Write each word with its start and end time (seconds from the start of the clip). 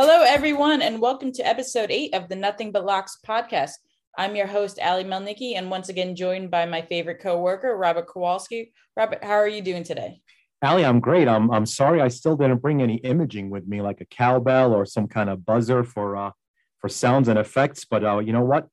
Hello, 0.00 0.22
everyone, 0.22 0.80
and 0.80 1.00
welcome 1.00 1.32
to 1.32 1.42
episode 1.44 1.90
eight 1.90 2.14
of 2.14 2.28
the 2.28 2.36
Nothing 2.36 2.70
But 2.70 2.84
Locks 2.84 3.18
podcast. 3.26 3.72
I'm 4.16 4.36
your 4.36 4.46
host, 4.46 4.78
Ally 4.78 5.02
Mielnicki, 5.02 5.56
and 5.56 5.72
once 5.72 5.88
again 5.88 6.14
joined 6.14 6.52
by 6.52 6.66
my 6.66 6.82
favorite 6.82 7.18
coworker, 7.18 7.76
Robert 7.76 8.06
Kowalski. 8.06 8.72
Robert, 8.96 9.24
how 9.24 9.32
are 9.32 9.48
you 9.48 9.60
doing 9.60 9.82
today? 9.82 10.20
Ali, 10.62 10.84
I'm 10.84 11.00
great. 11.00 11.26
I'm 11.26 11.50
I'm 11.50 11.66
sorry 11.66 12.00
I 12.00 12.06
still 12.06 12.36
didn't 12.36 12.62
bring 12.62 12.80
any 12.80 12.98
imaging 12.98 13.50
with 13.50 13.66
me, 13.66 13.82
like 13.82 14.00
a 14.00 14.04
cowbell 14.04 14.72
or 14.72 14.86
some 14.86 15.08
kind 15.08 15.28
of 15.28 15.44
buzzer 15.44 15.82
for 15.82 16.16
uh 16.16 16.30
for 16.78 16.88
sounds 16.88 17.26
and 17.26 17.36
effects. 17.36 17.84
But 17.84 18.04
uh, 18.04 18.20
you 18.20 18.32
know 18.32 18.44
what? 18.44 18.68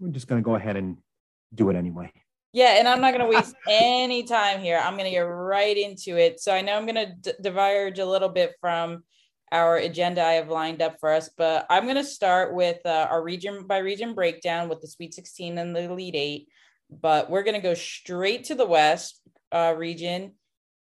We're 0.00 0.10
just 0.10 0.26
gonna 0.26 0.42
go 0.42 0.56
ahead 0.56 0.74
and 0.76 0.96
do 1.54 1.70
it 1.70 1.76
anyway. 1.76 2.10
Yeah, 2.52 2.80
and 2.80 2.88
I'm 2.88 3.00
not 3.00 3.14
going 3.14 3.30
to 3.30 3.36
waste 3.36 3.54
any 3.68 4.24
time 4.24 4.60
here. 4.60 4.80
I'm 4.82 4.94
going 4.94 5.06
to 5.06 5.10
get 5.10 5.22
right 5.22 5.76
into 5.76 6.16
it. 6.16 6.38
So 6.38 6.54
I 6.54 6.60
know 6.60 6.76
I'm 6.76 6.86
going 6.86 6.94
to 6.94 7.12
d- 7.20 7.32
diverge 7.42 7.98
a 7.98 8.06
little 8.06 8.28
bit 8.28 8.54
from 8.60 9.02
our 9.54 9.76
agenda 9.76 10.22
I 10.22 10.32
have 10.32 10.48
lined 10.48 10.82
up 10.82 10.98
for 10.98 11.12
us. 11.12 11.30
But 11.38 11.64
I'm 11.70 11.84
going 11.84 11.94
to 11.94 12.04
start 12.04 12.52
with 12.52 12.84
uh, 12.84 13.06
our 13.08 13.22
region 13.22 13.66
by 13.66 13.78
region 13.78 14.12
breakdown 14.12 14.68
with 14.68 14.80
the 14.80 14.88
Sweet 14.88 15.14
16 15.14 15.56
and 15.58 15.74
the 15.74 15.84
Elite 15.84 16.16
Eight. 16.16 16.48
But 16.90 17.30
we're 17.30 17.44
going 17.44 17.54
to 17.54 17.60
go 17.60 17.74
straight 17.74 18.44
to 18.44 18.56
the 18.56 18.66
West 18.66 19.20
uh, 19.52 19.74
region, 19.76 20.32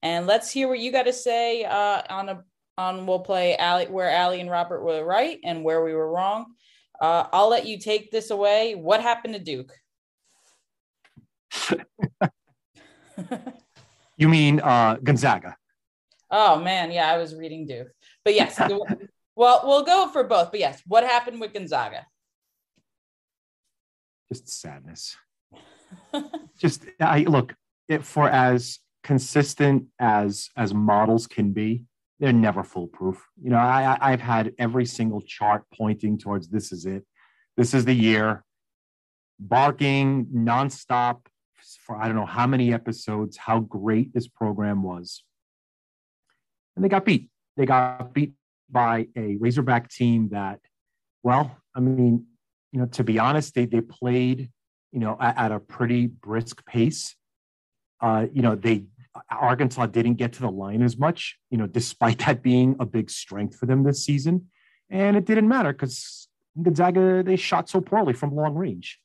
and 0.01 0.25
let's 0.25 0.49
hear 0.49 0.67
what 0.67 0.79
you 0.79 0.91
got 0.91 1.03
to 1.03 1.13
say 1.13 1.65
uh, 1.65 2.01
on 2.09 2.29
a 2.29 2.43
on. 2.77 3.05
We'll 3.05 3.19
play 3.19 3.55
Ally, 3.57 3.85
where 3.85 4.09
Ally 4.09 4.37
and 4.37 4.49
Robert 4.49 4.83
were 4.83 5.05
right 5.05 5.39
and 5.43 5.63
where 5.63 5.83
we 5.83 5.93
were 5.93 6.11
wrong. 6.11 6.45
Uh, 6.99 7.27
I'll 7.31 7.49
let 7.49 7.67
you 7.67 7.77
take 7.77 8.11
this 8.11 8.31
away. 8.31 8.75
What 8.75 9.01
happened 9.01 9.35
to 9.35 9.39
Duke? 9.39 9.71
you 14.17 14.29
mean 14.29 14.59
uh, 14.61 14.97
Gonzaga? 15.03 15.55
Oh 16.31 16.59
man, 16.59 16.91
yeah, 16.91 17.11
I 17.11 17.17
was 17.17 17.35
reading 17.35 17.67
Duke. 17.67 17.91
But 18.25 18.35
yes, 18.35 18.59
well, 19.35 19.61
we'll 19.65 19.83
go 19.83 20.07
for 20.07 20.23
both. 20.23 20.51
But 20.51 20.59
yes, 20.59 20.81
what 20.87 21.03
happened 21.03 21.41
with 21.41 21.53
Gonzaga? 21.53 22.05
Just 24.31 24.49
sadness. 24.49 25.15
Just 26.57 26.85
I 26.99 27.19
look 27.19 27.53
it 27.87 28.05
for 28.05 28.29
as 28.29 28.79
consistent 29.03 29.87
as 29.99 30.49
as 30.55 30.73
models 30.73 31.27
can 31.27 31.51
be. 31.51 31.83
They're 32.19 32.33
never 32.33 32.63
foolproof. 32.63 33.27
You 33.41 33.49
know, 33.49 33.57
I 33.57 33.97
I've 33.99 34.21
had 34.21 34.53
every 34.57 34.85
single 34.85 35.21
chart 35.21 35.63
pointing 35.73 36.17
towards 36.17 36.47
this 36.47 36.71
is 36.71 36.85
it. 36.85 37.05
This 37.57 37.73
is 37.73 37.85
the 37.85 37.93
year. 37.93 38.43
Barking 39.39 40.27
nonstop 40.33 41.25
for 41.85 41.97
I 41.97 42.07
don't 42.07 42.15
know 42.15 42.25
how 42.25 42.47
many 42.47 42.73
episodes, 42.73 43.37
how 43.37 43.59
great 43.59 44.13
this 44.13 44.27
program 44.27 44.83
was. 44.83 45.23
And 46.75 46.83
they 46.83 46.89
got 46.89 47.05
beat 47.05 47.29
they 47.57 47.65
got 47.65 48.13
beat 48.13 48.33
by 48.69 49.07
a 49.15 49.37
Razorback 49.37 49.89
team 49.89 50.29
that, 50.29 50.59
well, 51.21 51.57
I 51.75 51.79
mean, 51.79 52.25
you 52.71 52.79
know, 52.79 52.87
to 52.87 53.03
be 53.03 53.19
honest, 53.19 53.53
they 53.53 53.65
they 53.65 53.81
played, 53.81 54.49
you 54.91 54.99
know, 54.99 55.17
at, 55.19 55.37
at 55.37 55.51
a 55.51 55.59
pretty 55.59 56.07
brisk 56.07 56.65
pace. 56.65 57.15
Uh, 58.01 58.25
you 58.33 58.41
know, 58.41 58.55
they 58.55 58.85
Arkansas 59.29 59.85
didn't 59.87 60.15
get 60.15 60.33
to 60.33 60.41
the 60.41 60.49
line 60.49 60.81
as 60.81 60.97
much, 60.97 61.37
you 61.49 61.57
know, 61.57 61.67
despite 61.67 62.19
that 62.19 62.41
being 62.41 62.75
a 62.79 62.85
big 62.85 63.09
strength 63.09 63.57
for 63.57 63.65
them 63.65 63.83
this 63.83 64.03
season. 64.03 64.47
And 64.89 65.15
it 65.15 65.25
didn't 65.25 65.47
matter 65.47 65.71
because 65.71 66.27
Gonzaga, 66.61 67.23
they 67.23 67.35
shot 67.35 67.69
so 67.69 67.81
poorly 67.81 68.13
from 68.13 68.35
long 68.35 68.55
range. 68.55 68.99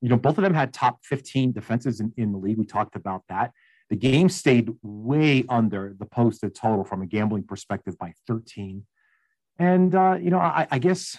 You 0.00 0.10
know, 0.10 0.16
both 0.16 0.38
of 0.38 0.44
them 0.44 0.54
had 0.54 0.72
top 0.72 0.98
15 1.04 1.52
defenses 1.52 2.00
in, 2.00 2.12
in 2.16 2.32
the 2.32 2.38
league. 2.38 2.58
We 2.58 2.66
talked 2.66 2.96
about 2.96 3.22
that. 3.28 3.52
The 3.90 3.96
game 3.96 4.28
stayed 4.28 4.70
way 4.82 5.44
under 5.48 5.94
the 5.98 6.06
posted 6.06 6.54
total 6.54 6.84
from 6.84 7.02
a 7.02 7.06
gambling 7.06 7.44
perspective 7.44 7.96
by 7.98 8.12
13. 8.26 8.84
And, 9.58 9.94
uh, 9.94 10.18
you 10.20 10.30
know, 10.30 10.38
I, 10.38 10.66
I 10.70 10.78
guess 10.78 11.16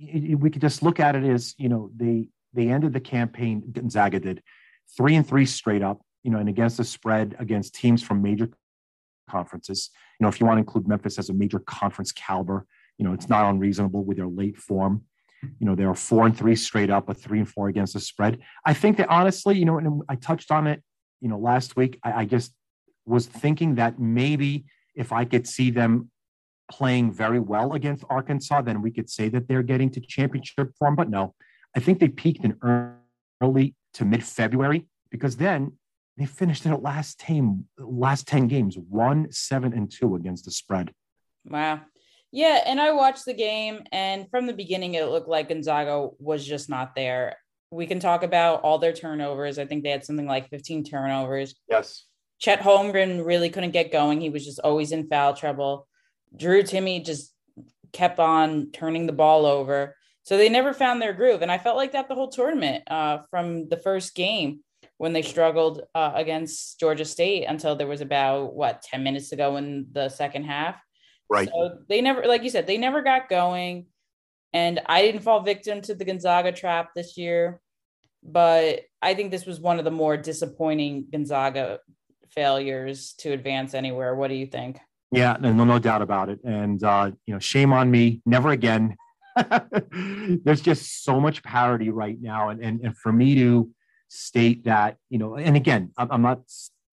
we 0.00 0.50
could 0.50 0.60
just 0.60 0.82
look 0.82 0.98
at 0.98 1.14
it 1.14 1.24
as, 1.24 1.54
you 1.56 1.68
know, 1.68 1.90
they, 1.94 2.28
they 2.52 2.68
ended 2.68 2.92
the 2.92 3.00
campaign, 3.00 3.62
Gonzaga 3.72 4.18
did 4.18 4.42
three 4.96 5.14
and 5.14 5.26
three 5.26 5.46
straight 5.46 5.82
up, 5.82 6.00
you 6.22 6.30
know, 6.30 6.38
and 6.38 6.48
against 6.48 6.76
the 6.76 6.84
spread 6.84 7.36
against 7.38 7.74
teams 7.74 8.02
from 8.02 8.22
major 8.22 8.50
conferences. 9.28 9.90
You 10.18 10.24
know, 10.24 10.28
if 10.28 10.40
you 10.40 10.46
want 10.46 10.56
to 10.56 10.60
include 10.60 10.88
Memphis 10.88 11.18
as 11.18 11.30
a 11.30 11.34
major 11.34 11.60
conference 11.60 12.12
caliber, 12.12 12.66
you 12.98 13.04
know, 13.04 13.12
it's 13.12 13.28
not 13.28 13.48
unreasonable 13.48 14.04
with 14.04 14.16
their 14.16 14.26
late 14.26 14.56
form. 14.56 15.04
You 15.42 15.66
know, 15.66 15.74
they 15.74 15.84
are 15.84 15.94
four 15.94 16.26
and 16.26 16.36
three 16.36 16.56
straight 16.56 16.90
up, 16.90 17.08
a 17.08 17.14
three 17.14 17.38
and 17.38 17.48
four 17.48 17.68
against 17.68 17.94
the 17.94 18.00
spread. 18.00 18.40
I 18.66 18.74
think 18.74 18.98
that 18.98 19.08
honestly, 19.08 19.56
you 19.56 19.64
know, 19.64 19.78
and 19.78 20.02
I 20.08 20.16
touched 20.16 20.50
on 20.50 20.66
it 20.66 20.82
you 21.20 21.28
know, 21.28 21.38
last 21.38 21.76
week, 21.76 21.98
I, 22.02 22.12
I 22.12 22.24
just 22.24 22.52
was 23.06 23.26
thinking 23.26 23.76
that 23.76 23.98
maybe 23.98 24.64
if 24.94 25.12
I 25.12 25.24
could 25.24 25.46
see 25.46 25.70
them 25.70 26.10
playing 26.70 27.12
very 27.12 27.40
well 27.40 27.72
against 27.72 28.04
Arkansas, 28.08 28.62
then 28.62 28.80
we 28.82 28.90
could 28.90 29.10
say 29.10 29.28
that 29.28 29.48
they're 29.48 29.62
getting 29.62 29.90
to 29.90 30.00
championship 30.00 30.72
form. 30.78 30.96
But 30.96 31.10
no, 31.10 31.34
I 31.76 31.80
think 31.80 31.98
they 31.98 32.08
peaked 32.08 32.44
in 32.44 32.56
early 33.42 33.74
to 33.94 34.04
mid 34.04 34.24
February 34.24 34.86
because 35.10 35.36
then 35.36 35.72
they 36.16 36.26
finished 36.26 36.64
in 36.64 36.70
the 36.72 36.76
last 36.76 37.18
team, 37.18 37.66
last 37.78 38.28
10 38.28 38.48
games, 38.48 38.76
one, 38.76 39.30
seven, 39.32 39.72
and 39.72 39.90
two 39.90 40.14
against 40.16 40.44
the 40.44 40.50
spread. 40.50 40.92
Wow. 41.44 41.80
Yeah. 42.30 42.60
And 42.66 42.80
I 42.80 42.92
watched 42.92 43.24
the 43.24 43.34
game, 43.34 43.80
and 43.90 44.30
from 44.30 44.46
the 44.46 44.52
beginning, 44.52 44.94
it 44.94 45.08
looked 45.08 45.28
like 45.28 45.48
Gonzaga 45.48 46.08
was 46.18 46.46
just 46.46 46.68
not 46.68 46.94
there 46.94 47.36
we 47.70 47.86
can 47.86 48.00
talk 48.00 48.22
about 48.22 48.62
all 48.62 48.78
their 48.78 48.92
turnovers. 48.92 49.58
I 49.58 49.64
think 49.64 49.82
they 49.82 49.90
had 49.90 50.04
something 50.04 50.26
like 50.26 50.50
15 50.50 50.84
turnovers. 50.84 51.54
Yes. 51.68 52.04
Chet 52.38 52.60
Holmgren 52.60 53.24
really 53.24 53.50
couldn't 53.50 53.70
get 53.70 53.92
going. 53.92 54.20
He 54.20 54.30
was 54.30 54.44
just 54.44 54.60
always 54.60 54.92
in 54.92 55.08
foul 55.08 55.34
trouble. 55.34 55.86
Drew 56.36 56.62
Timme 56.62 57.04
just 57.04 57.32
kept 57.92 58.18
on 58.18 58.70
turning 58.72 59.06
the 59.06 59.12
ball 59.12 59.46
over. 59.46 59.96
So 60.22 60.36
they 60.36 60.48
never 60.48 60.72
found 60.72 61.00
their 61.00 61.12
groove. 61.12 61.42
And 61.42 61.50
I 61.50 61.58
felt 61.58 61.76
like 61.76 61.92
that 61.92 62.08
the 62.08 62.14
whole 62.14 62.28
tournament 62.28 62.84
uh, 62.90 63.18
from 63.30 63.68
the 63.68 63.76
first 63.76 64.14
game 64.14 64.60
when 64.96 65.12
they 65.12 65.22
struggled 65.22 65.82
uh, 65.94 66.12
against 66.14 66.78
Georgia 66.78 67.04
State 67.04 67.44
until 67.44 67.76
there 67.76 67.86
was 67.86 68.00
about, 68.00 68.54
what, 68.54 68.82
10 68.82 69.02
minutes 69.02 69.30
to 69.30 69.36
go 69.36 69.56
in 69.56 69.86
the 69.92 70.08
second 70.08 70.44
half. 70.44 70.80
Right. 71.28 71.48
So 71.48 71.78
they 71.88 72.00
never, 72.00 72.26
like 72.26 72.42
you 72.42 72.50
said, 72.50 72.66
they 72.66 72.78
never 72.78 73.02
got 73.02 73.28
going. 73.28 73.86
And 74.52 74.80
I 74.86 75.02
didn't 75.02 75.22
fall 75.22 75.42
victim 75.42 75.80
to 75.82 75.94
the 75.94 76.04
Gonzaga 76.04 76.52
trap 76.52 76.90
this 76.94 77.16
year, 77.16 77.60
but 78.22 78.80
I 79.00 79.14
think 79.14 79.30
this 79.30 79.46
was 79.46 79.60
one 79.60 79.78
of 79.78 79.84
the 79.84 79.90
more 79.90 80.16
disappointing 80.16 81.06
Gonzaga 81.10 81.78
failures 82.30 83.14
to 83.18 83.32
advance 83.32 83.74
anywhere. 83.74 84.14
What 84.14 84.28
do 84.28 84.34
you 84.34 84.46
think? 84.46 84.78
Yeah, 85.12 85.36
no, 85.40 85.52
no 85.52 85.78
doubt 85.78 86.02
about 86.02 86.28
it. 86.28 86.40
And 86.44 86.82
uh, 86.82 87.10
you 87.26 87.34
know, 87.34 87.40
shame 87.40 87.72
on 87.72 87.90
me. 87.90 88.22
Never 88.26 88.50
again. 88.50 88.96
There's 90.44 90.60
just 90.60 91.04
so 91.04 91.20
much 91.20 91.42
parity 91.42 91.90
right 91.90 92.16
now, 92.20 92.50
and 92.50 92.62
and 92.62 92.80
and 92.80 92.96
for 92.96 93.12
me 93.12 93.34
to 93.36 93.70
state 94.08 94.64
that, 94.64 94.96
you 95.08 95.18
know, 95.18 95.36
and 95.36 95.56
again, 95.56 95.92
I'm 95.96 96.22
not, 96.22 96.40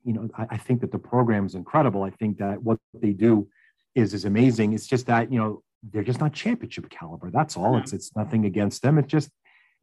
you 0.03 0.13
know, 0.13 0.29
I, 0.38 0.47
I 0.51 0.57
think 0.57 0.81
that 0.81 0.91
the 0.91 1.00
program 1.00 1.47
is 1.47 1.56
incredible. 1.56 2.03
I 2.03 2.12
think 2.12 2.38
that 2.38 2.62
what 2.62 2.78
they 2.94 3.12
do 3.12 3.50
is 3.96 4.13
is 4.13 4.25
amazing. 4.25 4.73
It's 4.73 4.88
just 4.88 5.07
that 5.07 5.31
you 5.31 5.40
know 5.40 5.63
they're 5.92 6.03
just 6.03 6.20
not 6.20 6.34
championship 6.34 6.90
caliber. 6.90 7.30
That's 7.31 7.58
all. 7.58 7.78
It's 7.78 7.94
it's 7.94 8.16
nothing 8.16 8.46
against 8.46 8.81
them. 8.81 8.98
It's 8.98 9.08
just 9.08 9.30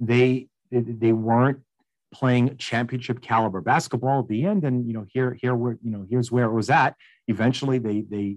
they 0.00 0.48
they 0.70 1.12
weren't 1.12 1.60
playing 2.12 2.56
championship 2.56 3.20
caliber 3.20 3.60
basketball 3.60 4.20
at 4.20 4.28
the 4.28 4.44
end. 4.44 4.64
And 4.64 4.86
you 4.86 4.94
know, 4.94 5.06
here 5.08 5.36
here 5.40 5.54
where 5.54 5.78
you 5.82 5.90
know 5.90 6.06
here's 6.08 6.30
where 6.30 6.46
it 6.46 6.52
was 6.52 6.70
at. 6.70 6.94
Eventually, 7.28 7.78
they 7.78 8.02
they 8.02 8.36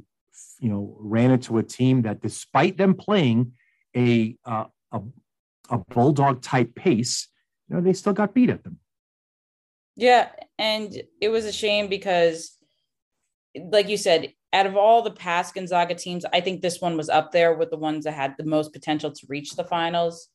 you 0.59 0.69
know 0.69 0.95
ran 0.99 1.31
into 1.31 1.57
a 1.57 1.63
team 1.63 2.03
that, 2.03 2.21
despite 2.21 2.77
them 2.77 2.93
playing 2.93 3.53
a 3.95 4.35
uh, 4.45 4.65
a, 4.91 5.01
a 5.69 5.77
bulldog 5.77 6.41
type 6.41 6.75
pace, 6.75 7.27
you 7.67 7.75
know, 7.75 7.81
they 7.81 7.93
still 7.93 8.13
got 8.13 8.33
beat 8.33 8.49
at 8.49 8.63
them. 8.63 8.79
Yeah, 9.95 10.29
and 10.59 11.01
it 11.19 11.29
was 11.29 11.45
a 11.45 11.51
shame 11.51 11.87
because, 11.87 12.55
like 13.55 13.89
you 13.89 13.97
said, 13.97 14.33
out 14.53 14.65
of 14.65 14.77
all 14.77 15.01
the 15.01 15.11
past 15.11 15.53
Gonzaga 15.53 15.95
teams, 15.95 16.25
I 16.31 16.41
think 16.41 16.61
this 16.61 16.79
one 16.79 16.97
was 16.97 17.09
up 17.09 17.31
there 17.31 17.53
with 17.53 17.69
the 17.69 17.77
ones 17.77 18.05
that 18.05 18.13
had 18.13 18.35
the 18.37 18.45
most 18.45 18.73
potential 18.73 19.11
to 19.11 19.27
reach 19.27 19.51
the 19.51 19.63
finals. 19.63 20.29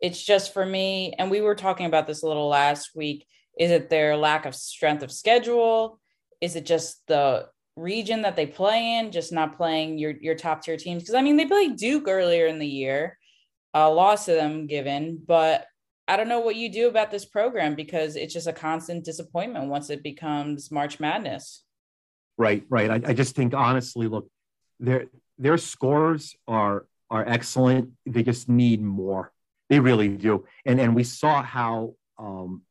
It's 0.00 0.22
just 0.22 0.52
for 0.52 0.66
me, 0.66 1.14
and 1.18 1.30
we 1.30 1.40
were 1.40 1.54
talking 1.54 1.86
about 1.86 2.06
this 2.06 2.22
a 2.22 2.26
little 2.26 2.48
last 2.48 2.90
week. 2.94 3.26
Is 3.58 3.70
it 3.70 3.88
their 3.88 4.16
lack 4.16 4.44
of 4.44 4.54
strength 4.54 5.02
of 5.02 5.12
schedule? 5.12 6.00
Is 6.40 6.56
it 6.56 6.66
just 6.66 7.06
the 7.06 7.46
region 7.76 8.22
that 8.22 8.36
they 8.36 8.46
play 8.46 8.98
in, 8.98 9.12
just 9.12 9.32
not 9.32 9.56
playing 9.56 9.98
your 9.98 10.10
your 10.10 10.34
top 10.34 10.62
tier 10.62 10.76
teams? 10.76 11.02
Because 11.02 11.14
I 11.14 11.22
mean, 11.22 11.36
they 11.36 11.46
played 11.46 11.76
Duke 11.76 12.08
earlier 12.08 12.46
in 12.46 12.58
the 12.58 12.66
year, 12.66 13.18
a 13.72 13.88
loss 13.88 14.26
to 14.26 14.32
them 14.32 14.66
given, 14.66 15.22
but 15.24 15.66
I 16.06 16.16
don't 16.16 16.28
know 16.28 16.40
what 16.40 16.56
you 16.56 16.70
do 16.70 16.88
about 16.88 17.10
this 17.10 17.24
program 17.24 17.74
because 17.74 18.16
it's 18.16 18.34
just 18.34 18.46
a 18.46 18.52
constant 18.52 19.04
disappointment 19.04 19.70
once 19.70 19.88
it 19.88 20.02
becomes 20.02 20.70
March 20.70 21.00
Madness. 21.00 21.62
Right, 22.36 22.64
right. 22.68 22.90
I, 22.90 23.10
I 23.10 23.12
just 23.12 23.36
think 23.36 23.54
honestly, 23.54 24.08
look, 24.08 24.28
their 24.80 25.06
their 25.38 25.56
scores 25.56 26.34
are 26.48 26.86
are 27.10 27.26
excellent. 27.26 27.90
They 28.06 28.22
just 28.22 28.48
need 28.48 28.82
more. 28.82 29.32
They 29.70 29.80
really 29.80 30.08
do. 30.08 30.46
And 30.66 30.80
and 30.80 30.94
we 30.94 31.04
saw 31.04 31.42
how 31.42 31.94
um, 32.18 32.62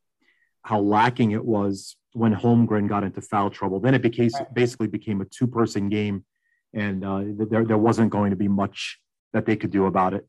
how 0.64 0.80
lacking 0.80 1.32
it 1.32 1.44
was 1.44 1.96
when 2.14 2.34
Holmgren 2.36 2.88
got 2.88 3.04
into 3.04 3.22
foul 3.22 3.50
trouble. 3.50 3.80
Then 3.80 3.94
it 3.94 4.02
became 4.02 4.30
basically 4.54 4.88
became 4.88 5.22
a 5.22 5.26
two 5.26 5.48
person 5.48 5.90
game, 5.90 6.26
and 6.74 7.04
uh, 7.06 7.22
there 7.50 7.66
there 7.66 7.78
wasn't 7.78 8.12
going 8.12 8.32
to 8.32 8.36
be 8.36 8.48
much 8.48 9.00
that 9.34 9.46
they 9.46 9.56
could 9.56 9.72
do 9.72 9.86
about 9.86 10.14
it. 10.14 10.28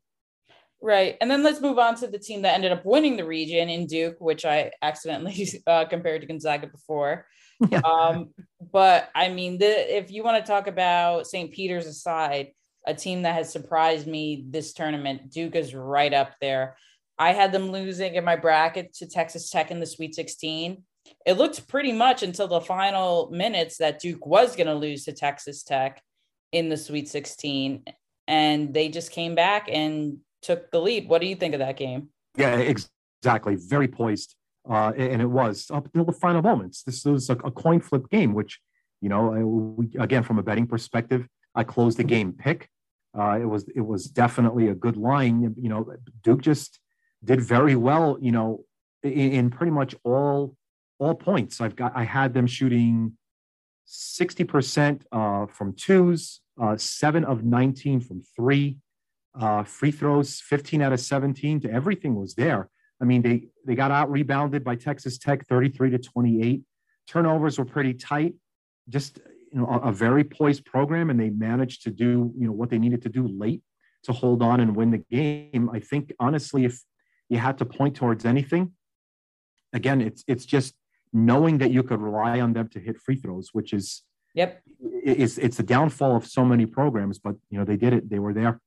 Right. 0.81 1.17
And 1.19 1.31
then 1.31 1.41
let's 1.43 1.61
move 1.61 1.79
on 1.79 1.95
to 1.95 2.07
the 2.07 2.19
team 2.19 2.43
that 2.43 2.53
ended 2.53 2.71
up 2.71 2.85
winning 2.85 3.17
the 3.17 3.25
region 3.25 3.69
in 3.69 3.87
Duke, 3.87 4.17
which 4.19 4.45
I 4.45 4.71
accidentally 4.81 5.47
uh, 5.67 5.85
compared 5.85 6.21
to 6.21 6.27
Gonzaga 6.27 6.67
before. 6.67 7.25
Yeah. 7.69 7.79
Um, 7.79 8.31
but 8.71 9.09
I 9.15 9.29
mean, 9.29 9.57
the, 9.57 9.97
if 9.97 10.11
you 10.11 10.23
want 10.23 10.43
to 10.43 10.51
talk 10.51 10.67
about 10.67 11.27
St. 11.27 11.51
Peter's 11.51 11.87
aside, 11.87 12.51
a 12.85 12.93
team 12.93 13.23
that 13.23 13.35
has 13.35 13.51
surprised 13.51 14.05
me 14.05 14.45
this 14.49 14.73
tournament, 14.73 15.31
Duke 15.31 15.55
is 15.55 15.73
right 15.73 16.13
up 16.13 16.33
there. 16.39 16.75
I 17.17 17.31
had 17.31 17.51
them 17.51 17.71
losing 17.71 18.15
in 18.15 18.25
my 18.25 18.35
bracket 18.35 18.93
to 18.95 19.07
Texas 19.07 19.49
Tech 19.49 19.71
in 19.71 19.79
the 19.79 19.85
Sweet 19.85 20.13
16. 20.15 20.83
It 21.25 21.33
looked 21.33 21.67
pretty 21.67 21.93
much 21.93 22.23
until 22.23 22.47
the 22.47 22.61
final 22.61 23.29
minutes 23.31 23.77
that 23.77 23.99
Duke 23.99 24.25
was 24.25 24.55
going 24.55 24.67
to 24.67 24.75
lose 24.75 25.05
to 25.05 25.13
Texas 25.13 25.63
Tech 25.63 26.01
in 26.51 26.69
the 26.69 26.77
Sweet 26.77 27.07
16. 27.07 27.83
And 28.27 28.73
they 28.73 28.89
just 28.89 29.11
came 29.11 29.35
back 29.35 29.69
and 29.71 30.17
took 30.45 30.71
the 30.71 30.79
lead. 30.79 31.09
What 31.09 31.21
do 31.21 31.27
you 31.27 31.35
think 31.35 31.53
of 31.53 31.59
that 31.59 31.77
game? 31.77 32.09
Yeah, 32.37 32.55
exactly. 32.57 33.55
Very 33.55 33.87
poised. 33.87 34.35
Uh, 34.69 34.91
and 34.97 35.21
it 35.21 35.31
was 35.41 35.69
up 35.71 35.85
until 35.85 36.05
the 36.05 36.11
final 36.25 36.41
moments. 36.41 36.83
This 36.83 37.05
was 37.05 37.29
a, 37.29 37.37
a 37.49 37.51
coin 37.51 37.79
flip 37.81 38.09
game, 38.09 38.33
which, 38.33 38.59
you 39.01 39.09
know, 39.09 39.23
we, 39.77 39.89
again, 39.99 40.23
from 40.23 40.39
a 40.39 40.43
betting 40.43 40.67
perspective, 40.67 41.27
I 41.53 41.63
closed 41.63 41.97
the 41.97 42.03
game 42.03 42.33
pick. 42.33 42.69
Uh, 43.17 43.37
it 43.43 43.45
was 43.45 43.63
it 43.75 43.85
was 43.91 44.01
definitely 44.23 44.67
a 44.67 44.75
good 44.75 44.97
line. 44.97 45.55
You 45.65 45.69
know, 45.69 45.93
Duke 46.23 46.41
just 46.41 46.79
did 47.23 47.39
very 47.41 47.75
well. 47.75 48.17
You 48.19 48.31
know, 48.31 48.65
in, 49.03 49.31
in 49.37 49.49
pretty 49.49 49.71
much 49.71 49.95
all 50.03 50.57
all 50.99 51.15
points. 51.15 51.61
I've 51.61 51.75
got 51.75 51.93
I 51.95 52.03
had 52.03 52.33
them 52.33 52.47
shooting 52.47 53.13
sixty 53.85 54.43
percent 54.43 55.05
uh, 55.11 55.45
from 55.45 55.73
twos, 55.73 56.41
uh, 56.61 56.75
seven 56.75 57.23
of 57.23 57.43
nineteen 57.43 58.01
from 58.01 58.21
three, 58.35 58.77
uh, 59.39 59.63
free 59.63 59.91
throws, 59.91 60.39
15 60.41 60.81
out 60.81 60.93
of 60.93 60.99
17 60.99 61.61
to 61.61 61.71
everything 61.71 62.15
was 62.15 62.35
there. 62.35 62.69
I 63.01 63.05
mean, 63.05 63.21
they, 63.21 63.47
they 63.65 63.75
got 63.75 63.91
out 63.91 64.09
rebounded 64.09 64.63
by 64.63 64.75
Texas 64.75 65.17
Tech 65.17 65.45
33 65.47 65.91
to 65.91 65.99
28. 65.99 66.61
Turnovers 67.07 67.59
were 67.59 67.65
pretty 67.65 67.93
tight, 67.93 68.35
just, 68.89 69.19
you 69.51 69.59
know, 69.59 69.67
a, 69.67 69.89
a 69.89 69.91
very 69.91 70.23
poised 70.23 70.65
program. 70.65 71.09
And 71.09 71.19
they 71.19 71.29
managed 71.29 71.83
to 71.83 71.91
do, 71.91 72.33
you 72.37 72.47
know, 72.47 72.53
what 72.53 72.69
they 72.69 72.79
needed 72.79 73.01
to 73.03 73.09
do 73.09 73.27
late 73.27 73.61
to 74.03 74.13
hold 74.13 74.41
on 74.41 74.59
and 74.59 74.75
win 74.75 74.91
the 74.91 74.99
game. 74.99 75.69
I 75.73 75.79
think 75.79 76.13
honestly, 76.19 76.65
if 76.65 76.79
you 77.27 77.37
had 77.37 77.57
to 77.57 77.65
point 77.65 77.95
towards 77.95 78.23
anything, 78.23 78.71
again, 79.73 79.99
it's, 79.99 80.23
it's 80.27 80.45
just 80.45 80.73
knowing 81.11 81.57
that 81.57 81.71
you 81.71 81.83
could 81.83 81.99
rely 81.99 82.39
on 82.39 82.53
them 82.53 82.69
to 82.69 82.79
hit 82.79 82.97
free 82.99 83.15
throws, 83.17 83.49
which 83.51 83.73
is, 83.73 84.03
Yep. 84.35 84.61
It's 84.81 85.37
it's 85.37 85.57
the 85.57 85.63
downfall 85.63 86.17
of 86.17 86.27
so 86.27 86.43
many 86.43 86.65
programs, 86.65 87.19
but 87.19 87.35
you 87.49 87.57
know 87.57 87.63
they 87.63 87.77
did 87.77 87.93
it. 87.93 88.09
They 88.09 88.19
were 88.19 88.33
there. 88.33 88.59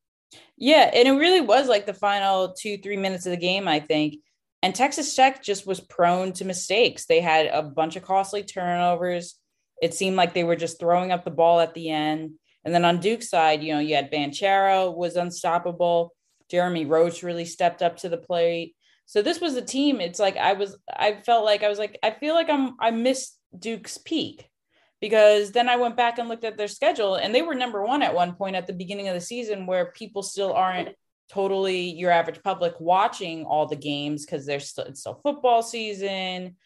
Yeah, 0.57 0.91
and 0.93 1.09
it 1.09 1.13
really 1.13 1.41
was 1.41 1.69
like 1.69 1.87
the 1.87 1.95
final 1.95 2.53
two, 2.53 2.79
three 2.79 2.97
minutes 2.97 3.27
of 3.27 3.31
the 3.31 3.37
game, 3.37 3.69
I 3.69 3.81
think. 3.81 4.17
And 4.63 4.75
Texas 4.75 5.15
Tech 5.15 5.43
just 5.43 5.67
was 5.67 5.81
prone 5.81 6.33
to 6.35 6.45
mistakes. 6.45 7.07
They 7.07 7.21
had 7.21 7.47
a 7.47 7.63
bunch 7.63 7.97
of 7.97 8.03
costly 8.03 8.43
turnovers. 8.43 9.37
It 9.81 9.95
seemed 9.95 10.17
like 10.17 10.35
they 10.35 10.45
were 10.45 10.57
just 10.57 10.81
throwing 10.81 11.13
up 11.13 11.25
the 11.25 11.31
ball 11.31 11.61
at 11.61 11.75
the 11.75 11.91
end. 11.91 12.33
And 12.65 12.75
then 12.75 12.85
on 12.85 12.99
Duke's 12.99 13.31
side, 13.31 13.63
you 13.63 13.73
know, 13.73 13.81
you 13.81 13.95
had 13.95 14.11
Banchero 14.11 14.95
was 14.95 15.17
unstoppable. 15.17 16.13
Jeremy 16.51 16.87
Roach 16.87 17.23
really 17.23 17.45
stepped 17.45 17.83
up 17.83 17.99
to 17.99 18.09
the 18.09 18.19
plate. 18.19 18.75
So 19.07 19.23
this 19.23 19.41
was 19.41 19.55
a 19.55 19.63
team. 19.63 20.01
It's 20.01 20.19
like 20.19 20.37
I 20.37 20.55
was, 20.55 20.77
I 20.89 21.21
felt 21.25 21.45
like 21.45 21.63
I 21.63 21.69
was 21.69 21.79
like, 21.79 21.99
I 22.03 22.11
feel 22.11 22.35
like 22.35 22.51
I'm, 22.51 22.75
I 22.81 22.91
missed 22.91 23.39
Duke's 23.57 23.97
peak 23.97 24.51
because 25.00 25.53
then 25.53 25.69
I 25.69 25.77
went 25.77 25.97
back 25.97 26.19
and 26.19 26.29
looked 26.29 26.45
at 26.45 26.56
their 26.56 26.69
schedule 26.69 27.15
and 27.15 27.35
they 27.35 27.43
were 27.43 27.55
number 27.55 27.83
one 27.85 28.03
at 28.03 28.15
one 28.15 28.35
point 28.35 28.56
at 28.56 28.67
the 28.67 28.73
beginning 28.73 29.09
of 29.09 29.15
the 29.15 29.21
season 29.21 29.67
where 29.67 29.93
people 29.93 30.23
still 30.23 30.53
aren't 30.53 30.91
totally 31.31 31.91
your 31.91 32.11
average 32.11 32.43
public 32.43 32.75
watching 32.81 33.45
all 33.45 33.67
the 33.67 33.77
games 33.77 34.25
because 34.25 34.47
there's 34.47 34.69
still 34.69 34.85
it's 34.85 35.00
still 35.00 35.21
football 35.23 35.62
season. 35.62 36.56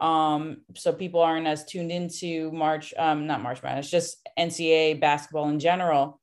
Um, 0.00 0.62
so 0.74 0.92
people 0.92 1.20
aren't 1.20 1.46
as 1.46 1.64
tuned 1.64 1.92
into 1.92 2.50
March, 2.52 2.92
um, 2.98 3.26
not 3.26 3.42
March 3.42 3.62
Madness, 3.62 3.90
just 3.90 4.16
NCAA 4.38 5.00
basketball 5.00 5.48
in 5.48 5.60
general. 5.60 6.20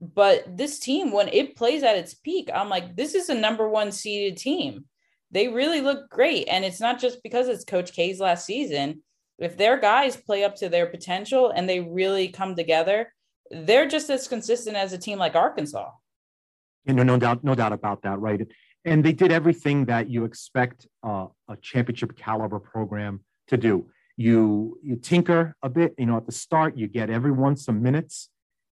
But 0.00 0.56
this 0.56 0.78
team, 0.78 1.12
when 1.12 1.28
it 1.28 1.56
plays 1.56 1.82
at 1.82 1.96
its 1.96 2.14
peak, 2.14 2.50
I'm 2.54 2.68
like, 2.68 2.96
this 2.96 3.14
is 3.14 3.28
a 3.28 3.34
number 3.34 3.68
one 3.68 3.92
seeded 3.92 4.38
team. 4.38 4.86
They 5.30 5.48
really 5.48 5.80
look 5.80 6.08
great. 6.08 6.48
And 6.48 6.64
it's 6.64 6.80
not 6.80 7.00
just 7.00 7.22
because 7.22 7.48
it's 7.48 7.64
Coach 7.64 7.92
K's 7.92 8.20
last 8.20 8.46
season 8.46 9.02
if 9.40 9.56
their 9.56 9.78
guys 9.78 10.16
play 10.16 10.44
up 10.44 10.54
to 10.56 10.68
their 10.68 10.86
potential 10.86 11.50
and 11.50 11.68
they 11.68 11.80
really 11.80 12.28
come 12.28 12.54
together, 12.54 13.12
they're 13.50 13.88
just 13.88 14.10
as 14.10 14.28
consistent 14.28 14.76
as 14.76 14.92
a 14.92 14.98
team 14.98 15.18
like 15.18 15.34
Arkansas. 15.34 15.90
You 16.84 16.94
know, 16.94 17.02
no 17.02 17.18
doubt, 17.18 17.42
no 17.42 17.54
doubt 17.54 17.72
about 17.72 18.02
that, 18.02 18.20
right? 18.20 18.46
And 18.84 19.04
they 19.04 19.12
did 19.12 19.32
everything 19.32 19.86
that 19.86 20.08
you 20.08 20.24
expect 20.24 20.86
uh, 21.02 21.26
a 21.48 21.56
championship 21.60 22.16
caliber 22.16 22.58
program 22.58 23.20
to 23.48 23.56
do. 23.56 23.88
You 24.16 24.78
you 24.82 24.96
tinker 24.96 25.56
a 25.62 25.68
bit, 25.68 25.94
you 25.98 26.06
know, 26.06 26.16
at 26.16 26.26
the 26.26 26.32
start, 26.32 26.76
you 26.76 26.86
get 26.88 27.10
everyone 27.10 27.56
some 27.56 27.82
minutes, 27.82 28.28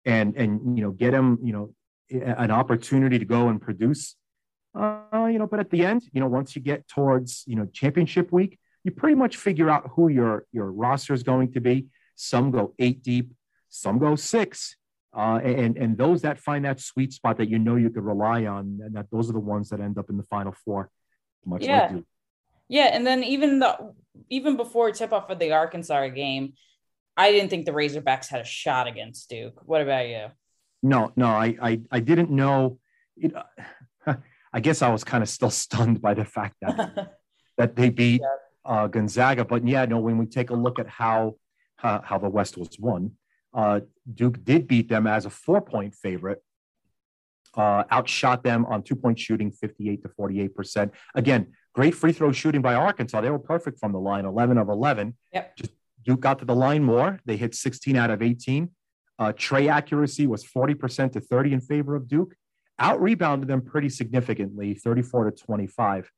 and 0.05 0.35
and 0.37 0.77
you 0.77 0.85
know 0.85 0.91
get 0.91 1.13
them, 1.13 1.39
you 1.43 1.53
know, 1.53 1.75
an 2.11 2.51
opportunity 2.51 3.19
to 3.19 3.25
go 3.25 3.49
and 3.49 3.61
produce. 3.61 4.17
Uh, 4.75 5.29
you 5.31 5.39
know, 5.39 5.47
but 5.47 5.61
at 5.61 5.71
the 5.71 5.85
end, 5.85 6.03
you 6.13 6.21
know, 6.21 6.27
once 6.27 6.57
you 6.57 6.63
get 6.63 6.89
towards 6.89 7.45
you 7.47 7.57
know 7.57 7.67
championship 7.67 8.33
week, 8.33 8.59
you 8.85 8.91
pretty 8.91 9.17
much 9.17 9.39
figure 9.39 9.69
out 9.71 9.91
who 9.97 10.09
your 10.09 10.47
your 10.53 10.71
roster 10.71 11.15
is 11.15 11.23
going 11.23 11.53
to 11.53 11.61
be. 11.61 11.87
Some 12.15 12.51
go 12.51 12.75
eight 12.79 13.03
deep, 13.03 13.33
some 13.71 13.99
go 13.99 14.15
six, 14.15 14.77
uh, 15.17 15.41
and 15.43 15.77
and 15.77 15.97
those 15.97 16.23
that 16.23 16.39
find 16.39 16.65
that 16.67 16.79
sweet 16.81 17.13
spot 17.13 17.39
that 17.39 17.49
you 17.49 17.59
know 17.59 17.77
you 17.77 17.91
could 17.91 18.05
rely 18.05 18.45
on, 18.45 18.81
and 18.85 18.95
that 18.95 19.07
those 19.11 19.29
are 19.31 19.33
the 19.33 19.41
ones 19.41 19.71
that 19.71 19.81
end 19.81 19.99
up 19.99 20.11
in 20.11 20.19
the 20.19 20.23
final 20.25 20.55
four. 20.65 20.91
Much 21.47 21.65
yeah. 21.65 21.91
like 21.93 22.05
Yeah, 22.69 22.91
and 22.93 23.07
then 23.07 23.25
even 23.25 23.59
the 23.59 23.95
even 24.29 24.57
before 24.57 24.93
tip 24.93 25.13
off 25.13 25.31
of 25.31 25.39
the 25.39 25.53
Arkansas 25.53 26.09
game, 26.09 26.53
I 27.17 27.33
didn't 27.33 27.49
think 27.49 27.65
the 27.65 27.73
Razorbacks 27.73 28.29
had 28.29 28.43
a 28.43 28.45
shot 28.45 28.87
against 28.87 29.29
Duke. 29.31 29.61
What 29.65 29.81
about 29.81 30.09
you? 30.09 30.27
No, 30.83 31.11
no, 31.17 31.29
I 31.29 31.57
I, 31.61 31.81
I 31.91 32.01
didn't 32.01 32.31
know. 32.31 32.79
It, 33.17 33.33
uh, 33.35 34.15
I 34.53 34.61
guess 34.61 34.83
I 34.83 34.91
was 34.91 35.05
kind 35.05 35.23
of 35.23 35.29
still 35.31 35.51
stunned 35.65 36.03
by 36.03 36.13
the 36.13 36.27
fact 36.27 36.57
that 36.61 37.15
that 37.57 37.77
they 37.77 37.89
beat 37.89 38.21
yeah 38.21 38.44
uh, 38.65 38.87
Gonzaga. 38.87 39.45
But 39.45 39.67
yeah, 39.67 39.85
no, 39.85 39.99
when 39.99 40.19
we 40.19 40.27
take 40.27 40.51
a 40.51 40.55
look 40.55 40.79
at 40.79 40.89
how 40.89 41.37
uh, 41.83 42.01
how 42.03 42.19
the 42.19 42.29
West 42.29 42.57
was 42.57 42.79
won, 42.79 43.13
uh, 43.53 43.81
Duke 44.13 44.45
did 44.45 44.67
beat 44.67 44.89
them 44.89 45.07
as 45.07 45.27
a 45.27 45.31
four 45.31 45.61
point 45.61 45.95
favorite. 45.95 46.43
Uh, 47.57 47.85
outshot 47.93 48.43
them 48.43 48.67
on 48.67 48.83
two 48.83 48.97
point 48.97 49.19
shooting, 49.19 49.51
58 49.51 50.03
to 50.03 50.09
48 50.09 50.55
percent. 50.55 50.93
Again, 51.15 51.53
great 51.73 51.95
free 51.95 52.13
throw 52.13 52.33
shooting 52.33 52.63
by 52.63 52.75
Arkansas. 52.75 53.21
They 53.21 53.31
were 53.31 53.39
perfect 53.39 53.79
from 53.79 53.93
the 53.93 54.01
line, 54.01 54.25
11 54.25 54.59
of 54.59 54.69
11. 54.69 55.17
Yep. 55.33 55.57
Just 55.57 55.71
Duke 56.05 56.21
got 56.21 56.39
to 56.41 56.45
the 56.45 56.55
line 56.55 56.83
more. 56.83 57.21
They 57.25 57.37
hit 57.37 57.55
16 57.55 57.97
out 57.97 58.11
of 58.11 58.23
18. 58.23 58.71
Uh, 59.19 59.33
Trey 59.33 59.69
accuracy 59.69 60.27
was 60.27 60.45
40% 60.45 61.13
to 61.13 61.21
30 61.21 61.53
in 61.53 61.61
favor 61.61 61.95
of 61.95 62.09
Duke. 62.09 62.35
Out 62.79 63.01
rebounded 63.01 63.49
them 63.49 63.63
pretty 63.63 63.89
significantly, 63.89 64.75
34 64.75 65.31
to 65.31 65.45
25. 65.45 66.11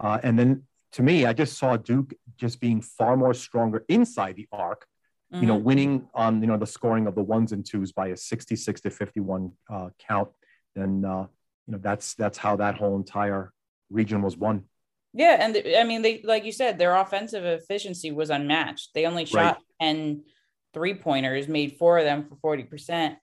Uh, 0.00 0.18
and 0.22 0.38
then 0.38 0.64
to 0.92 1.02
me, 1.02 1.24
I 1.24 1.32
just 1.32 1.58
saw 1.58 1.76
Duke 1.76 2.14
just 2.36 2.60
being 2.60 2.80
far 2.80 3.16
more 3.16 3.34
stronger 3.34 3.84
inside 3.88 4.36
the 4.36 4.48
arc. 4.52 4.86
Mm-hmm. 5.32 5.42
You 5.42 5.46
know, 5.46 5.56
mm-hmm. 5.56 5.64
winning 5.64 6.08
on 6.14 6.40
you 6.40 6.48
know 6.48 6.56
the 6.56 6.66
scoring 6.66 7.06
of 7.06 7.14
the 7.14 7.22
ones 7.22 7.52
and 7.52 7.64
twos 7.64 7.92
by 7.92 8.08
a 8.08 8.16
sixty-six 8.16 8.80
to 8.80 8.90
fifty-one 8.90 9.52
uh, 9.68 9.90
count. 10.08 10.28
Then 10.74 11.04
uh, 11.04 11.26
you 11.66 11.72
know 11.72 11.78
that's 11.78 12.14
that's 12.14 12.36
how 12.36 12.56
that 12.56 12.74
whole 12.74 12.96
entire 12.96 13.52
region 13.90 14.22
was 14.22 14.36
won. 14.36 14.64
Yeah, 15.12 15.36
and 15.40 15.56
I 15.76 15.84
mean, 15.84 16.02
they 16.02 16.22
like 16.24 16.44
you 16.44 16.52
said, 16.52 16.78
their 16.78 16.96
offensive 16.96 17.44
efficiency 17.44 18.10
was 18.10 18.30
unmatched. 18.30 18.90
They 18.94 19.06
only 19.06 19.24
shot 19.24 19.58
right. 19.80 19.88
10 19.88 20.22
three 20.72 20.94
pointers, 20.94 21.48
made 21.48 21.76
four 21.78 21.98
of 21.98 22.04
them 22.04 22.26
for 22.28 22.36
forty 22.36 22.64
percent. 22.64 23.16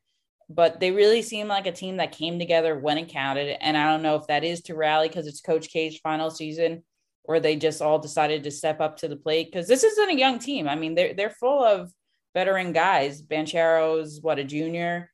But 0.50 0.80
they 0.80 0.92
really 0.92 1.22
seem 1.22 1.50
like 1.50 1.68
a 1.68 1.74
team 1.74 1.98
that 1.98 2.14
came 2.14 2.40
together 2.40 2.80
when 2.80 2.98
it 2.98 3.10
counted. 3.10 3.58
And 3.60 3.76
I 3.76 3.92
don't 3.92 4.02
know 4.02 4.16
if 4.16 4.28
that 4.28 4.46
is 4.46 4.62
to 4.64 4.76
rally 4.76 5.10
because 5.10 5.28
it's 5.28 5.42
Coach 5.42 5.68
K's 5.68 6.00
final 6.00 6.30
season 6.30 6.84
or 7.28 7.40
they 7.40 7.56
just 7.56 7.82
all 7.82 8.00
decided 8.00 8.44
to 8.44 8.52
step 8.52 8.80
up 8.80 8.98
to 8.98 9.08
the 9.08 9.18
plate 9.18 9.52
because 9.52 9.68
this 9.68 9.84
isn't 9.84 10.10
a 10.10 10.18
young 10.18 10.40
team. 10.40 10.68
I 10.68 10.76
mean, 10.76 10.96
they're 10.96 11.14
they're 11.14 11.30
full 11.30 11.64
of 11.64 11.92
veteran 12.34 12.72
guys. 12.72 13.22
Banchero's 13.22 14.20
what 14.22 14.40
a 14.40 14.44
junior. 14.44 15.12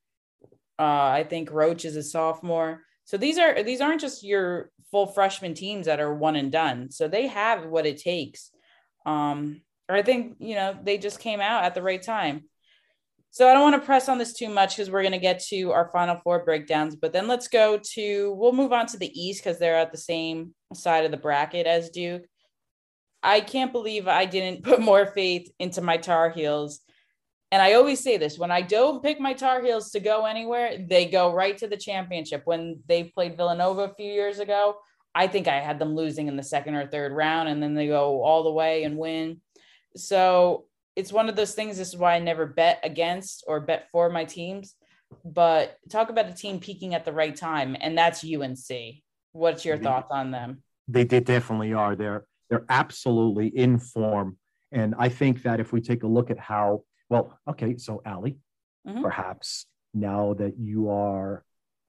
Uh, 0.79 1.09
I 1.19 1.25
think 1.27 1.51
Roach 1.51 1.85
is 1.85 1.95
a 1.95 2.03
sophomore. 2.03 2.81
So 3.05 3.17
these 3.17 3.37
are 3.37 3.63
these 3.63 3.81
aren't 3.81 4.01
just 4.01 4.23
your 4.23 4.71
full 4.91 5.07
freshman 5.07 5.55
teams 5.55 5.87
that 5.87 5.99
are 5.99 6.13
one 6.13 6.35
and 6.35 6.51
done. 6.51 6.91
So 6.91 7.07
they 7.07 7.27
have 7.27 7.65
what 7.65 7.85
it 7.85 7.97
takes. 7.97 8.51
Um, 9.05 9.61
or 9.89 9.95
I 9.95 10.03
think 10.03 10.37
you 10.39 10.55
know 10.55 10.77
they 10.81 10.97
just 10.97 11.19
came 11.19 11.41
out 11.41 11.63
at 11.63 11.73
the 11.73 11.81
right 11.81 12.01
time. 12.01 12.43
So 13.33 13.49
I 13.49 13.53
don't 13.53 13.63
want 13.63 13.81
to 13.81 13.85
press 13.85 14.09
on 14.09 14.19
this 14.19 14.33
too 14.33 14.47
much 14.47 14.75
because 14.75 14.91
we're 14.91 15.01
going 15.01 15.13
to 15.13 15.17
get 15.17 15.39
to 15.45 15.71
our 15.71 15.89
final 15.91 16.17
four 16.17 16.45
breakdowns. 16.45 16.95
But 16.95 17.13
then 17.13 17.27
let's 17.27 17.47
go 17.47 17.79
to, 17.95 18.31
we'll 18.33 18.51
move 18.51 18.71
on 18.71 18.85
to 18.85 18.97
the 18.97 19.09
East 19.19 19.43
because 19.43 19.57
they're 19.57 19.75
at 19.75 19.91
the 19.91 19.97
same 19.97 20.53
side 20.75 21.05
of 21.05 21.11
the 21.11 21.17
bracket 21.17 21.67
as 21.67 21.89
Duke. 21.89 22.23
I 23.21 23.39
can't 23.39 23.71
believe 23.71 24.07
I 24.07 24.25
didn't 24.25 24.63
put 24.69 24.81
more 24.81 25.05
faith 25.05 25.49
into 25.59 25.81
my 25.81 25.97
Tar 25.97 26.29
Heels. 26.29 26.81
And 27.51 27.61
I 27.61 27.73
always 27.73 27.99
say 27.99 28.17
this 28.17 28.39
when 28.39 28.51
I 28.51 28.61
don't 28.61 29.03
pick 29.03 29.19
my 29.19 29.33
Tar 29.33 29.61
Heels 29.61 29.91
to 29.91 29.99
go 29.99 30.25
anywhere, 30.25 30.77
they 30.89 31.05
go 31.05 31.33
right 31.33 31.57
to 31.59 31.67
the 31.67 31.77
championship. 31.77 32.41
When 32.45 32.79
they 32.87 33.03
played 33.03 33.37
Villanova 33.37 33.83
a 33.83 33.93
few 33.93 34.11
years 34.11 34.39
ago, 34.39 34.77
I 35.15 35.27
think 35.27 35.47
I 35.47 35.59
had 35.59 35.77
them 35.77 35.95
losing 35.95 36.27
in 36.27 36.35
the 36.35 36.43
second 36.43 36.75
or 36.75 36.87
third 36.87 37.11
round, 37.11 37.49
and 37.49 37.61
then 37.61 37.75
they 37.75 37.87
go 37.87 38.23
all 38.23 38.43
the 38.43 38.51
way 38.51 38.83
and 38.83 38.97
win. 38.97 39.41
So 39.95 40.65
it's 40.95 41.13
one 41.13 41.29
of 41.29 41.35
those 41.35 41.53
things. 41.53 41.77
This 41.77 41.89
is 41.89 41.97
why 41.97 42.15
I 42.15 42.19
never 42.19 42.47
bet 42.47 42.79
against 42.83 43.43
or 43.47 43.59
bet 43.59 43.87
for 43.91 44.09
my 44.09 44.25
teams. 44.25 44.75
But 45.23 45.77
talk 45.91 46.09
about 46.09 46.29
a 46.29 46.33
team 46.33 46.59
peaking 46.59 46.95
at 46.95 47.05
the 47.05 47.13
right 47.13 47.35
time, 47.35 47.77
and 47.79 47.95
that's 47.95 48.23
UNC. 48.23 49.03
What's 49.33 49.65
your 49.65 49.77
thoughts 49.77 50.09
on 50.11 50.31
them? 50.31 50.63
They, 50.87 51.03
they 51.03 51.19
definitely 51.19 51.73
are. 51.73 51.95
They're 51.95 52.25
they're 52.49 52.65
absolutely 52.69 53.47
in 53.47 53.79
form, 53.79 54.37
and 54.71 54.93
I 54.97 55.09
think 55.09 55.43
that 55.43 55.59
if 55.59 55.71
we 55.73 55.81
take 55.81 56.03
a 56.03 56.07
look 56.07 56.29
at 56.29 56.39
how 56.39 56.83
well, 57.09 57.39
okay, 57.47 57.77
so 57.77 58.01
Ally, 58.05 58.31
mm-hmm. 58.87 59.01
perhaps 59.01 59.65
now 59.93 60.33
that 60.35 60.55
you 60.59 60.89
are 60.89 61.43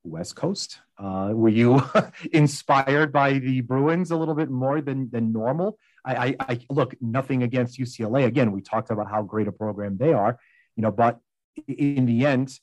West 0.05 0.37
Coast, 0.37 0.81
uh, 0.99 1.31
were 1.33 1.49
you 1.49 1.83
inspired 2.33 3.13
by 3.13 3.39
the 3.39 3.61
Bruins 3.61 4.11
a 4.11 4.17
little 4.17 4.35
bit 4.35 4.51
more 4.51 4.81
than 4.81 5.11
than 5.11 5.33
normal? 5.33 5.79
I, 6.05 6.15
I, 6.15 6.37
I 6.41 6.61
look 6.71 6.95
nothing 7.01 7.43
against 7.43 7.79
UCLA. 7.79 8.27
Again, 8.27 8.53
we 8.53 8.61
talked 8.61 8.91
about 8.91 9.11
how 9.11 9.23
great 9.23 9.49
a 9.49 9.53
program 9.53 9.97
they 9.97 10.13
are, 10.13 10.39
you 10.77 10.83
know, 10.83 10.91
but 10.91 11.19
in 11.67 12.07
the 12.07 12.27
end, 12.27 12.59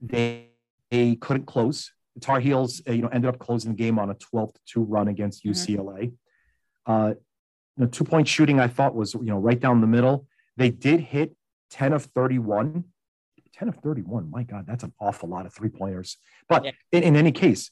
they, 0.00 0.50
they 0.90 1.16
couldn't 1.16 1.46
close. 1.46 1.92
The 2.14 2.20
Tar 2.20 2.40
Heels, 2.40 2.82
uh, 2.88 2.92
you 2.92 3.02
know, 3.02 3.08
ended 3.08 3.28
up 3.28 3.38
closing 3.38 3.72
the 3.72 3.76
game 3.76 3.98
on 3.98 4.10
a 4.10 4.14
12 4.14 4.54
to 4.54 4.60
2 4.66 4.82
run 4.82 5.08
against 5.08 5.44
UCLA. 5.44 6.12
Mm-hmm. 6.86 6.92
Uh, 6.92 7.08
you 7.08 7.84
know, 7.84 7.86
two 7.86 8.04
point 8.04 8.28
shooting, 8.28 8.60
I 8.60 8.68
thought 8.68 8.94
was, 8.94 9.14
you 9.14 9.24
know, 9.24 9.38
right 9.38 9.58
down 9.58 9.80
the 9.80 9.86
middle. 9.86 10.26
They 10.56 10.70
did 10.70 11.00
hit 11.00 11.34
10 11.70 11.92
of 11.92 12.04
31. 12.04 12.84
10 13.52 13.68
of 13.68 13.76
31. 13.76 14.30
My 14.30 14.42
God, 14.42 14.64
that's 14.66 14.84
an 14.84 14.92
awful 15.00 15.28
lot 15.28 15.46
of 15.46 15.52
three 15.52 15.68
pointers. 15.68 16.16
But 16.48 16.64
yeah. 16.64 16.70
in, 16.92 17.02
in 17.02 17.16
any 17.16 17.32
case, 17.32 17.70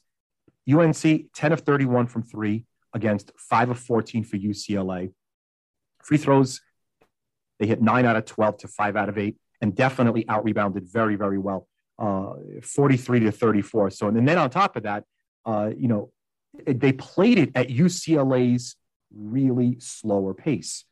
UNC 0.70 1.02
10 1.34 1.52
of 1.52 1.60
31 1.60 2.06
from 2.06 2.22
three 2.22 2.64
against 2.94 3.32
five 3.36 3.70
of 3.70 3.78
14 3.78 4.24
for 4.24 4.36
UCLA. 4.36 5.12
Free 6.02 6.18
throws, 6.18 6.60
they 7.58 7.66
hit 7.66 7.80
nine 7.80 8.06
out 8.06 8.16
of 8.16 8.24
12 8.24 8.58
to 8.58 8.68
five 8.68 8.96
out 8.96 9.08
of 9.08 9.18
eight, 9.18 9.36
and 9.60 9.74
definitely 9.74 10.28
out 10.28 10.44
rebounded 10.44 10.86
very, 10.86 11.16
very 11.16 11.38
well, 11.38 11.68
uh, 11.98 12.34
43 12.62 13.20
to 13.20 13.32
34. 13.32 13.90
So, 13.90 14.08
and 14.08 14.26
then 14.26 14.38
on 14.38 14.50
top 14.50 14.76
of 14.76 14.84
that, 14.84 15.04
uh, 15.44 15.70
you 15.76 15.88
know, 15.88 16.10
they 16.66 16.92
played 16.92 17.38
it 17.38 17.50
at 17.54 17.68
UCLA's 17.68 18.76
really 19.14 19.78
slower 19.80 20.34
pace. 20.34 20.84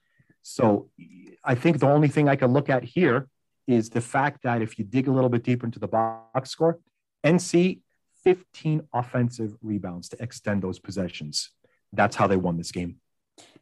So, 0.42 0.88
I 1.44 1.54
think 1.54 1.80
the 1.80 1.88
only 1.88 2.08
thing 2.08 2.28
I 2.28 2.36
can 2.36 2.52
look 2.52 2.68
at 2.68 2.84
here 2.84 3.28
is 3.66 3.90
the 3.90 4.00
fact 4.00 4.42
that 4.42 4.62
if 4.62 4.78
you 4.78 4.84
dig 4.84 5.08
a 5.08 5.12
little 5.12 5.30
bit 5.30 5.42
deeper 5.42 5.66
into 5.66 5.78
the 5.78 5.88
box 5.88 6.50
score, 6.50 6.78
NC 7.24 7.80
15 8.24 8.88
offensive 8.92 9.56
rebounds 9.62 10.08
to 10.10 10.22
extend 10.22 10.62
those 10.62 10.78
possessions 10.78 11.50
that's 11.92 12.16
how 12.16 12.26
they 12.26 12.36
won 12.36 12.56
this 12.56 12.72
game. 12.72 12.96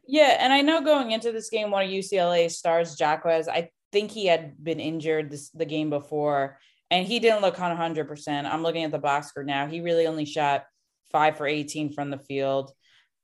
Yeah, 0.07 0.37
and 0.39 0.51
I 0.51 0.61
know 0.61 0.81
going 0.81 1.11
into 1.11 1.31
this 1.31 1.49
game, 1.49 1.71
one 1.71 1.83
of 1.83 1.89
UCLA's 1.89 2.57
stars, 2.57 2.99
Jaquez, 2.99 3.47
I 3.47 3.69
think 3.91 4.11
he 4.11 4.25
had 4.25 4.63
been 4.63 4.79
injured 4.79 5.31
this 5.31 5.49
the 5.49 5.65
game 5.65 5.89
before, 5.89 6.59
and 6.91 7.05
he 7.05 7.19
didn't 7.19 7.41
look 7.41 7.55
100%. 7.55 8.51
I'm 8.51 8.63
looking 8.63 8.83
at 8.83 8.91
the 8.91 8.99
box 8.99 9.27
score 9.27 9.43
now. 9.43 9.67
He 9.67 9.81
really 9.81 10.07
only 10.07 10.25
shot 10.25 10.65
five 11.11 11.37
for 11.37 11.47
18 11.47 11.93
from 11.93 12.09
the 12.09 12.17
field. 12.17 12.71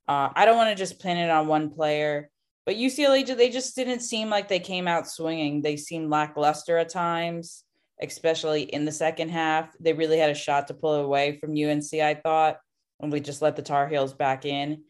Uh, 0.07 0.29
I 0.35 0.45
don't 0.45 0.57
want 0.57 0.69
to 0.69 0.75
just 0.75 1.01
pin 1.01 1.17
it 1.17 1.29
on 1.29 1.47
one 1.47 1.71
player, 1.71 2.29
but 2.65 2.75
UCLA, 2.75 3.25
they 3.35 3.49
just 3.49 3.75
didn't 3.75 4.01
seem 4.01 4.29
like 4.29 4.47
they 4.47 4.59
came 4.59 4.87
out 4.87 5.07
swinging. 5.07 5.61
They 5.61 5.77
seemed 5.77 6.11
lackluster 6.11 6.77
at 6.77 6.89
times, 6.89 7.63
especially 8.01 8.63
in 8.63 8.85
the 8.85 8.91
second 8.91 9.29
half. 9.29 9.71
They 9.79 9.93
really 9.93 10.19
had 10.19 10.29
a 10.29 10.35
shot 10.35 10.67
to 10.67 10.73
pull 10.75 10.93
away 10.93 11.39
from 11.39 11.51
UNC, 11.51 11.93
I 11.93 12.13
thought, 12.13 12.57
and 12.99 13.11
we 13.11 13.19
just 13.19 13.41
let 13.41 13.55
the 13.55 13.61
Tar 13.63 13.87
Heels 13.87 14.13
back 14.13 14.45
in. 14.45 14.83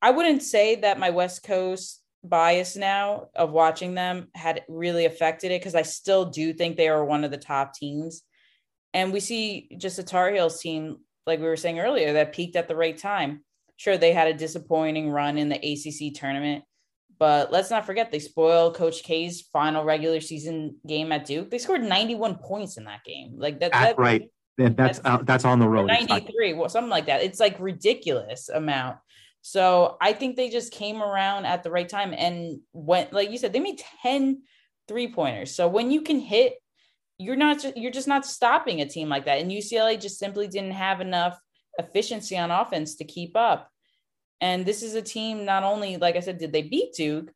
I 0.00 0.12
wouldn't 0.12 0.42
say 0.42 0.76
that 0.76 0.98
my 0.98 1.10
West 1.10 1.42
Coast 1.42 2.00
bias 2.22 2.76
now 2.76 3.28
of 3.34 3.50
watching 3.50 3.94
them 3.94 4.28
had 4.34 4.62
really 4.68 5.06
affected 5.06 5.50
it 5.50 5.60
because 5.60 5.74
I 5.74 5.82
still 5.82 6.26
do 6.26 6.52
think 6.52 6.76
they 6.76 6.88
are 6.88 7.04
one 7.04 7.24
of 7.24 7.30
the 7.30 7.38
top 7.38 7.74
teams. 7.74 8.22
And 8.92 9.12
we 9.12 9.20
see 9.20 9.68
just 9.78 9.98
a 9.98 10.02
Tar 10.02 10.30
Heels 10.30 10.60
team, 10.60 10.98
like 11.26 11.38
we 11.38 11.46
were 11.46 11.56
saying 11.56 11.78
earlier, 11.78 12.12
that 12.14 12.32
peaked 12.32 12.56
at 12.56 12.68
the 12.68 12.76
right 12.76 12.96
time. 12.96 13.44
Sure, 13.76 13.96
they 13.96 14.12
had 14.12 14.28
a 14.28 14.34
disappointing 14.34 15.10
run 15.10 15.38
in 15.38 15.48
the 15.48 15.56
ACC 15.56 16.14
tournament, 16.14 16.64
but 17.18 17.50
let's 17.50 17.70
not 17.70 17.86
forget 17.86 18.10
they 18.10 18.18
spoiled 18.18 18.74
Coach 18.74 19.02
K's 19.02 19.42
final 19.52 19.84
regular 19.84 20.20
season 20.20 20.76
game 20.86 21.12
at 21.12 21.24
Duke. 21.24 21.50
They 21.50 21.58
scored 21.58 21.82
91 21.82 22.36
points 22.36 22.76
in 22.76 22.84
that 22.84 23.04
game. 23.04 23.34
Like 23.38 23.60
that, 23.60 23.72
that's 23.72 23.98
right. 23.98 24.30
That's 24.58 24.74
that's, 24.76 25.00
uh, 25.04 25.18
that's 25.22 25.46
on 25.46 25.58
the 25.58 25.68
road. 25.68 25.86
93, 25.86 26.52
well, 26.52 26.68
something 26.68 26.90
like 26.90 27.06
that. 27.06 27.22
It's 27.22 27.40
like 27.40 27.58
ridiculous 27.58 28.50
amount. 28.50 28.98
So 29.42 29.96
I 30.00 30.12
think 30.12 30.36
they 30.36 30.50
just 30.50 30.72
came 30.72 31.02
around 31.02 31.46
at 31.46 31.62
the 31.62 31.70
right 31.70 31.88
time 31.88 32.14
and 32.16 32.60
went, 32.72 33.12
like 33.12 33.30
you 33.30 33.38
said, 33.38 33.52
they 33.52 33.60
made 33.60 33.82
10 34.02 34.42
three 34.86 35.12
pointers. 35.12 35.54
So 35.54 35.68
when 35.68 35.90
you 35.90 36.02
can 36.02 36.18
hit, 36.18 36.54
you're 37.16 37.36
not 37.36 37.76
you're 37.76 37.92
just 37.92 38.08
not 38.08 38.26
stopping 38.26 38.80
a 38.80 38.88
team 38.88 39.08
like 39.08 39.26
that. 39.26 39.38
And 39.38 39.50
UCLA 39.50 40.00
just 40.00 40.18
simply 40.18 40.48
didn't 40.48 40.72
have 40.72 41.00
enough 41.00 41.38
efficiency 41.78 42.36
on 42.36 42.50
offense 42.50 42.96
to 42.96 43.04
keep 43.04 43.36
up. 43.36 43.70
And 44.40 44.64
this 44.64 44.82
is 44.82 44.94
a 44.94 45.02
team, 45.02 45.44
not 45.44 45.62
only, 45.62 45.96
like 45.96 46.16
I 46.16 46.20
said, 46.20 46.38
did 46.38 46.52
they 46.52 46.62
beat 46.62 46.94
Duke, 46.94 47.30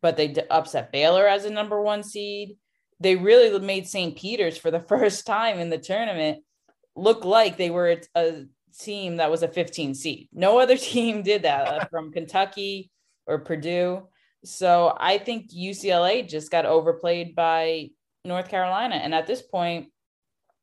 but 0.00 0.16
they 0.16 0.34
upset 0.50 0.90
Baylor 0.90 1.28
as 1.28 1.44
a 1.44 1.50
number 1.50 1.80
one 1.80 2.02
seed. 2.02 2.56
They 2.98 3.14
really 3.14 3.56
made 3.60 3.86
St. 3.86 4.16
Peter's 4.16 4.56
for 4.56 4.70
the 4.70 4.80
first 4.88 5.26
time 5.26 5.58
in 5.58 5.70
the 5.70 5.78
tournament 5.78 6.42
look 6.96 7.24
like 7.24 7.56
they 7.56 7.70
were 7.70 8.00
a, 8.14 8.46
team 8.78 9.16
that 9.16 9.30
was 9.30 9.42
a 9.42 9.48
15 9.48 9.94
seed. 9.94 10.28
No 10.32 10.58
other 10.58 10.76
team 10.90 11.22
did 11.22 11.42
that 11.42 11.68
uh, 11.68 11.84
from 11.86 12.12
Kentucky 12.12 12.90
or 13.26 13.38
Purdue. 13.38 14.08
So 14.44 14.96
I 14.98 15.18
think 15.18 15.50
UCLA 15.52 16.28
just 16.28 16.50
got 16.50 16.66
overplayed 16.66 17.34
by 17.34 17.90
North 18.24 18.48
Carolina. 18.48 18.96
And 18.96 19.14
at 19.14 19.26
this 19.26 19.42
point, 19.42 19.88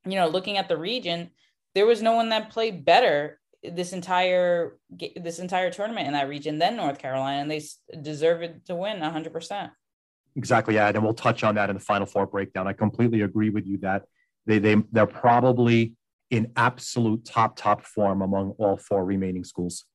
you 0.06 0.16
know, 0.16 0.28
looking 0.28 0.58
at 0.58 0.70
the 0.70 0.78
region, 0.78 1.32
there 1.76 1.86
was 1.86 2.02
no 2.02 2.14
one 2.14 2.30
that 2.30 2.52
played 2.52 2.86
better 2.86 3.40
this 3.64 3.94
entire 3.94 4.78
this 5.16 5.40
entire 5.40 5.72
tournament 5.72 6.08
in 6.08 6.14
that 6.14 6.28
region 6.28 6.60
than 6.60 6.76
North 6.76 7.00
Carolina, 7.00 7.42
and 7.42 7.50
they 7.50 7.62
deserved 8.02 8.66
to 8.66 8.76
win 8.76 9.00
100. 9.00 9.32
percent 9.32 9.72
Exactly, 10.36 10.76
yeah, 10.76 10.90
and 10.90 11.04
we'll 11.04 11.14
touch 11.14 11.44
on 11.44 11.56
that 11.56 11.70
in 11.70 11.76
the 11.76 11.82
Final 11.82 12.06
Four 12.06 12.26
breakdown. 12.26 12.68
I 12.68 12.74
completely 12.74 13.22
agree 13.22 13.50
with 13.50 13.66
you 13.66 13.78
that 13.80 14.04
they 14.46 14.60
they 14.60 14.76
they're 14.92 15.06
probably 15.06 15.94
in 16.32 16.52
absolute 16.56 17.26
top 17.26 17.56
top 17.56 17.84
form 17.84 18.22
among 18.22 18.52
all 18.58 18.78
four 18.78 19.06
remaining 19.06 19.44
schools. 19.44 19.86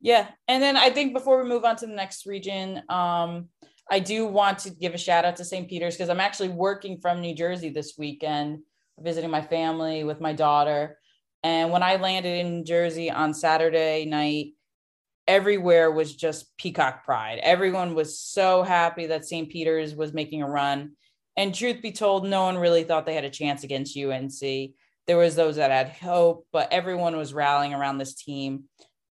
Yeah, 0.00 0.28
and 0.46 0.62
then 0.62 0.76
I 0.76 0.90
think 0.90 1.12
before 1.12 1.42
we 1.42 1.48
move 1.48 1.64
on 1.64 1.76
to 1.76 1.86
the 1.86 1.94
next 1.94 2.24
region, 2.26 2.82
um, 2.88 3.48
I 3.90 4.00
do 4.00 4.26
want 4.26 4.60
to 4.60 4.70
give 4.70 4.94
a 4.94 4.98
shout 4.98 5.24
out 5.24 5.36
to 5.36 5.44
St. 5.44 5.68
Peter's 5.68 5.96
because 5.96 6.08
I'm 6.08 6.20
actually 6.20 6.50
working 6.50 7.00
from 7.00 7.20
New 7.20 7.34
Jersey 7.34 7.70
this 7.70 7.94
weekend, 7.98 8.60
visiting 8.98 9.30
my 9.30 9.42
family 9.42 10.04
with 10.04 10.20
my 10.20 10.32
daughter. 10.32 10.98
And 11.42 11.70
when 11.70 11.82
I 11.82 11.96
landed 11.96 12.44
in 12.44 12.64
Jersey 12.64 13.10
on 13.10 13.32
Saturday 13.34 14.04
night, 14.04 14.54
everywhere 15.26 15.90
was 15.90 16.14
just 16.14 16.56
peacock 16.58 17.04
pride. 17.04 17.38
Everyone 17.42 17.94
was 17.94 18.18
so 18.18 18.62
happy 18.62 19.06
that 19.06 19.24
St. 19.24 19.48
Peter's 19.48 19.94
was 19.94 20.12
making 20.12 20.42
a 20.42 20.48
run. 20.48 20.92
And 21.36 21.54
truth 21.54 21.80
be 21.82 21.92
told, 21.92 22.26
no 22.26 22.42
one 22.42 22.58
really 22.58 22.82
thought 22.84 23.06
they 23.06 23.14
had 23.14 23.24
a 23.24 23.30
chance 23.30 23.62
against 23.62 23.96
UNC 23.96 24.72
there 25.08 25.16
was 25.16 25.34
those 25.34 25.56
that 25.56 25.70
had 25.70 25.88
hope, 25.88 26.46
but 26.52 26.70
everyone 26.70 27.16
was 27.16 27.32
rallying 27.32 27.72
around 27.72 27.96
this 27.96 28.14
team. 28.14 28.64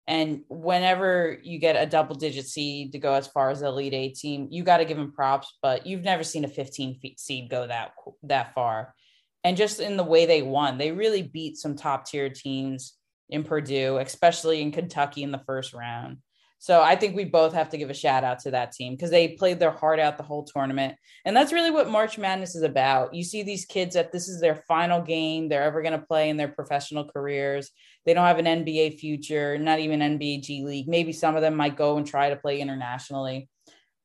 And 0.08 0.42
whenever 0.50 1.38
you 1.44 1.60
get 1.60 1.82
a 1.82 1.86
double 1.86 2.16
digit 2.16 2.48
seed 2.48 2.92
to 2.92 3.00
go 3.00 3.14
as 3.14 3.28
far 3.28 3.52
as 3.52 3.62
the 3.62 3.68
Elite 3.68 3.94
Eight 3.94 4.16
team, 4.16 4.48
you 4.50 4.64
got 4.64 4.78
to 4.78 4.86
give 4.86 4.98
them 4.98 5.14
props. 5.14 5.56
But 5.62 5.86
you've 5.86 6.04
never 6.04 6.24
seen 6.24 6.44
a 6.44 6.50
15 6.50 7.00
seed 7.16 7.50
go 7.50 7.68
that 7.68 7.92
that 8.24 8.56
far. 8.56 8.96
And 9.44 9.56
just 9.56 9.80
in 9.80 9.96
the 9.96 10.04
way 10.04 10.26
they 10.26 10.42
won, 10.42 10.78
they 10.78 10.92
really 10.92 11.22
beat 11.22 11.58
some 11.58 11.76
top 11.76 12.06
tier 12.08 12.30
teams 12.30 12.98
in 13.30 13.44
Purdue, 13.44 13.98
especially 13.98 14.62
in 14.62 14.72
Kentucky 14.72 15.22
in 15.22 15.32
the 15.32 15.44
first 15.46 15.74
round. 15.74 16.18
So 16.64 16.82
I 16.82 16.96
think 16.96 17.14
we 17.14 17.26
both 17.26 17.52
have 17.56 17.68
to 17.72 17.78
give 17.78 17.90
a 17.90 17.94
shout 17.94 18.24
out 18.24 18.40
to 18.40 18.52
that 18.52 18.72
team 18.72 18.94
because 18.94 19.10
they 19.10 19.28
played 19.28 19.60
their 19.60 19.70
heart 19.70 20.00
out 20.00 20.16
the 20.16 20.24
whole 20.24 20.46
tournament. 20.46 20.96
And 21.26 21.36
that's 21.36 21.52
really 21.52 21.72
what 21.72 21.90
March 21.90 22.18
Madness 22.18 22.56
is 22.56 22.64
about. 22.64 23.14
You 23.14 23.26
see 23.26 23.44
these 23.44 23.66
kids 23.66 23.96
that 23.96 24.14
this 24.14 24.30
is 24.30 24.40
their 24.40 24.64
final 24.66 25.02
game 25.02 25.50
they're 25.50 25.64
ever 25.64 25.82
going 25.82 26.00
to 26.00 26.08
play 26.08 26.30
in 26.30 26.38
their 26.38 26.48
professional 26.48 27.04
careers. 27.04 27.70
They 28.06 28.14
don't 28.14 28.26
have 28.26 28.40
an 28.40 28.46
NBA 28.46 28.98
future, 28.98 29.58
not 29.58 29.80
even 29.80 30.00
NBA 30.00 30.44
G 30.44 30.64
League. 30.64 30.88
Maybe 30.88 31.12
some 31.12 31.36
of 31.36 31.42
them 31.42 31.58
might 31.58 31.76
go 31.76 31.98
and 31.98 32.08
try 32.08 32.30
to 32.30 32.38
play 32.38 32.62
internationally. 32.62 33.50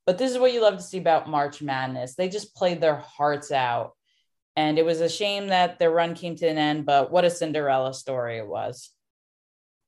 But 0.04 0.18
this 0.18 0.32
is 0.32 0.38
what 0.38 0.52
you 0.52 0.60
love 0.60 0.78
to 0.78 0.82
see 0.82 0.98
about 0.98 1.30
March 1.30 1.62
Madness. 1.62 2.16
They 2.16 2.28
just 2.28 2.56
played 2.56 2.80
their 2.80 2.96
hearts 2.96 3.52
out. 3.52 3.92
And 4.56 4.80
it 4.80 4.84
was 4.84 5.00
a 5.00 5.08
shame 5.08 5.46
that 5.46 5.78
their 5.78 5.92
run 5.92 6.16
came 6.16 6.34
to 6.34 6.48
an 6.48 6.58
end, 6.58 6.86
but 6.86 7.12
what 7.12 7.24
a 7.24 7.30
Cinderella 7.30 7.94
story 7.94 8.38
it 8.38 8.48
was. 8.48 8.90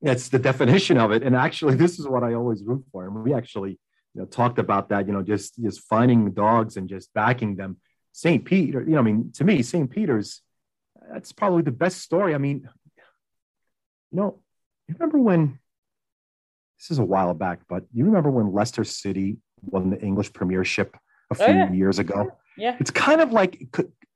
That's 0.03 0.29
the 0.29 0.39
definition 0.39 0.97
of 0.99 1.13
it. 1.13 1.23
And 1.23 1.37
actually, 1.37 1.75
this 1.83 1.99
is 1.99 2.09
what 2.09 2.23
I 2.23 2.35
always 2.35 2.63
root 2.63 2.85
for. 2.93 3.07
And 3.07 3.23
we 3.23 3.35
actually 3.35 3.79
you 4.15 4.23
know, 4.23 4.25
talked 4.25 4.59
about 4.59 4.89
that, 4.89 5.07
you 5.07 5.13
know, 5.13 5.23
just 5.23 5.61
just 5.63 5.81
finding 5.83 6.33
dogs 6.33 6.77
and 6.77 6.89
just 6.89 7.13
backing 7.15 7.57
them. 7.57 7.77
St. 8.13 8.45
Peter, 8.45 8.83
you 8.83 8.93
know, 8.93 8.99
I 8.99 9.03
mean, 9.03 9.31
to 9.35 9.45
me, 9.45 9.63
St. 9.63 9.89
Peter's, 9.89 10.43
that's 11.13 11.31
probably 11.33 11.63
the 11.63 11.71
best 11.71 12.01
story. 12.01 12.35
I 12.35 12.39
mean, 12.39 12.69
you 12.97 14.19
know, 14.19 14.41
you 14.89 14.97
remember 14.99 15.19
when 15.19 15.61
this 16.79 16.91
is 16.91 16.99
a 16.99 17.05
while 17.05 17.35
back, 17.35 17.61
but 17.69 17.85
you 17.93 18.05
remember 18.05 18.31
when 18.31 18.53
Leicester 18.53 18.83
City 18.83 19.37
won 19.63 19.91
the 19.91 20.01
English 20.01 20.33
Premiership 20.33 20.97
a 20.97 20.99
oh, 21.33 21.35
few 21.37 21.47
oh, 21.47 21.51
yeah. 21.51 21.73
years 21.73 22.01
ago? 22.01 22.33
Yeah. 22.57 22.77
It's 22.81 22.91
kind 22.91 23.21
of 23.21 23.33
like 23.33 23.69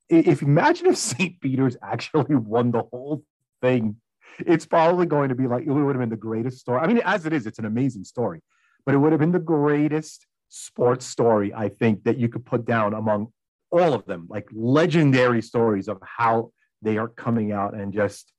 if 0.08 0.42
imagine 0.42 0.86
if 0.86 0.96
St. 0.96 1.40
Peter's 1.40 1.76
actually 1.82 2.34
won 2.34 2.72
the 2.72 2.82
whole 2.82 3.22
thing. 3.62 3.96
It's 4.38 4.66
probably 4.66 5.06
going 5.06 5.28
to 5.28 5.34
be 5.34 5.46
like 5.46 5.64
it 5.64 5.70
would 5.70 5.94
have 5.94 6.00
been 6.00 6.08
the 6.08 6.16
greatest 6.16 6.58
story. 6.58 6.80
I 6.80 6.86
mean, 6.86 7.00
as 7.04 7.26
it 7.26 7.32
is, 7.32 7.46
it's 7.46 7.58
an 7.58 7.64
amazing 7.64 8.04
story, 8.04 8.40
but 8.84 8.94
it 8.94 8.98
would 8.98 9.12
have 9.12 9.20
been 9.20 9.32
the 9.32 9.38
greatest 9.38 10.26
sports 10.48 11.06
story 11.06 11.52
I 11.54 11.68
think 11.68 12.04
that 12.04 12.18
you 12.18 12.28
could 12.28 12.44
put 12.44 12.64
down 12.64 12.94
among 12.94 13.28
all 13.70 13.92
of 13.92 14.04
them, 14.06 14.26
like 14.28 14.48
legendary 14.52 15.42
stories 15.42 15.88
of 15.88 15.98
how 16.02 16.52
they 16.82 16.96
are 16.96 17.08
coming 17.08 17.50
out 17.52 17.74
and 17.74 17.92
just 17.92 18.32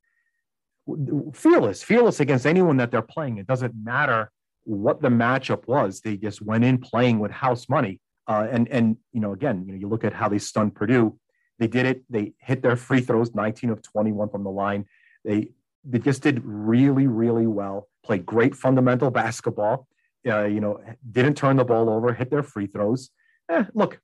fearless, 1.33 1.83
fearless 1.83 2.19
against 2.19 2.45
anyone 2.45 2.77
that 2.77 2.91
they're 2.91 3.01
playing. 3.01 3.37
It 3.37 3.47
doesn't 3.47 3.73
matter 3.75 4.31
what 4.63 5.01
the 5.01 5.09
matchup 5.09 5.67
was; 5.67 6.01
they 6.01 6.17
just 6.17 6.41
went 6.41 6.63
in 6.63 6.77
playing 6.77 7.19
with 7.19 7.31
house 7.31 7.67
money. 7.69 7.99
Uh, 8.27 8.47
and 8.49 8.67
and 8.69 8.97
you 9.11 9.19
know, 9.19 9.33
again, 9.33 9.63
you 9.65 9.73
know, 9.73 9.79
you 9.79 9.87
look 9.87 10.03
at 10.03 10.13
how 10.13 10.29
they 10.29 10.39
stunned 10.39 10.75
Purdue. 10.75 11.17
They 11.59 11.67
did 11.67 11.85
it. 11.85 12.03
They 12.09 12.33
hit 12.39 12.61
their 12.61 12.75
free 12.75 13.01
throws, 13.01 13.33
19 13.33 13.69
of 13.69 13.81
21 13.81 14.29
from 14.29 14.43
the 14.43 14.49
line. 14.49 14.85
They 15.23 15.51
they 15.85 15.99
just 15.99 16.21
did 16.21 16.41
really, 16.43 17.07
really 17.07 17.47
well. 17.47 17.87
Played 18.03 18.25
great 18.25 18.55
fundamental 18.55 19.11
basketball. 19.11 19.87
Uh, 20.27 20.45
you 20.45 20.59
know, 20.59 20.81
didn't 21.11 21.35
turn 21.35 21.57
the 21.57 21.63
ball 21.63 21.89
over. 21.89 22.13
Hit 22.13 22.31
their 22.31 22.43
free 22.43 22.67
throws. 22.67 23.11
Eh, 23.49 23.65
look, 23.73 23.99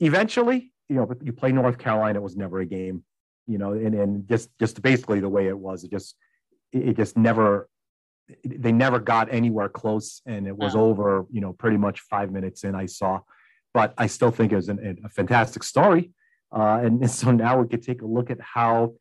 eventually, 0.00 0.72
you 0.88 0.96
know, 0.96 1.10
you 1.22 1.32
play 1.32 1.52
North 1.52 1.78
Carolina. 1.78 2.18
It 2.18 2.22
was 2.22 2.36
never 2.36 2.60
a 2.60 2.66
game 2.66 3.02
you 3.46 3.58
know, 3.58 3.72
and, 3.72 3.94
and 3.94 4.28
just 4.28 4.50
just 4.58 4.80
basically 4.82 5.20
the 5.20 5.28
way 5.28 5.48
it 5.48 5.58
was, 5.58 5.84
it 5.84 5.90
just 5.90 6.16
it 6.72 6.96
just 6.96 7.16
never 7.16 7.68
they 8.44 8.72
never 8.72 8.98
got 8.98 9.32
anywhere 9.32 9.68
close, 9.68 10.22
and 10.24 10.46
it 10.46 10.56
was 10.56 10.74
over, 10.74 11.26
you 11.30 11.40
know, 11.40 11.52
pretty 11.52 11.76
much 11.76 12.00
five 12.00 12.32
minutes 12.32 12.64
in. 12.64 12.74
I 12.74 12.86
saw, 12.86 13.20
but 13.74 13.92
I 13.98 14.06
still 14.06 14.30
think 14.30 14.52
it 14.52 14.56
was 14.56 14.70
an, 14.70 14.98
a 15.04 15.08
fantastic 15.10 15.62
story, 15.62 16.12
uh, 16.52 16.80
and, 16.82 17.10
so 17.10 17.30
now 17.30 17.60
we 17.60 17.68
could 17.68 17.82
take 17.82 18.02
a 18.02 18.06
look 18.06 18.30
at 18.30 18.40
how 18.40 18.94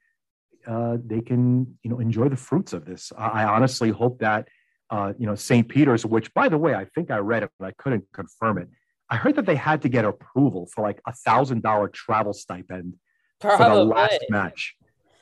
uh, 0.67 0.97
they 1.03 1.21
can, 1.21 1.77
you 1.83 1.89
know, 1.89 1.99
enjoy 1.99 2.29
the 2.29 2.35
fruits 2.35 2.73
of 2.73 2.85
this. 2.85 3.11
I, 3.17 3.43
I 3.43 3.45
honestly 3.45 3.89
hope 3.89 4.19
that. 4.19 4.47
Uh, 4.89 5.11
you 5.17 5.25
know, 5.25 5.33
St. 5.33 5.67
Peter's, 5.67 6.05
which 6.05 6.31
by 6.35 6.49
the 6.49 6.57
way, 6.57 6.75
I 6.75 6.85
think 6.85 7.09
I 7.09 7.17
read 7.17 7.41
it, 7.41 7.49
but 7.57 7.65
I 7.65 7.71
couldn't 7.71 8.03
confirm 8.13 8.59
it. 8.59 8.67
I 9.09 9.15
heard 9.15 9.35
that 9.35 9.45
they 9.45 9.55
had 9.55 9.81
to 9.83 9.89
get 9.89 10.05
approval 10.05 10.67
for 10.67 10.81
like 10.81 11.01
a 11.07 11.13
thousand 11.13 11.63
dollar 11.63 11.87
travel 11.87 12.33
stipend 12.33 12.95
Probably. 13.39 13.65
for 13.65 13.75
the 13.75 13.83
last 13.83 14.19
match 14.29 14.75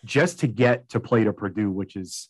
just 0.03 0.39
to 0.39 0.47
get 0.47 0.89
to 0.89 0.99
play 0.99 1.23
to 1.23 1.33
Purdue, 1.33 1.71
which 1.71 1.95
is 1.95 2.29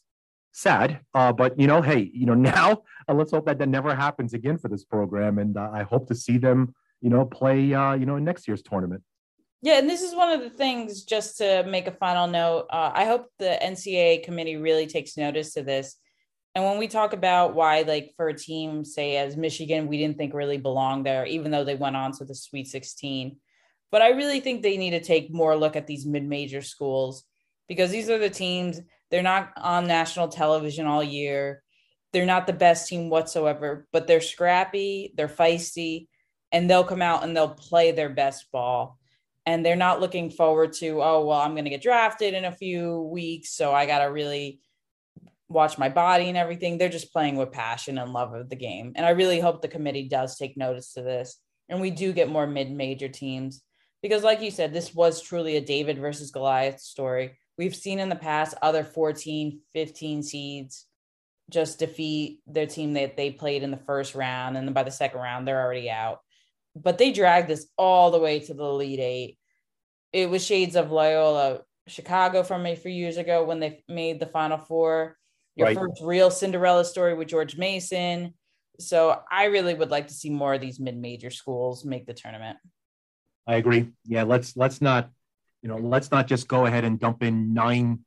sad. 0.52 1.00
Uh, 1.14 1.32
but 1.32 1.60
you 1.60 1.68
know, 1.68 1.82
hey, 1.82 2.10
you 2.14 2.26
know, 2.26 2.34
now 2.54 2.84
uh, 3.08 3.14
let's 3.14 3.32
hope 3.32 3.46
that 3.46 3.60
that 3.60 3.70
never 3.70 3.96
happens 3.96 4.34
again 4.34 4.58
for 4.58 4.68
this 4.68 4.84
program, 4.84 5.38
and 5.38 5.58
uh, 5.58 5.70
I 5.74 5.84
hope 5.84 6.08
to 6.08 6.16
see 6.16 6.38
them, 6.38 6.76
you 7.02 7.10
know, 7.10 7.26
play, 7.26 7.74
uh, 7.74 7.94
you 7.94 8.06
know, 8.06 8.16
in 8.16 8.24
next 8.24 8.48
year's 8.48 8.62
tournament. 8.62 9.04
Yeah, 9.62 9.78
and 9.78 9.90
this 9.90 10.02
is 10.02 10.16
one 10.16 10.32
of 10.32 10.42
the 10.42 10.50
things. 10.50 11.04
Just 11.04 11.38
to 11.38 11.64
make 11.64 11.88
a 11.88 11.92
final 11.92 12.28
note, 12.28 12.68
uh, 12.72 12.92
I 12.94 13.06
hope 13.06 13.28
the 13.38 13.60
NCAA 13.62 14.24
committee 14.24 14.58
really 14.58 14.88
takes 14.88 15.18
notice 15.18 15.54
to 15.54 15.64
this. 15.64 15.96
And 16.56 16.66
when 16.66 16.80
we 16.80 16.88
talk 16.88 17.14
about 17.14 17.54
why, 17.54 17.84
like 17.84 18.14
for 18.18 18.28
a 18.28 18.38
team, 18.38 18.84
say 18.84 19.18
as 19.18 19.38
Michigan, 19.38 19.88
we 19.88 19.98
didn't 19.98 20.18
think 20.18 20.34
really 20.34 20.58
belonged 20.58 21.06
there, 21.06 21.26
even 21.26 21.52
though 21.52 21.64
they 21.64 21.76
went 21.76 21.96
on 21.96 22.12
to 22.14 22.26
the 22.26 22.36
Sweet 22.36 22.68
16 22.68 23.38
but 23.92 24.02
I 24.02 24.10
really 24.10 24.40
think 24.40 24.62
they 24.62 24.78
need 24.78 24.92
to 24.92 25.02
take 25.02 25.34
more 25.34 25.56
look 25.56 25.76
at 25.76 25.86
these 25.86 26.06
mid-major 26.06 26.62
schools 26.62 27.26
because 27.68 27.92
these 27.92 28.10
are 28.10 28.18
the 28.18 28.30
teams 28.30 28.80
they're 29.12 29.22
not 29.22 29.52
on 29.58 29.88
national 29.88 30.30
television 30.30 30.88
all 30.88 31.04
year. 31.04 31.62
They're 32.14 32.26
not 32.26 32.48
the 32.48 32.54
best 32.54 32.88
team 32.88 33.10
whatsoever, 33.10 33.86
but 33.92 34.08
they're 34.08 34.22
scrappy, 34.22 35.14
they're 35.16 35.28
feisty, 35.28 36.08
and 36.54 36.70
they'll 36.70 36.86
come 36.86 37.02
out 37.02 37.24
and 37.24 37.36
they'll 37.36 37.50
play 37.50 37.92
their 37.92 38.10
best 38.10 38.50
ball. 38.54 38.98
And 39.46 39.66
they're 39.66 39.76
not 39.76 40.00
looking 40.00 40.30
forward 40.30 40.74
to, 40.74 41.02
oh, 41.02 41.26
well, 41.26 41.40
I'm 41.40 41.54
going 41.54 41.64
to 41.64 41.72
get 41.72 41.82
drafted 41.82 42.34
in 42.34 42.46
a 42.46 42.52
few 42.52 43.02
weeks. 43.12 43.54
So 43.56 43.74
I 43.74 43.86
got 43.86 44.00
to 44.00 44.12
really 44.12 44.60
watch 45.50 45.78
my 45.78 45.90
body 45.90 46.30
and 46.30 46.38
everything. 46.38 46.78
They're 46.78 46.90
just 46.90 47.12
playing 47.12 47.38
with 47.38 47.52
passion 47.52 47.98
and 47.98 48.14
love 48.14 48.34
of 48.34 48.50
the 48.50 48.56
game. 48.56 48.94
And 48.96 49.06
I 49.06 49.12
really 49.12 49.40
hope 49.40 49.62
the 49.62 49.68
committee 49.68 50.08
does 50.08 50.38
take 50.38 50.58
notice 50.58 50.94
to 50.94 51.02
this. 51.02 51.38
And 51.70 51.82
we 51.82 51.90
do 51.90 52.14
get 52.14 52.30
more 52.30 52.46
mid 52.46 52.72
major 52.72 53.08
teams 53.10 53.64
because 54.02 54.24
like 54.24 54.42
you 54.42 54.52
said 54.52 54.74
this 54.74 54.94
was 54.94 55.22
truly 55.22 55.58
a 55.58 55.62
david 55.62 55.98
versus 55.98 56.32
goliath 56.32 56.80
story 56.80 57.38
we've 57.58 57.76
seen 57.76 58.00
in 58.00 58.10
the 58.10 58.16
past 58.16 58.56
other 58.62 58.84
14 58.84 59.60
15 59.74 60.24
seeds 60.24 60.86
just 61.50 61.80
defeat 61.80 62.40
their 62.48 62.66
team 62.66 62.94
that 62.94 63.18
they 63.18 63.30
played 63.30 63.64
in 63.64 63.72
the 63.72 63.78
first 63.78 64.16
round 64.16 64.58
and 64.58 64.68
then 64.68 64.74
by 64.74 64.84
the 64.84 64.92
second 64.92 65.20
round 65.20 65.48
they're 65.48 65.62
already 65.62 65.90
out 65.90 66.20
but 66.76 66.98
they 66.98 67.12
dragged 67.12 67.48
this 67.48 67.68
all 67.78 68.12
the 68.12 68.20
way 68.20 68.40
to 68.40 68.54
the 68.54 68.64
elite 68.64 69.00
eight 69.00 69.38
it 70.14 70.30
was 70.30 70.46
shades 70.46 70.76
of 70.76 70.92
loyola 70.92 71.62
chicago 71.88 72.44
from 72.44 72.66
a 72.66 72.76
few 72.76 72.92
years 72.92 73.18
ago 73.18 73.44
when 73.44 73.60
they 73.60 73.84
made 73.88 74.20
the 74.20 74.26
final 74.26 74.58
four 74.58 75.18
your 75.56 75.68
right. 75.68 75.78
first 75.78 76.02
real 76.02 76.32
cinderella 76.32 76.86
story 76.86 77.14
with 77.14 77.28
george 77.28 77.58
mason 77.58 78.34
so 78.80 79.20
i 79.32 79.46
really 79.46 79.74
would 79.74 79.92
like 79.92 80.08
to 80.08 80.14
see 80.14 80.30
more 80.30 80.54
of 80.54 80.62
these 80.62 80.80
mid-major 80.80 81.30
schools 81.30 81.84
make 81.84 82.06
the 82.06 82.14
tournament 82.14 82.58
I 83.48 83.56
agree. 83.56 83.92
Yeah, 84.06 84.24
let's 84.24 84.56
let's 84.56 84.82
not, 84.82 85.10
you 85.62 85.70
know, 85.70 85.78
let's 85.78 86.12
not 86.12 86.28
just 86.28 86.48
go 86.48 86.66
ahead 86.66 86.84
and 86.84 87.00
dump 87.00 87.24
in 87.24 87.54
nine 87.54 88.00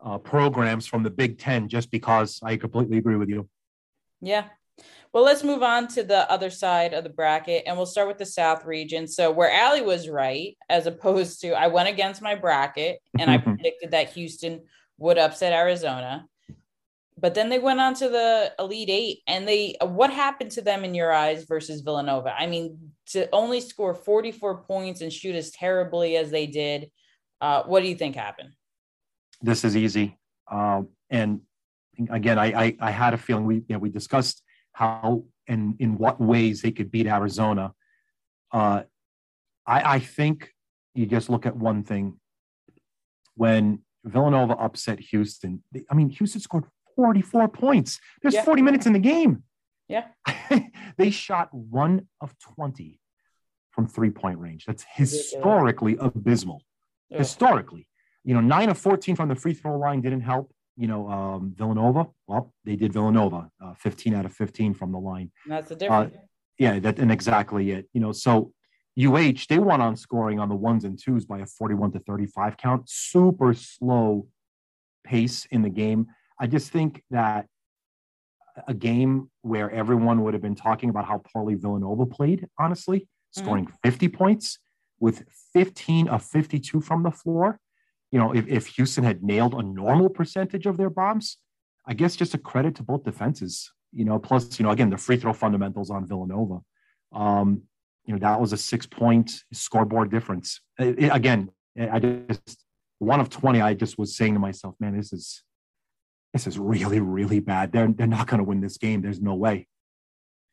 uh, 0.00 0.18
programs 0.18 0.86
from 0.86 1.02
the 1.02 1.10
Big 1.10 1.38
Ten 1.38 1.68
just 1.68 1.90
because. 1.90 2.40
I 2.42 2.56
completely 2.56 2.98
agree 2.98 3.16
with 3.16 3.28
you. 3.28 3.48
Yeah. 4.20 4.44
Well, 5.12 5.24
let's 5.24 5.42
move 5.42 5.62
on 5.62 5.88
to 5.88 6.02
the 6.02 6.30
other 6.30 6.50
side 6.50 6.92
of 6.92 7.02
the 7.02 7.10
bracket, 7.10 7.62
and 7.66 7.76
we'll 7.76 7.86
start 7.86 8.08
with 8.08 8.18
the 8.18 8.26
South 8.26 8.66
region. 8.66 9.06
So, 9.08 9.30
where 9.30 9.50
Ally 9.50 9.80
was 9.80 10.08
right, 10.08 10.56
as 10.68 10.86
opposed 10.86 11.40
to 11.40 11.52
I 11.52 11.68
went 11.68 11.88
against 11.88 12.20
my 12.20 12.34
bracket, 12.34 12.98
and 13.18 13.30
I 13.30 13.38
predicted 13.38 13.92
that 13.92 14.10
Houston 14.10 14.62
would 14.98 15.18
upset 15.18 15.52
Arizona. 15.52 16.26
But 17.18 17.34
then 17.34 17.48
they 17.48 17.58
went 17.58 17.80
on 17.80 17.94
to 17.94 18.10
the 18.10 18.52
elite 18.58 18.90
eight 18.90 19.20
and 19.26 19.48
they 19.48 19.76
what 19.80 20.12
happened 20.12 20.50
to 20.52 20.62
them 20.62 20.84
in 20.84 20.94
your 20.94 21.12
eyes 21.12 21.44
versus 21.44 21.80
villanova? 21.80 22.34
I 22.36 22.46
mean 22.46 22.92
to 23.08 23.28
only 23.30 23.60
score 23.60 23.94
44 23.94 24.64
points 24.64 25.00
and 25.00 25.12
shoot 25.12 25.34
as 25.34 25.50
terribly 25.50 26.16
as 26.16 26.30
they 26.30 26.46
did 26.46 26.90
uh, 27.40 27.62
what 27.64 27.80
do 27.80 27.88
you 27.88 27.94
think 27.94 28.16
happened? 28.16 28.50
This 29.40 29.64
is 29.64 29.76
easy. 29.76 30.18
Um, 30.50 30.88
and 31.08 31.40
again 32.10 32.38
I, 32.38 32.64
I, 32.64 32.76
I 32.80 32.90
had 32.90 33.14
a 33.14 33.18
feeling 33.18 33.46
we 33.46 33.56
you 33.56 33.64
know, 33.70 33.78
we 33.78 33.88
discussed 33.88 34.42
how 34.76 35.24
and 35.48 35.76
in 35.78 35.96
what 35.96 36.20
ways 36.20 36.62
they 36.62 36.72
could 36.72 36.90
beat 36.90 37.06
arizona 37.06 37.72
uh, 38.52 38.82
I, 39.66 39.96
I 39.96 39.98
think 39.98 40.52
you 40.94 41.06
just 41.06 41.28
look 41.28 41.46
at 41.46 41.56
one 41.56 41.82
thing 41.82 42.20
when 43.34 43.80
villanova 44.04 44.54
upset 44.54 44.98
houston 45.00 45.62
i 45.90 45.94
mean 45.94 46.10
houston 46.10 46.40
scored 46.40 46.64
44 46.96 47.48
points. 47.48 48.00
There's 48.22 48.34
yeah. 48.34 48.42
40 48.42 48.62
minutes 48.62 48.86
in 48.86 48.92
the 48.92 48.98
game. 48.98 49.44
Yeah. 49.88 50.06
they 50.98 51.10
shot 51.10 51.52
one 51.52 52.08
of 52.20 52.34
20 52.56 52.98
from 53.70 53.86
three 53.86 54.10
point 54.10 54.40
range. 54.40 54.64
That's 54.64 54.84
historically 54.94 55.96
abysmal. 56.00 56.62
Yeah. 57.10 57.18
Historically, 57.18 57.86
you 58.24 58.34
know, 58.34 58.40
nine 58.40 58.68
of 58.68 58.78
14 58.78 59.14
from 59.14 59.28
the 59.28 59.36
free 59.36 59.54
throw 59.54 59.78
line 59.78 60.00
didn't 60.00 60.22
help. 60.22 60.52
You 60.76 60.88
know, 60.88 61.08
um, 61.08 61.54
Villanova, 61.56 62.06
well, 62.26 62.52
they 62.64 62.76
did 62.76 62.92
Villanova, 62.92 63.50
uh, 63.64 63.74
15 63.74 64.14
out 64.14 64.26
of 64.26 64.32
15 64.32 64.74
from 64.74 64.92
the 64.92 64.98
line. 64.98 65.30
And 65.44 65.52
that's 65.52 65.70
the 65.70 65.76
difference. 65.76 66.14
Uh, 66.14 66.18
yeah, 66.58 66.78
that, 66.80 66.98
and 66.98 67.10
exactly 67.10 67.70
it. 67.70 67.88
You 67.92 68.00
know, 68.00 68.12
so 68.12 68.52
UH, 68.98 69.46
they 69.48 69.58
won 69.58 69.80
on 69.80 69.96
scoring 69.96 70.38
on 70.38 70.48
the 70.48 70.54
ones 70.54 70.84
and 70.84 70.98
twos 70.98 71.26
by 71.26 71.40
a 71.40 71.46
41 71.46 71.92
to 71.92 71.98
35 72.00 72.56
count. 72.56 72.88
Super 72.88 73.52
slow 73.54 74.26
pace 75.04 75.46
in 75.50 75.62
the 75.62 75.70
game. 75.70 76.06
I 76.40 76.46
just 76.46 76.70
think 76.70 77.02
that 77.10 77.46
a 78.66 78.74
game 78.74 79.30
where 79.42 79.70
everyone 79.70 80.22
would 80.24 80.34
have 80.34 80.42
been 80.42 80.54
talking 80.54 80.88
about 80.88 81.04
how 81.04 81.22
poorly 81.32 81.54
Villanova 81.54 82.06
played, 82.06 82.46
honestly, 82.58 83.00
mm-hmm. 83.00 83.44
scoring 83.44 83.68
50 83.82 84.08
points 84.08 84.58
with 84.98 85.24
15 85.52 86.08
of 86.08 86.22
52 86.22 86.80
from 86.80 87.02
the 87.02 87.10
floor. 87.10 87.60
You 88.12 88.18
know, 88.18 88.34
if, 88.34 88.46
if 88.46 88.66
Houston 88.68 89.04
had 89.04 89.22
nailed 89.22 89.54
a 89.54 89.62
normal 89.62 90.08
percentage 90.08 90.66
of 90.66 90.76
their 90.76 90.90
bombs, 90.90 91.38
I 91.86 91.94
guess 91.94 92.16
just 92.16 92.34
a 92.34 92.38
credit 92.38 92.74
to 92.76 92.82
both 92.82 93.04
defenses. 93.04 93.72
You 93.92 94.04
know, 94.04 94.18
plus, 94.18 94.58
you 94.58 94.64
know, 94.64 94.70
again, 94.70 94.90
the 94.90 94.96
free 94.96 95.16
throw 95.16 95.32
fundamentals 95.32 95.90
on 95.90 96.06
Villanova. 96.06 96.60
Um, 97.12 97.62
you 98.04 98.14
know, 98.14 98.20
that 98.20 98.40
was 98.40 98.52
a 98.52 98.56
six 98.56 98.86
point 98.86 99.44
scoreboard 99.52 100.10
difference. 100.10 100.60
It, 100.78 101.04
it, 101.04 101.08
again, 101.08 101.50
I 101.78 101.98
just, 101.98 102.64
one 102.98 103.20
of 103.20 103.28
20, 103.28 103.60
I 103.60 103.74
just 103.74 103.98
was 103.98 104.16
saying 104.16 104.34
to 104.34 104.40
myself, 104.40 104.74
man, 104.80 104.96
this 104.96 105.12
is, 105.12 105.42
this 106.32 106.46
is 106.46 106.58
really, 106.58 107.00
really 107.00 107.40
bad. 107.40 107.72
They're, 107.72 107.88
they're 107.88 108.06
not 108.06 108.26
going 108.26 108.38
to 108.38 108.44
win 108.44 108.60
this 108.60 108.78
game. 108.78 109.02
There's 109.02 109.20
no 109.20 109.34
way. 109.34 109.66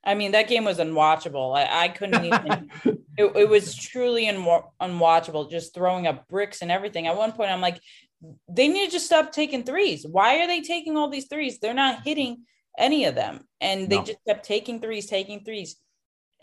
I 0.04 0.16
mean, 0.16 0.32
that 0.34 0.50
game 0.50 0.66
was 0.66 0.80
unwatchable. 0.80 1.58
I, 1.58 1.86
I 1.86 1.88
couldn't 1.88 2.26
even. 2.26 2.70
it, 3.18 3.32
it, 3.36 3.50
was 3.50 3.76
truly 3.76 4.28
un- 4.28 4.64
unwatchable. 4.82 5.50
Just 5.50 5.74
throwing 5.74 6.08
up 6.08 6.28
bricks 6.28 6.62
and 6.62 6.72
everything. 6.72 7.08
At 7.08 7.16
one 7.16 7.32
point, 7.32 7.52
I'm 7.52 7.62
like, 7.62 7.80
they 8.50 8.68
need 8.68 8.88
to 8.88 8.92
just 8.92 9.06
stop 9.06 9.32
taking 9.32 9.64
threes. 9.64 10.06
Why 10.10 10.40
are 10.40 10.48
they 10.48 10.62
taking 10.62 10.98
all 10.98 11.10
these 11.10 11.28
threes? 11.28 11.60
They're 11.60 11.74
not 11.74 12.04
hitting 12.04 12.44
any 12.78 13.06
of 13.06 13.16
them, 13.16 13.48
and 13.62 13.90
they 13.90 13.98
no. 13.98 14.04
just 14.04 14.20
kept 14.28 14.46
taking 14.46 14.82
threes, 14.82 15.06
taking 15.06 15.44
threes. 15.44 15.78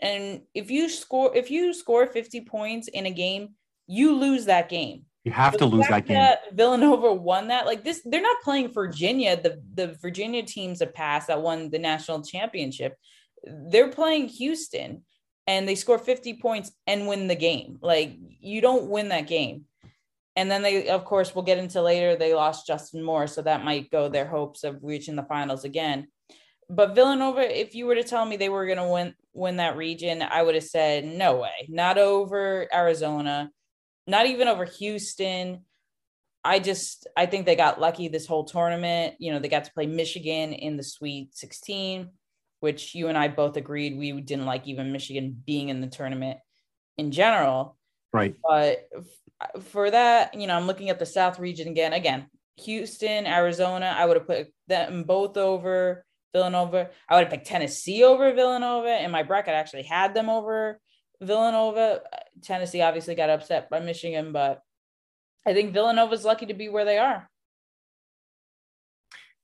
And 0.01 0.41
if 0.53 0.71
you 0.71 0.89
score, 0.89 1.35
if 1.35 1.51
you 1.51 1.73
score 1.73 2.07
50 2.07 2.41
points 2.41 2.87
in 2.87 3.05
a 3.05 3.11
game, 3.11 3.49
you 3.85 4.15
lose 4.15 4.45
that 4.45 4.69
game. 4.69 5.05
You 5.23 5.31
have 5.31 5.55
to 5.57 5.65
lose 5.65 5.87
that 5.87 6.07
game. 6.07 6.17
That 6.17 6.55
Villanova 6.55 7.13
won 7.13 7.49
that. 7.49 7.67
Like 7.67 7.83
this, 7.83 8.01
they're 8.03 8.23
not 8.23 8.41
playing 8.41 8.73
Virginia, 8.73 9.39
the 9.39 9.61
the 9.75 9.95
Virginia 10.01 10.41
teams 10.41 10.79
that 10.79 10.95
passed 10.95 11.27
that 11.27 11.41
won 11.41 11.69
the 11.69 11.77
national 11.77 12.23
championship. 12.23 12.95
They're 13.43 13.89
playing 13.89 14.27
Houston, 14.27 15.03
and 15.47 15.67
they 15.67 15.75
score 15.75 15.97
50 15.97 16.35
points 16.35 16.71
and 16.87 17.07
win 17.07 17.27
the 17.27 17.35
game. 17.35 17.79
Like 17.81 18.15
you 18.39 18.61
don't 18.61 18.89
win 18.89 19.09
that 19.09 19.27
game. 19.27 19.65
And 20.35 20.49
then 20.49 20.61
they, 20.61 20.87
of 20.87 21.03
course, 21.03 21.35
we'll 21.35 21.43
get 21.43 21.57
into 21.57 21.81
later. 21.81 22.15
They 22.15 22.33
lost 22.33 22.65
Justin 22.65 23.03
Moore, 23.03 23.27
so 23.27 23.41
that 23.41 23.65
might 23.65 23.91
go 23.91 24.07
their 24.07 24.27
hopes 24.27 24.63
of 24.63 24.79
reaching 24.81 25.15
the 25.15 25.23
finals 25.23 25.65
again. 25.65 26.07
But 26.69 26.95
Villanova, 26.95 27.41
if 27.41 27.75
you 27.75 27.85
were 27.85 27.95
to 27.95 28.03
tell 28.03 28.25
me 28.25 28.37
they 28.37 28.47
were 28.47 28.65
going 28.65 28.77
to 28.77 28.87
win 28.87 29.13
win 29.33 29.57
that 29.57 29.75
region, 29.75 30.21
I 30.21 30.41
would 30.41 30.55
have 30.55 30.63
said 30.63 31.05
no 31.05 31.37
way, 31.37 31.67
not 31.67 31.97
over 31.97 32.67
Arizona 32.73 33.51
not 34.07 34.25
even 34.25 34.47
over 34.47 34.65
Houston. 34.65 35.65
I 36.43 36.59
just 36.59 37.07
I 37.15 37.25
think 37.25 37.45
they 37.45 37.55
got 37.55 37.79
lucky 37.79 38.07
this 38.07 38.25
whole 38.25 38.45
tournament. 38.45 39.15
You 39.19 39.31
know, 39.31 39.39
they 39.39 39.47
got 39.47 39.65
to 39.65 39.73
play 39.73 39.85
Michigan 39.85 40.53
in 40.53 40.77
the 40.77 40.83
Sweet 40.83 41.35
16, 41.35 42.09
which 42.61 42.95
you 42.95 43.09
and 43.09 43.17
I 43.17 43.27
both 43.27 43.57
agreed 43.57 43.97
we 43.97 44.19
didn't 44.21 44.45
like 44.45 44.67
even 44.67 44.91
Michigan 44.91 45.43
being 45.45 45.69
in 45.69 45.81
the 45.81 45.87
tournament 45.87 46.39
in 46.97 47.11
general. 47.11 47.77
Right. 48.13 48.35
But 48.41 48.87
for 49.69 49.91
that, 49.91 50.33
you 50.33 50.47
know, 50.47 50.55
I'm 50.55 50.67
looking 50.67 50.89
at 50.89 50.99
the 50.99 51.05
South 51.05 51.37
region 51.39 51.67
again. 51.67 51.93
Again, 51.93 52.27
Houston, 52.63 53.27
Arizona, 53.27 53.93
I 53.97 54.05
would 54.05 54.17
have 54.17 54.27
put 54.27 54.47
them 54.67 55.03
both 55.03 55.35
over 55.35 56.05
Villanova. 56.33 56.89
I 57.09 57.15
would 57.15 57.25
have 57.25 57.31
picked 57.31 57.47
Tennessee 57.47 58.03
over 58.03 58.33
Villanova. 58.33 59.03
In 59.03 59.11
my 59.11 59.23
bracket, 59.23 59.53
I 59.53 59.57
actually 59.57 59.83
had 59.83 60.13
them 60.13 60.29
over 60.29 60.79
Villanova, 61.21 62.01
Tennessee 62.41 62.81
obviously 62.81 63.15
got 63.15 63.29
upset 63.29 63.69
by 63.69 63.79
Michigan, 63.79 64.31
but 64.31 64.61
I 65.45 65.53
think 65.53 65.73
Villanova's 65.73 66.25
lucky 66.25 66.47
to 66.47 66.53
be 66.53 66.67
where 66.67 66.85
they 66.85 66.97
are. 66.97 67.29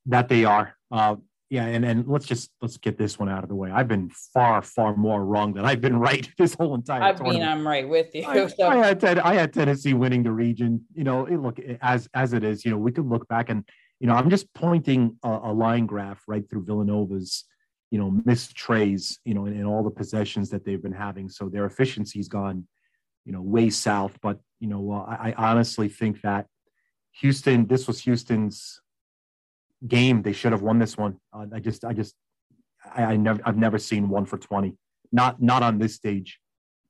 That 0.08 0.28
they 0.28 0.46
are. 0.46 0.76
Uh, 0.92 1.18
yeah, 1.50 1.66
and, 1.66 1.86
and 1.86 2.08
let's 2.08 2.26
just 2.26 2.52
let's 2.62 2.78
get 2.78 2.98
this 2.98 3.18
one 3.18 3.30
out 3.30 3.44
of 3.44 3.50
the 3.50 3.56
way. 3.56 3.72
I've 3.72 3.88
been 3.88 4.10
far, 4.10 4.62
far 4.62 4.96
more 4.96 5.24
wrong 5.24 5.54
than 5.54 5.66
I've 5.66 5.80
been 5.80 5.98
right 5.98 6.30
this 6.38 6.54
whole 6.54 6.76
entire. 6.76 7.14
Time. 7.14 7.26
I 7.26 7.30
mean, 7.30 7.44
I'm 7.44 7.66
right 7.66 7.88
with 7.88 8.14
you. 8.14 8.26
I, 8.26 8.48
so. 8.48 8.68
I, 8.68 8.86
had 8.86 9.04
I 9.04 9.34
had 9.36 9.54
Tennessee 9.54 9.94
winning 9.94 10.24
the 10.24 10.32
region. 10.32 10.84
You 10.94 11.06
know, 11.06 11.26
it, 11.26 11.38
look 11.38 11.60
as 11.82 12.10
as 12.14 12.34
it 12.34 12.44
is. 12.44 12.66
You 12.66 12.72
know, 12.72 12.78
we 12.78 12.92
could 12.92 13.08
look 13.08 13.28
back 13.28 13.50
and 13.50 13.64
you 14.00 14.08
know 14.08 14.14
I'm 14.14 14.30
just 14.30 14.54
pointing 14.54 15.18
a, 15.24 15.40
a 15.44 15.54
line 15.54 15.86
graph 15.86 16.22
right 16.28 16.48
through 16.50 16.66
Villanova's 16.66 17.46
you 17.92 17.98
know, 17.98 18.12
missed 18.26 18.56
treys, 18.56 19.20
you 19.24 19.34
know, 19.34 19.46
in, 19.46 19.54
in 19.54 19.66
all 19.66 19.84
the 19.84 19.90
possessions 19.90 20.50
that 20.50 20.66
they've 20.66 20.82
been 20.82 20.92
having. 20.92 21.30
So 21.30 21.48
their 21.48 21.66
efficiency's 21.66 22.28
gone, 22.28 22.68
you 23.26 23.32
know, 23.32 23.42
way 23.42 23.70
south. 23.70 24.18
But, 24.22 24.40
you 24.60 24.68
know, 24.68 24.92
I, 24.92 25.34
I 25.38 25.50
honestly 25.52 25.88
think 25.88 26.22
that 26.22 26.48
Houston, 27.22 27.66
this 27.66 27.88
was 27.88 28.02
Houston's 28.02 28.82
game. 29.86 30.22
They 30.22 30.34
should 30.34 30.52
have 30.52 30.62
won 30.62 30.80
this 30.80 30.98
one. 30.98 31.18
Uh, 31.34 31.46
I 31.54 31.60
just, 31.60 31.84
I 31.84 31.94
just, 31.94 32.16
I, 32.96 33.04
I 33.04 33.16
never, 33.18 33.42
I've 33.46 33.58
never 33.58 33.78
seen 33.78 34.10
one 34.10 34.26
for 34.26 34.38
20, 34.38 34.74
not, 35.12 35.42
not 35.42 35.64
on 35.64 35.78
this 35.78 35.96
stage. 35.96 36.40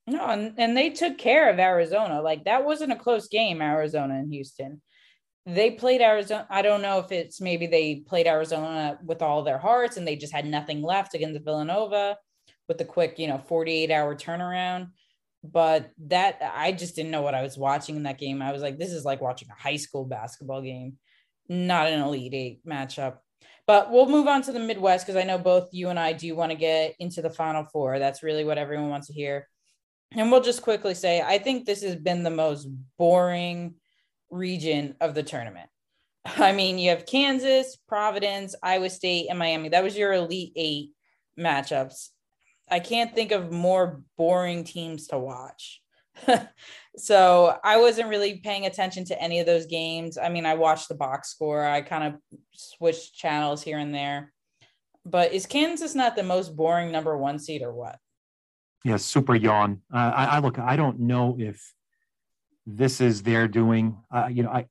No, 0.06 0.26
and, 0.28 0.54
and 0.58 0.78
they 0.78 0.92
took 0.92 1.18
care 1.18 1.50
of 1.50 1.60
Arizona. 1.60 2.22
Like 2.22 2.46
that 2.46 2.64
wasn't 2.64 2.94
a 2.94 2.96
close 2.96 3.28
game, 3.28 3.62
Arizona 3.62 4.16
and 4.16 4.32
Houston 4.32 4.82
they 5.48 5.72
played 5.72 6.02
Arizona. 6.02 6.46
I 6.50 6.62
don't 6.62 6.82
know 6.82 7.00
if 7.00 7.12
it's 7.14 7.40
maybe 7.40 7.68
they 7.68 7.96
played 7.96 8.28
Arizona 8.28 9.00
with 9.04 9.22
all 9.22 9.44
their 9.44 9.58
hearts 9.58 9.96
and 9.96 10.06
they 10.06 10.18
just 10.18 10.34
had 10.34 10.46
nothing 10.46 10.82
left 10.82 11.16
against 11.16 11.44
Villanova 11.46 12.18
with 12.68 12.78
the 12.78 12.86
quick, 12.86 13.18
you 13.18 13.28
know, 13.28 13.38
48 13.38 13.90
hour 13.90 14.14
turnaround. 14.14 14.90
But 15.46 15.92
that 16.08 16.42
I 16.54 16.74
just 16.74 16.98
didn't 16.98 17.12
know 17.12 17.22
what 17.22 17.34
I 17.34 17.44
was 17.44 17.58
watching 17.58 17.96
in 17.96 18.04
that 18.04 18.18
game. 18.18 18.42
I 18.42 18.52
was 18.52 18.62
like, 18.62 18.78
this 18.78 18.92
is 18.92 19.06
like 19.06 19.22
watching 19.22 19.48
a 19.50 19.62
high 19.62 19.78
school 19.78 20.04
basketball 20.04 20.62
game, 20.62 20.98
not 21.50 21.88
an 21.88 22.02
Elite 22.02 22.34
Eight 22.34 22.66
matchup. 22.66 23.18
But 23.66 23.92
we'll 23.92 24.08
move 24.08 24.28
on 24.28 24.42
to 24.44 24.54
the 24.54 24.60
Midwest 24.60 25.06
because 25.06 25.22
I 25.22 25.26
know 25.26 25.38
both 25.38 25.70
you 25.74 25.90
and 25.90 26.00
I 26.00 26.14
do 26.14 26.36
want 26.36 26.52
to 26.52 26.58
get 26.58 26.96
into 27.00 27.22
the 27.22 27.30
Final 27.30 27.66
Four. 27.66 28.00
That's 28.00 28.24
really 28.24 28.46
what 28.46 28.58
everyone 28.58 28.90
wants 28.90 29.08
to 29.08 29.14
hear. 29.14 29.48
And 30.12 30.32
we'll 30.32 30.42
just 30.42 30.62
quickly 30.62 30.94
say, 30.94 31.22
I 31.22 31.38
think 31.38 31.66
this 31.66 31.84
has 31.84 31.98
been 31.98 32.24
the 32.24 32.30
most 32.30 32.70
boring 32.98 33.76
region 34.30 34.96
of 35.02 35.14
the 35.14 35.24
tournament. 35.24 35.70
I 36.26 36.54
mean, 36.54 36.80
you 36.80 36.92
have 36.92 37.06
Kansas, 37.06 37.78
Providence, 37.88 38.56
Iowa 38.64 38.90
State, 38.90 39.28
and 39.30 39.38
Miami. 39.38 39.70
That 39.70 39.84
was 39.84 39.98
your 39.98 40.14
Elite 40.14 40.54
Eight 40.56 40.92
matchups. 41.38 42.10
I 42.70 42.80
can't 42.80 43.14
think 43.14 43.32
of 43.32 43.52
more 43.52 44.02
boring 44.18 44.64
teams 44.64 45.08
to 45.08 45.20
watch. 45.20 45.82
so 46.98 47.58
I 47.64 47.78
wasn't 47.78 48.10
really 48.10 48.40
paying 48.40 48.66
attention 48.66 49.06
to 49.06 49.22
any 49.22 49.40
of 49.40 49.46
those 49.46 49.66
games. 49.66 50.18
I 50.18 50.30
mean, 50.30 50.46
I 50.46 50.56
watched 50.56 50.90
the 50.90 50.96
box 50.96 51.30
score, 51.30 51.66
I 51.66 51.82
kind 51.82 52.04
of 52.04 52.40
switched 52.54 53.16
channels 53.16 53.62
here 53.62 53.78
and 53.78 53.94
there. 53.94 54.34
But 55.06 55.34
is 55.34 55.46
Kansas 55.46 55.96
not 55.96 56.16
the 56.16 56.24
most 56.24 56.56
boring 56.56 56.92
number 56.92 57.18
one 57.18 57.40
seed 57.40 57.62
or 57.62 57.74
what? 57.74 57.98
Yeah, 58.84 58.98
super 58.98 59.36
yawn. 59.36 59.82
Uh, 59.94 60.12
I, 60.16 60.26
I 60.26 60.40
look, 60.40 60.60
I 60.60 60.76
don't 60.76 61.00
know 61.00 61.38
if 61.40 61.74
this 62.66 63.00
is 63.00 63.24
their 63.24 63.48
doing. 63.48 63.98
Uh, 64.14 64.28
you 64.30 64.44
know, 64.44 64.50
I 64.50 64.68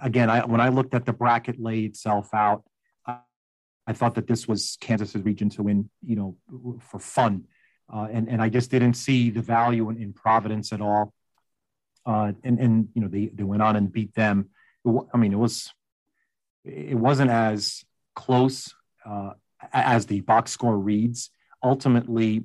again, 0.00 0.30
I 0.30 0.46
when 0.46 0.60
I 0.60 0.68
looked 0.68 0.94
at 0.94 1.04
the 1.04 1.12
bracket 1.12 1.60
lay 1.60 1.80
itself 1.80 2.32
out, 2.32 2.62
I, 3.06 3.18
I 3.86 3.92
thought 3.92 4.14
that 4.14 4.26
this 4.26 4.46
was 4.46 4.78
Kansas's 4.80 5.22
region 5.22 5.50
to 5.50 5.64
win. 5.64 5.90
You 6.02 6.16
know, 6.16 6.78
for 6.80 7.00
fun, 7.00 7.44
uh, 7.92 8.08
and 8.10 8.28
and 8.28 8.40
I 8.40 8.48
just 8.48 8.70
didn't 8.70 8.94
see 8.94 9.30
the 9.30 9.42
value 9.42 9.90
in, 9.90 9.96
in 9.96 10.12
Providence 10.12 10.72
at 10.72 10.80
all. 10.80 11.12
Uh, 12.06 12.32
and 12.44 12.58
and 12.58 12.88
you 12.94 13.02
know 13.02 13.08
they 13.08 13.26
they 13.26 13.42
went 13.42 13.62
on 13.62 13.76
and 13.76 13.92
beat 13.92 14.14
them. 14.14 14.50
I 15.12 15.16
mean, 15.16 15.32
it 15.32 15.38
was 15.38 15.72
it 16.64 16.96
wasn't 16.96 17.30
as 17.30 17.84
close 18.14 18.74
uh, 19.04 19.32
as 19.72 20.06
the 20.06 20.20
box 20.20 20.52
score 20.52 20.78
reads. 20.78 21.30
Ultimately, 21.62 22.44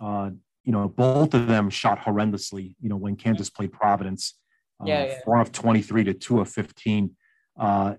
uh, 0.00 0.30
you 0.64 0.72
know, 0.72 0.88
both 0.88 1.34
of 1.34 1.46
them 1.46 1.70
shot 1.70 2.00
horrendously, 2.00 2.74
you 2.80 2.88
know, 2.88 2.96
when 2.96 3.16
Kansas 3.16 3.50
played 3.50 3.72
Providence. 3.72 4.34
Uh, 4.80 4.84
yeah, 4.86 5.04
yeah. 5.06 5.18
Four 5.24 5.40
of 5.40 5.50
23 5.52 6.04
to 6.04 6.14
two 6.14 6.40
of 6.40 6.48
15. 6.48 7.16
Uh, 7.58 7.94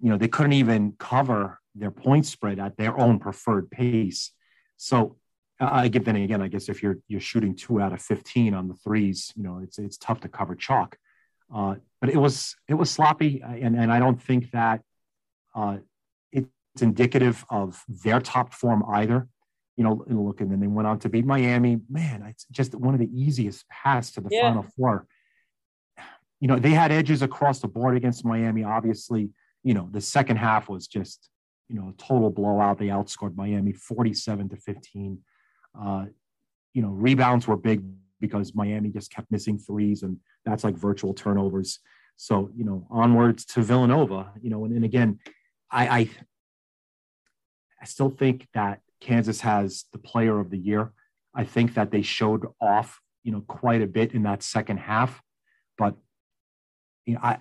you 0.00 0.10
know, 0.10 0.16
they 0.16 0.28
couldn't 0.28 0.52
even 0.52 0.94
cover 0.98 1.58
their 1.74 1.90
point 1.90 2.24
spread 2.26 2.58
at 2.58 2.76
their 2.76 2.98
own 2.98 3.18
preferred 3.18 3.70
pace. 3.70 4.30
So 4.76 5.16
I 5.60 5.88
get 5.88 6.04
then 6.04 6.16
again, 6.16 6.42
I 6.42 6.48
guess 6.48 6.68
if 6.68 6.82
you're 6.82 6.98
you're 7.08 7.20
shooting 7.20 7.54
two 7.54 7.80
out 7.80 7.92
of 7.92 8.02
15 8.02 8.54
on 8.54 8.68
the 8.68 8.74
threes, 8.74 9.32
you 9.36 9.42
know, 9.42 9.60
it's 9.62 9.78
it's 9.78 9.96
tough 9.96 10.20
to 10.22 10.28
cover 10.28 10.54
chalk. 10.54 10.96
Uh, 11.54 11.76
but 12.00 12.10
it 12.10 12.16
was 12.16 12.56
it 12.68 12.74
was 12.74 12.90
sloppy, 12.90 13.42
and 13.42 13.76
and 13.76 13.92
I 13.92 13.98
don't 13.98 14.20
think 14.20 14.50
that 14.50 14.82
uh, 15.54 15.78
it's 16.32 16.82
indicative 16.82 17.44
of 17.50 17.82
their 17.88 18.20
top 18.20 18.52
form 18.52 18.84
either 18.88 19.28
you 19.76 19.82
know, 19.82 20.04
look, 20.06 20.40
and 20.40 20.50
then 20.50 20.60
they 20.60 20.66
went 20.66 20.86
on 20.86 20.98
to 21.00 21.08
beat 21.08 21.26
Miami. 21.26 21.80
Man, 21.90 22.22
it's 22.22 22.46
just 22.50 22.74
one 22.74 22.94
of 22.94 23.00
the 23.00 23.10
easiest 23.12 23.68
paths 23.68 24.12
to 24.12 24.20
the 24.20 24.28
yeah. 24.30 24.48
Final 24.48 24.66
Four. 24.76 25.06
You 26.40 26.48
know, 26.48 26.58
they 26.58 26.70
had 26.70 26.92
edges 26.92 27.22
across 27.22 27.60
the 27.60 27.68
board 27.68 27.96
against 27.96 28.24
Miami. 28.24 28.62
Obviously, 28.62 29.30
you 29.62 29.74
know, 29.74 29.88
the 29.90 30.00
second 30.00 30.36
half 30.36 30.68
was 30.68 30.86
just, 30.86 31.28
you 31.68 31.76
know, 31.76 31.88
a 31.88 32.02
total 32.02 32.30
blowout. 32.30 32.78
They 32.78 32.88
outscored 32.88 33.34
Miami 33.34 33.72
47 33.72 34.50
to 34.50 34.56
15. 34.56 35.18
Uh, 35.78 36.06
you 36.72 36.82
know, 36.82 36.88
rebounds 36.88 37.46
were 37.46 37.56
big 37.56 37.82
because 38.20 38.54
Miami 38.54 38.90
just 38.90 39.12
kept 39.12 39.30
missing 39.30 39.58
threes, 39.58 40.02
and 40.02 40.18
that's 40.44 40.64
like 40.64 40.76
virtual 40.76 41.14
turnovers. 41.14 41.80
So, 42.16 42.50
you 42.56 42.64
know, 42.64 42.86
onwards 42.90 43.44
to 43.46 43.62
Villanova, 43.62 44.32
you 44.40 44.50
know, 44.50 44.64
and, 44.64 44.74
and 44.74 44.84
again, 44.84 45.18
I, 45.70 45.88
I 45.98 46.10
I 47.82 47.84
still 47.86 48.08
think 48.08 48.46
that 48.54 48.80
Kansas 49.00 49.40
has 49.42 49.84
the 49.92 49.98
player 49.98 50.38
of 50.38 50.50
the 50.50 50.58
year. 50.58 50.92
I 51.34 51.44
think 51.44 51.74
that 51.74 51.90
they 51.90 52.02
showed 52.02 52.46
off, 52.60 53.00
you 53.24 53.32
know, 53.32 53.42
quite 53.42 53.82
a 53.82 53.86
bit 53.86 54.14
in 54.14 54.22
that 54.22 54.42
second 54.42 54.78
half. 54.78 55.20
But 55.76 55.96
you 57.04 57.14
know, 57.14 57.20
I 57.22 57.40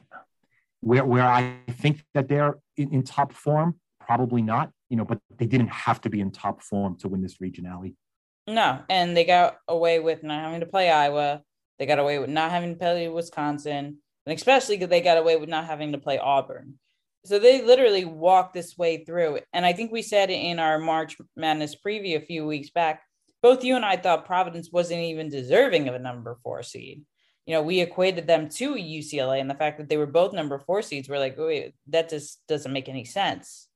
where 0.82 1.06
where 1.06 1.26
I 1.26 1.60
think 1.70 2.04
that 2.14 2.28
they're 2.28 2.58
in, 2.76 2.94
in 2.94 3.04
top 3.04 3.32
form, 3.32 3.80
probably 4.00 4.42
not, 4.42 4.72
you 4.90 4.98
know, 4.98 5.06
but 5.06 5.20
they 5.38 5.46
didn't 5.46 5.70
have 5.70 6.02
to 6.02 6.10
be 6.10 6.20
in 6.20 6.32
top 6.32 6.62
form 6.62 6.98
to 6.98 7.08
win 7.08 7.22
this 7.22 7.38
regionality. 7.38 7.96
No, 8.48 8.82
and 8.90 9.16
they 9.16 9.24
got 9.26 9.58
away 9.68 10.00
with 10.00 10.24
not 10.24 10.44
having 10.44 10.60
to 10.60 10.66
play 10.66 10.90
Iowa. 10.90 11.44
They 11.80 11.86
got 11.86 12.00
away 12.00 12.20
with 12.20 12.30
not 12.30 12.52
having 12.52 12.74
to 12.74 12.80
play 12.80 13.08
Wisconsin, 13.10 13.98
and 14.26 14.38
especially 14.38 14.76
because 14.76 14.90
they 14.90 15.02
got 15.02 15.18
away 15.18 15.38
with 15.38 15.50
not 15.50 15.66
having 15.66 15.94
to 15.94 15.98
play 15.98 16.18
Auburn. 16.18 16.76
So 17.26 17.40
they 17.40 17.62
literally 17.62 18.04
walked 18.04 18.54
this 18.54 18.78
way 18.78 19.06
through. 19.06 19.40
And 19.54 19.66
I 19.66 19.72
think 19.72 19.92
we 19.92 20.02
said 20.02 20.30
in 20.30 20.60
our 20.60 20.78
March 20.78 21.18
Madness 21.38 21.76
preview 21.76 22.18
a 22.18 22.26
few 22.26 22.46
weeks 22.46 22.70
back, 22.70 23.02
both 23.42 23.64
you 23.64 23.76
and 23.76 23.86
I 23.86 23.96
thought 23.96 24.26
Providence 24.26 24.70
wasn't 24.72 25.02
even 25.02 25.30
deserving 25.30 25.88
of 25.88 25.96
a 25.96 26.00
number 26.00 26.38
four 26.44 26.64
seed. 26.64 27.04
You 27.46 27.54
know, 27.54 27.62
we 27.62 27.82
equated 27.82 28.28
them 28.28 28.50
to 28.50 28.76
UCLA 28.76 29.40
and 29.40 29.50
the 29.50 29.56
fact 29.56 29.78
that 29.78 29.90
they 29.90 29.98
were 29.98 30.06
both 30.06 30.34
number 30.34 30.60
four 30.60 30.82
seeds, 30.82 31.10
we're 31.10 31.20
like, 31.20 31.38
wait, 31.38 31.76
that 31.88 32.10
just 32.10 32.40
doesn't 32.48 32.72
make 32.72 32.90
any 32.90 33.06
sense. 33.06 33.68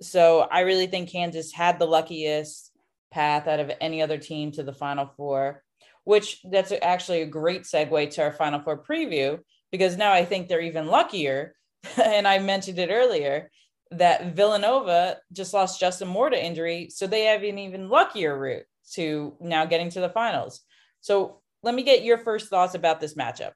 So 0.00 0.40
I 0.40 0.60
really 0.60 0.86
think 0.86 1.10
Kansas 1.10 1.52
had 1.52 1.78
the 1.78 1.86
luckiest 1.86 2.71
path 3.12 3.46
out 3.46 3.60
of 3.60 3.70
any 3.80 4.02
other 4.02 4.18
team 4.18 4.50
to 4.52 4.62
the 4.62 4.72
final 4.72 5.06
four, 5.16 5.62
which 6.04 6.40
that's 6.50 6.72
actually 6.82 7.22
a 7.22 7.26
great 7.26 7.62
segue 7.62 8.10
to 8.10 8.22
our 8.22 8.32
final 8.32 8.60
four 8.60 8.82
preview 8.82 9.38
because 9.70 9.96
now 9.96 10.12
I 10.12 10.24
think 10.24 10.48
they're 10.48 10.60
even 10.60 10.86
luckier. 10.86 11.54
and 12.04 12.26
I 12.26 12.38
mentioned 12.38 12.78
it 12.78 12.90
earlier 12.90 13.50
that 13.90 14.34
Villanova 14.34 15.18
just 15.32 15.52
lost 15.52 15.80
Justin 15.80 16.08
Moore 16.08 16.30
to 16.30 16.44
injury. 16.44 16.88
So 16.90 17.06
they 17.06 17.24
have 17.24 17.42
an 17.42 17.58
even 17.58 17.88
luckier 17.88 18.38
route 18.38 18.64
to 18.92 19.36
now 19.40 19.64
getting 19.64 19.90
to 19.90 20.00
the 20.00 20.08
finals. 20.08 20.60
So 21.00 21.40
let 21.62 21.74
me 21.74 21.82
get 21.82 22.04
your 22.04 22.18
first 22.18 22.48
thoughts 22.48 22.74
about 22.74 23.00
this 23.00 23.14
matchup. 23.14 23.52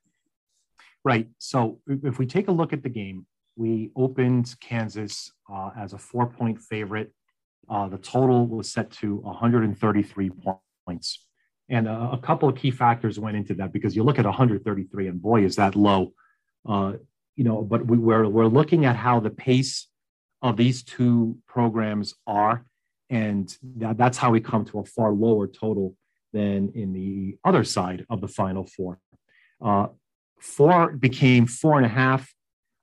Right. 1.05 1.29
So 1.39 1.81
if 1.87 2.19
we 2.19 2.27
take 2.27 2.49
a 2.49 2.53
look 2.53 2.73
at 2.73 2.83
the 2.83 2.89
game, 2.89 3.27
we 3.57 3.91
opened 3.97 4.55
Kansas 4.61 5.33
uh, 5.53 5.71
as 5.77 5.93
a 5.93 5.99
four 5.99 6.27
point 6.27 6.61
favorite. 6.61 7.13
Uh, 7.69 7.89
the 7.89 7.99
total 7.99 8.47
was 8.47 8.71
set 8.71 8.91
to 8.91 9.17
133 9.17 10.31
points. 10.87 11.25
And 11.69 11.89
a, 11.89 12.11
a, 12.13 12.19
couple 12.19 12.49
of 12.49 12.55
key 12.55 12.71
factors 12.71 13.19
went 13.19 13.37
into 13.37 13.55
that 13.55 13.73
because 13.73 13.97
you 13.97 14.05
look 14.05 14.21
at 14.21 14.25
133 14.25 15.09
and 15.09 15.21
boy, 15.21 15.45
is 15.45 15.57
that 15.57 15.75
low. 15.75 16.13
Uh, 16.69 16.93
you 17.35 17.43
know, 17.43 17.63
but 17.63 17.87
we, 17.87 17.99
we're, 17.99 18.29
we're 18.29 18.47
looking 18.47 18.85
at 18.85 18.95
how 18.95 19.19
the 19.19 19.31
pace 19.31 19.89
of 20.43 20.57
these 20.57 20.85
two 20.85 21.39
programs 21.49 22.15
are 22.27 22.65
and 23.11 23.57
that, 23.77 23.97
that's 23.97 24.19
how 24.19 24.31
we 24.31 24.41
come 24.41 24.65
to 24.67 24.81
a 24.81 24.85
far 24.85 25.13
lower 25.13 25.47
total 25.47 25.95
than 26.33 26.73
in 26.75 26.93
the 26.93 27.39
other 27.45 27.65
side 27.65 28.05
of 28.11 28.21
the 28.21 28.29
final 28.29 28.67
four. 28.67 28.99
Uh, 29.65 29.89
four 30.41 30.93
became 30.93 31.47
four 31.47 31.77
and 31.77 31.87
a 31.87 31.91
half, 31.91 32.33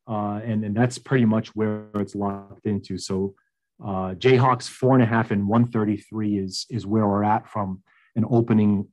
uh, 0.07 0.39
and, 0.43 0.63
and 0.63 0.75
that's 0.75 0.97
pretty 0.97 1.25
much 1.25 1.49
where 1.55 1.85
it's 1.95 2.15
locked 2.15 2.65
into. 2.65 2.97
So 2.97 3.35
uh, 3.81 4.13
Jayhawks 4.15 4.67
four 4.67 4.93
and 4.93 5.03
a 5.03 5.05
half 5.05 5.31
and 5.31 5.47
133 5.47 6.37
is, 6.37 6.65
is 6.69 6.85
where 6.85 7.07
we're 7.07 7.23
at 7.23 7.47
from 7.49 7.81
an 8.15 8.25
opening 8.29 8.87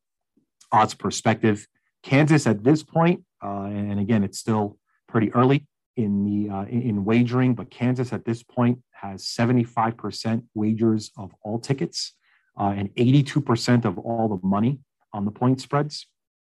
odds 0.72 0.94
perspective. 0.94 1.66
Kansas 2.02 2.46
at 2.46 2.64
this 2.64 2.82
point, 2.82 3.24
uh, 3.44 3.64
and 3.64 4.00
again, 4.00 4.24
it's 4.24 4.38
still 4.38 4.78
pretty 5.08 5.32
early 5.34 5.66
in 5.96 6.24
the 6.24 6.52
uh, 6.52 6.64
in 6.64 7.04
wagering, 7.04 7.54
but 7.54 7.70
Kansas 7.70 8.12
at 8.12 8.24
this 8.24 8.42
point 8.42 8.78
has 8.92 9.24
75% 9.24 10.44
wagers 10.54 11.10
of 11.16 11.34
all 11.42 11.58
tickets 11.58 12.14
uh, 12.58 12.74
and 12.76 12.94
82% 12.94 13.84
of 13.84 13.98
all 13.98 14.28
the 14.28 14.46
money 14.46 14.80
on 15.12 15.24
the 15.24 15.30
point 15.30 15.60
spreads. 15.60 16.06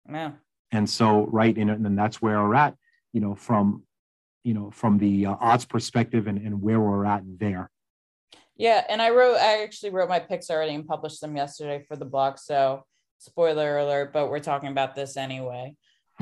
Yeah. 0.10 0.32
And 0.72 0.90
so, 0.90 1.28
right, 1.28 1.56
and, 1.56 1.70
and 1.70 1.98
that's 1.98 2.22
where 2.22 2.42
we're 2.42 2.56
at, 2.56 2.76
you 3.14 3.22
know, 3.22 3.36
from, 3.36 3.84
you 4.44 4.54
know, 4.54 4.72
from 4.72 4.98
the 4.98 5.28
uh, 5.28 5.36
odds 5.40 5.66
perspective 5.66 6.28
and, 6.28 6.38
and 6.40 6.62
where 6.62 6.80
we're 6.80 7.06
at 7.06 7.24
there. 7.26 7.70
Yeah. 8.56 8.84
And 8.90 9.02
I 9.02 9.10
wrote, 9.10 9.38
I 9.38 9.64
actually 9.64 9.92
wrote 9.92 10.10
my 10.10 10.20
picks 10.20 10.50
already 10.50 10.76
and 10.76 10.88
published 10.88 11.22
them 11.22 11.36
yesterday 11.36 11.84
for 11.88 11.96
the 11.96 12.06
blog. 12.06 12.38
So, 12.38 12.86
spoiler 13.18 13.78
alert, 13.78 14.12
but 14.14 14.30
we're 14.30 14.40
talking 14.40 14.70
about 14.70 14.96
this 14.96 15.18
anyway. 15.18 15.76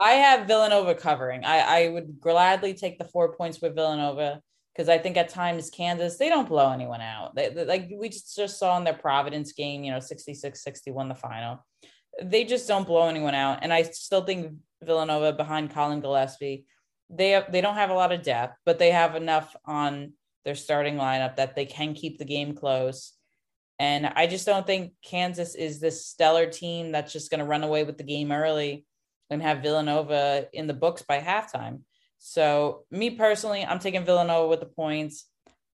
I 0.00 0.12
have 0.12 0.46
Villanova 0.46 0.94
covering. 0.94 1.44
I, 1.44 1.58
I 1.58 1.88
would 1.88 2.20
gladly 2.20 2.74
take 2.74 2.98
the 2.98 3.04
four 3.04 3.34
points 3.34 3.60
with 3.60 3.74
Villanova 3.74 4.40
because 4.74 4.88
I 4.88 4.98
think 4.98 5.16
at 5.16 5.28
times 5.28 5.70
Kansas, 5.70 6.16
they 6.16 6.28
don't 6.28 6.48
blow 6.48 6.72
anyone 6.72 7.00
out. 7.00 7.34
They, 7.34 7.48
they, 7.48 7.64
like 7.64 7.90
we 7.94 8.08
just, 8.08 8.34
just 8.34 8.58
saw 8.58 8.76
in 8.76 8.84
their 8.84 8.94
Providence 8.94 9.52
game, 9.52 9.84
you 9.84 9.92
know, 9.92 10.00
66 10.00 10.62
61 10.62 11.08
the 11.08 11.14
final. 11.14 11.64
They 12.22 12.44
just 12.44 12.66
don't 12.66 12.86
blow 12.86 13.08
anyone 13.08 13.34
out. 13.34 13.60
And 13.62 13.72
I 13.72 13.82
still 13.82 14.24
think 14.24 14.54
Villanova 14.82 15.32
behind 15.32 15.72
Collin 15.72 16.00
Gillespie, 16.00 16.64
they 17.10 17.30
have, 17.30 17.52
they 17.52 17.60
don't 17.60 17.76
have 17.76 17.90
a 17.90 17.94
lot 17.94 18.12
of 18.12 18.22
depth, 18.22 18.56
but 18.64 18.78
they 18.78 18.90
have 18.90 19.14
enough 19.14 19.54
on 19.64 20.14
their 20.44 20.54
starting 20.54 20.96
lineup 20.96 21.36
that 21.36 21.56
they 21.56 21.66
can 21.66 21.94
keep 21.94 22.18
the 22.18 22.24
game 22.24 22.54
close. 22.54 23.12
And 23.78 24.06
I 24.06 24.26
just 24.26 24.46
don't 24.46 24.66
think 24.66 24.92
Kansas 25.04 25.54
is 25.54 25.80
this 25.80 26.06
stellar 26.06 26.46
team 26.46 26.92
that's 26.92 27.12
just 27.12 27.30
going 27.30 27.40
to 27.40 27.46
run 27.46 27.64
away 27.64 27.84
with 27.84 27.98
the 27.98 28.04
game 28.04 28.30
early 28.30 28.86
and 29.30 29.42
have 29.42 29.62
Villanova 29.62 30.46
in 30.52 30.66
the 30.66 30.74
books 30.74 31.02
by 31.02 31.18
halftime. 31.18 31.80
So, 32.18 32.84
me 32.90 33.10
personally, 33.10 33.64
I'm 33.64 33.80
taking 33.80 34.04
Villanova 34.04 34.48
with 34.48 34.60
the 34.60 34.66
points. 34.66 35.26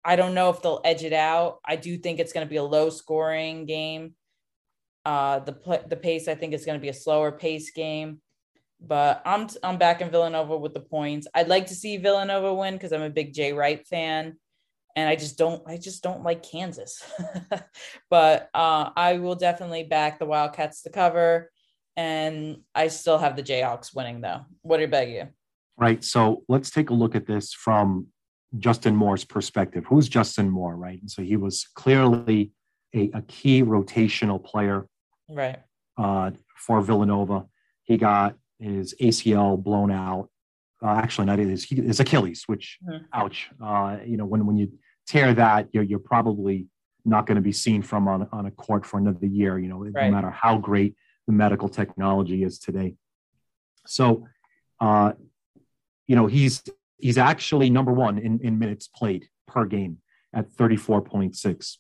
I 0.04 0.14
don't 0.14 0.34
know 0.34 0.50
if 0.50 0.62
they'll 0.62 0.80
edge 0.84 1.02
it 1.02 1.12
out. 1.12 1.58
I 1.64 1.74
do 1.74 1.96
think 1.98 2.20
it's 2.20 2.32
going 2.32 2.46
to 2.46 2.50
be 2.50 2.58
a 2.58 2.62
low 2.62 2.90
scoring 2.90 3.66
game. 3.66 4.14
Uh, 5.04 5.40
the 5.40 5.84
the 5.88 5.96
pace 5.96 6.28
I 6.28 6.34
think 6.34 6.52
is 6.52 6.64
going 6.64 6.78
to 6.78 6.82
be 6.82 6.88
a 6.88 6.94
slower 6.94 7.32
pace 7.32 7.70
game, 7.70 8.20
but 8.80 9.22
I'm 9.24 9.48
I'm 9.62 9.78
back 9.78 10.00
in 10.00 10.10
Villanova 10.10 10.56
with 10.56 10.74
the 10.74 10.80
points. 10.80 11.26
I'd 11.34 11.48
like 11.48 11.66
to 11.66 11.74
see 11.74 11.96
Villanova 11.96 12.54
win 12.54 12.74
because 12.74 12.92
I'm 12.92 13.02
a 13.02 13.10
big 13.10 13.32
Jay 13.32 13.52
Wright 13.52 13.86
fan, 13.86 14.36
and 14.96 15.08
I 15.08 15.14
just 15.14 15.36
don't 15.36 15.62
I 15.66 15.76
just 15.76 16.02
don't 16.02 16.24
like 16.24 16.42
Kansas. 16.42 17.04
but 18.10 18.50
uh, 18.54 18.90
I 18.96 19.18
will 19.18 19.34
definitely 19.34 19.84
back 19.84 20.18
the 20.18 20.26
Wildcats 20.26 20.82
to 20.82 20.90
cover, 20.90 21.50
and 21.96 22.62
I 22.74 22.88
still 22.88 23.18
have 23.18 23.36
the 23.36 23.42
Jayhawks 23.42 23.94
winning 23.94 24.22
though. 24.22 24.40
What 24.62 24.82
about 24.82 25.06
you? 25.08 25.16
Beg 25.18 25.28
you? 25.28 25.28
Right? 25.76 26.02
So 26.02 26.42
let's 26.48 26.70
take 26.70 26.88
a 26.88 26.94
look 26.94 27.14
at 27.14 27.26
this 27.26 27.52
from 27.52 28.06
Justin 28.58 28.96
Moore's 28.96 29.24
perspective. 29.24 29.84
Who's 29.86 30.08
Justin 30.08 30.48
Moore, 30.48 30.74
right? 30.74 30.98
And 30.98 31.10
so 31.10 31.22
he 31.22 31.36
was 31.36 31.66
clearly 31.74 32.52
a, 32.94 33.10
a 33.12 33.22
key 33.22 33.62
rotational 33.62 34.42
player, 34.42 34.86
right, 35.28 35.58
uh, 35.98 36.30
for 36.56 36.80
Villanova. 36.80 37.44
He 37.82 37.98
got 37.98 38.36
his 38.58 38.94
ACL 39.00 39.62
blown 39.62 39.90
out. 39.90 40.30
Uh, 40.82 40.88
actually, 40.88 41.26
not 41.26 41.38
his, 41.38 41.64
his 41.64 42.00
Achilles, 42.00 42.44
which, 42.46 42.78
mm-hmm. 42.86 43.04
ouch. 43.12 43.50
Uh, 43.62 43.98
you 44.04 44.16
know, 44.16 44.24
when 44.24 44.46
when 44.46 44.56
you 44.56 44.72
tear 45.06 45.34
that, 45.34 45.68
you're 45.72 45.84
you're 45.84 45.98
probably 45.98 46.66
not 47.04 47.26
going 47.26 47.36
to 47.36 47.42
be 47.42 47.52
seen 47.52 47.82
from 47.82 48.08
on 48.08 48.28
on 48.32 48.46
a 48.46 48.50
court 48.50 48.84
for 48.86 48.98
another 48.98 49.26
year. 49.26 49.58
You 49.58 49.68
know, 49.68 49.78
right. 49.78 50.06
no 50.06 50.10
matter 50.10 50.30
how 50.30 50.58
great 50.58 50.94
the 51.26 51.32
medical 51.32 51.68
technology 51.68 52.42
is 52.42 52.58
today. 52.58 52.94
So, 53.86 54.26
uh, 54.80 55.12
you 56.06 56.16
know, 56.16 56.26
he's 56.26 56.62
he's 56.98 57.18
actually 57.18 57.70
number 57.70 57.92
one 57.92 58.18
in, 58.18 58.40
in 58.42 58.58
minutes 58.58 58.88
played 58.88 59.28
per 59.46 59.64
game 59.64 59.98
at 60.34 60.50
34.6. 60.50 61.76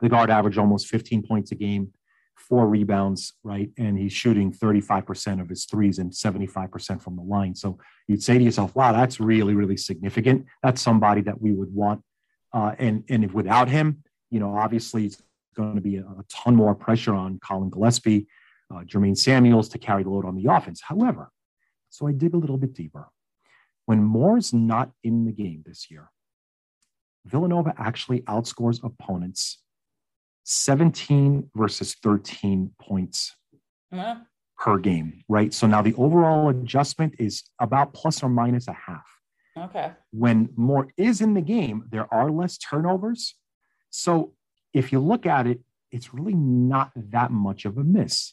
The 0.00 0.08
guard 0.08 0.30
averaged 0.30 0.58
almost 0.58 0.88
15 0.88 1.22
points 1.22 1.52
a 1.52 1.54
game, 1.54 1.92
four 2.36 2.68
rebounds, 2.68 3.34
right? 3.42 3.70
And 3.78 3.98
he's 3.98 4.12
shooting 4.12 4.52
35% 4.52 5.40
of 5.40 5.48
his 5.48 5.64
threes 5.64 5.98
and 5.98 6.12
75% 6.12 7.02
from 7.02 7.16
the 7.16 7.22
line. 7.22 7.54
So 7.54 7.78
you'd 8.06 8.22
say 8.22 8.38
to 8.38 8.44
yourself, 8.44 8.74
wow, 8.74 8.92
that's 8.92 9.20
really, 9.20 9.54
really 9.54 9.76
significant. 9.76 10.46
That's 10.62 10.82
somebody 10.82 11.22
that 11.22 11.40
we 11.40 11.52
would 11.52 11.72
want. 11.72 12.02
Uh, 12.54 12.74
and, 12.78 13.02
and 13.08 13.24
if 13.24 13.32
without 13.32 13.68
him, 13.68 14.04
you 14.30 14.38
know, 14.38 14.56
obviously 14.56 15.06
it's 15.06 15.20
going 15.56 15.74
to 15.74 15.80
be 15.80 15.96
a, 15.96 16.02
a 16.02 16.24
ton 16.30 16.54
more 16.54 16.74
pressure 16.74 17.14
on 17.14 17.38
Collin 17.40 17.68
Gillespie, 17.68 18.26
uh, 18.72 18.80
Jermaine 18.84 19.18
Samuels 19.18 19.68
to 19.70 19.78
carry 19.78 20.04
the 20.04 20.10
load 20.10 20.24
on 20.24 20.36
the 20.36 20.50
offense. 20.50 20.80
However, 20.80 21.30
so 21.90 22.06
I 22.06 22.12
dig 22.12 22.32
a 22.32 22.36
little 22.36 22.56
bit 22.56 22.72
deeper. 22.72 23.08
When 23.86 24.02
Moore's 24.02 24.52
not 24.54 24.90
in 25.02 25.24
the 25.24 25.32
game 25.32 25.62
this 25.66 25.90
year, 25.90 26.10
Villanova 27.26 27.74
actually 27.76 28.20
outscores 28.22 28.82
opponents 28.84 29.58
17 30.44 31.50
versus 31.54 31.94
13 32.02 32.70
points 32.80 33.34
uh-huh. 33.92 34.16
per 34.58 34.78
game, 34.78 35.24
right? 35.28 35.52
So 35.52 35.66
now 35.66 35.82
the 35.82 35.94
overall 35.94 36.50
adjustment 36.50 37.14
is 37.18 37.42
about 37.60 37.94
plus 37.94 38.22
or 38.22 38.28
minus 38.28 38.68
a 38.68 38.74
half. 38.74 39.06
Okay. 39.56 39.92
When 40.10 40.50
Moore 40.56 40.88
is 40.96 41.20
in 41.20 41.34
the 41.34 41.40
game, 41.40 41.84
there 41.90 42.12
are 42.12 42.30
less 42.30 42.58
turnovers. 42.58 43.34
So 43.90 44.32
if 44.72 44.92
you 44.92 45.00
look 45.00 45.26
at 45.26 45.46
it, 45.46 45.60
it's 45.92 46.12
really 46.12 46.34
not 46.34 46.90
that 46.96 47.30
much 47.30 47.64
of 47.64 47.78
a 47.78 47.84
miss. 47.84 48.32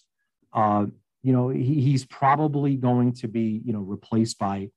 Uh, 0.52 0.88
you 1.22 1.32
know, 1.32 1.50
he, 1.50 1.82
he's 1.82 2.06
probably 2.06 2.76
going 2.76 3.14
to 3.14 3.28
be, 3.28 3.62
you 3.64 3.72
know, 3.72 3.82
replaced 3.82 4.40
by 4.40 4.70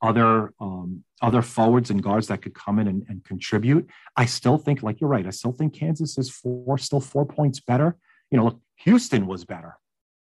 other 0.00 0.52
um, 0.60 1.04
other 1.20 1.42
forwards 1.42 1.90
and 1.90 2.02
guards 2.02 2.28
that 2.28 2.42
could 2.42 2.54
come 2.54 2.78
in 2.78 2.88
and, 2.88 3.04
and, 3.08 3.24
contribute. 3.24 3.88
I 4.16 4.26
still 4.26 4.58
think, 4.58 4.82
like 4.82 5.00
you're 5.00 5.10
right, 5.10 5.26
I 5.26 5.30
still 5.30 5.52
think 5.52 5.74
Kansas 5.74 6.18
is 6.18 6.28
four, 6.28 6.76
still 6.78 7.00
four 7.00 7.24
points 7.24 7.60
better. 7.60 7.96
You 8.30 8.38
know, 8.38 8.44
look, 8.46 8.60
Houston 8.78 9.26
was 9.26 9.44
better. 9.44 9.76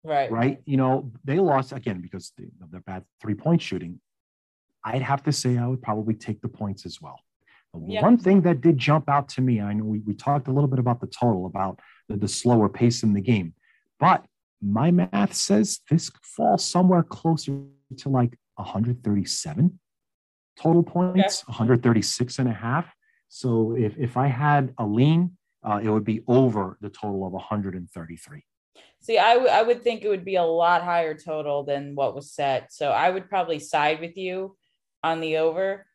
Right. 0.04 0.30
Right. 0.30 0.61
You 0.66 0.76
know, 0.76 1.12
they 1.24 1.38
lost 1.38 1.72
again 1.72 2.00
because 2.00 2.33
of 2.62 2.70
their 2.70 2.80
bad 2.80 3.04
three 3.20 3.35
point 3.35 3.62
shooting. 3.62 4.00
I'd 4.84 5.02
have 5.02 5.22
to 5.24 5.32
say 5.32 5.58
I 5.58 5.66
would 5.66 5.82
probably 5.82 6.14
take 6.14 6.40
the 6.40 6.48
points 6.48 6.86
as 6.86 7.00
well. 7.00 7.20
The 7.72 7.78
One 7.78 8.18
thing 8.18 8.40
that 8.42 8.60
did 8.60 8.78
jump 8.78 9.08
out 9.08 9.28
to 9.30 9.40
me, 9.40 9.60
I 9.60 9.72
know 9.72 9.84
we, 9.84 10.00
we 10.00 10.14
talked 10.14 10.48
a 10.48 10.52
little 10.52 10.68
bit 10.68 10.78
about 10.80 11.00
the 11.00 11.06
total, 11.06 11.46
about 11.46 11.78
the, 12.08 12.16
the 12.16 12.28
slower 12.28 12.68
pace 12.68 13.02
in 13.02 13.12
the 13.12 13.20
game, 13.20 13.54
but 13.98 14.24
my 14.60 14.90
math 14.90 15.34
says 15.34 15.80
this 15.88 16.10
falls 16.22 16.64
somewhere 16.64 17.02
closer 17.02 17.60
to 17.96 18.08
like 18.08 18.36
137. 18.56 19.78
total 20.58 20.82
points, 20.82 21.42
okay. 21.44 21.50
136 21.52 22.38
and 22.38 22.48
a 22.48 22.52
half. 22.52 22.92
So 23.28 23.74
if, 23.76 23.96
if 23.96 24.16
I 24.16 24.26
had 24.26 24.74
a 24.78 24.84
lean, 24.84 25.36
uh, 25.62 25.80
it 25.82 25.88
would 25.88 26.04
be 26.04 26.22
over 26.26 26.76
the 26.80 26.90
total 26.90 27.26
of 27.26 27.32
133. 27.32 28.44
See, 29.00 29.18
I, 29.18 29.34
w- 29.34 29.50
I 29.50 29.62
would 29.62 29.82
think 29.82 30.02
it 30.02 30.08
would 30.08 30.24
be 30.24 30.36
a 30.36 30.42
lot 30.42 30.82
higher 30.82 31.14
total 31.14 31.64
than 31.64 31.94
what 31.94 32.14
was 32.14 32.32
set. 32.32 32.72
So 32.72 32.90
I 32.90 33.10
would 33.10 33.28
probably 33.28 33.58
side 33.58 34.00
with 34.00 34.16
you 34.16 34.56
on 35.02 35.20
the 35.20 35.38
over 35.38 35.86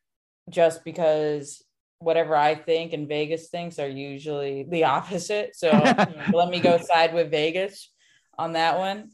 just 0.50 0.84
because 0.84 1.62
whatever 1.98 2.36
I 2.36 2.54
think 2.54 2.92
and 2.92 3.08
Vegas 3.08 3.48
thinks 3.48 3.78
are 3.78 3.88
usually 3.88 4.66
the 4.68 4.84
opposite. 4.96 5.56
So 5.56 5.70
let 6.32 6.48
me 6.48 6.60
go 6.60 6.78
side 6.78 7.14
with 7.14 7.30
Vegas 7.30 7.90
on 8.38 8.52
that 8.52 8.78
one. 8.78 9.10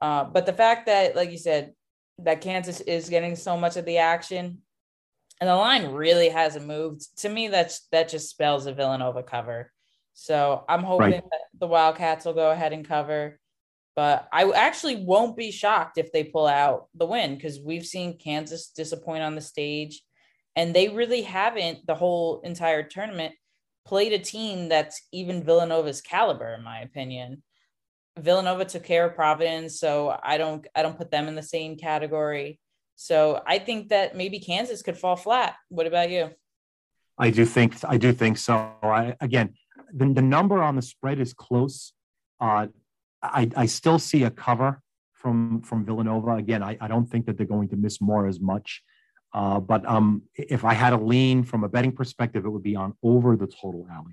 Uh, 0.00 0.24
but 0.24 0.46
the 0.46 0.52
fact 0.52 0.86
that, 0.86 1.16
like 1.16 1.32
you 1.32 1.38
said, 1.38 1.72
that 2.18 2.40
Kansas 2.40 2.80
is 2.80 3.08
getting 3.08 3.36
so 3.36 3.56
much 3.56 3.76
of 3.76 3.84
the 3.84 3.98
action 3.98 4.58
and 5.40 5.48
the 5.48 5.54
line 5.54 5.92
really 5.92 6.28
hasn't 6.28 6.66
moved. 6.66 7.06
To 7.18 7.28
me, 7.28 7.48
that's 7.48 7.86
that 7.92 8.08
just 8.08 8.28
spells 8.28 8.66
a 8.66 8.72
Villanova 8.72 9.22
cover. 9.22 9.72
So 10.14 10.64
I'm 10.68 10.82
hoping 10.82 11.12
right. 11.12 11.22
that 11.30 11.40
the 11.58 11.68
Wildcats 11.68 12.24
will 12.24 12.34
go 12.34 12.50
ahead 12.50 12.72
and 12.72 12.86
cover. 12.86 13.38
But 13.98 14.28
I 14.32 14.48
actually 14.52 14.94
won't 14.94 15.36
be 15.36 15.50
shocked 15.50 15.98
if 15.98 16.12
they 16.12 16.22
pull 16.22 16.46
out 16.46 16.86
the 16.94 17.04
win 17.04 17.34
because 17.34 17.58
we've 17.58 17.84
seen 17.84 18.16
Kansas 18.16 18.68
disappoint 18.68 19.24
on 19.24 19.34
the 19.34 19.40
stage 19.40 20.04
and 20.54 20.72
they 20.72 20.88
really 20.88 21.22
haven't 21.22 21.84
the 21.84 21.96
whole 21.96 22.40
entire 22.42 22.84
tournament 22.84 23.34
played 23.84 24.12
a 24.12 24.20
team 24.20 24.68
that's 24.68 25.02
even 25.10 25.42
Villanova's 25.42 26.00
caliber, 26.00 26.54
in 26.54 26.62
my 26.62 26.78
opinion. 26.78 27.42
Villanova 28.16 28.64
took 28.66 28.84
care 28.84 29.04
of 29.04 29.16
Providence, 29.16 29.80
so 29.80 30.16
I 30.22 30.38
don't 30.38 30.64
I 30.76 30.82
don't 30.82 30.96
put 30.96 31.10
them 31.10 31.26
in 31.26 31.34
the 31.34 31.42
same 31.42 31.76
category. 31.76 32.60
So 32.94 33.42
I 33.48 33.58
think 33.58 33.88
that 33.88 34.14
maybe 34.14 34.38
Kansas 34.38 34.80
could 34.80 34.96
fall 34.96 35.16
flat. 35.16 35.56
What 35.70 35.88
about 35.88 36.08
you? 36.08 36.30
I 37.18 37.30
do 37.30 37.44
think 37.44 37.74
I 37.82 37.96
do 37.96 38.12
think 38.12 38.38
so. 38.38 38.54
I, 38.80 39.16
again, 39.20 39.54
the, 39.92 40.06
the 40.12 40.22
number 40.22 40.62
on 40.62 40.76
the 40.76 40.82
spread 40.82 41.18
is 41.18 41.34
close. 41.34 41.92
Uh, 42.40 42.68
I, 43.22 43.50
I 43.56 43.66
still 43.66 43.98
see 43.98 44.24
a 44.24 44.30
cover 44.30 44.80
from 45.12 45.62
from 45.62 45.84
Villanova. 45.84 46.36
Again, 46.36 46.62
I, 46.62 46.76
I 46.80 46.88
don't 46.88 47.06
think 47.06 47.26
that 47.26 47.36
they're 47.36 47.46
going 47.46 47.68
to 47.70 47.76
miss 47.76 48.00
more 48.00 48.26
as 48.26 48.40
much. 48.40 48.82
Uh, 49.34 49.60
but 49.60 49.86
um, 49.86 50.22
if 50.34 50.64
I 50.64 50.72
had 50.72 50.92
a 50.92 50.96
lean 50.96 51.44
from 51.44 51.64
a 51.64 51.68
betting 51.68 51.92
perspective, 51.92 52.46
it 52.46 52.48
would 52.48 52.62
be 52.62 52.76
on 52.76 52.94
over 53.02 53.36
the 53.36 53.46
total 53.46 53.86
Ally. 53.90 54.12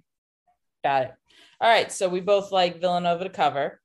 Got 0.83 1.03
it. 1.03 1.13
All 1.61 1.69
right. 1.69 1.91
So 1.91 2.09
we 2.09 2.19
both 2.19 2.51
like 2.51 2.81
Villanova 2.81 3.23
to 3.23 3.29
cover. 3.29 3.79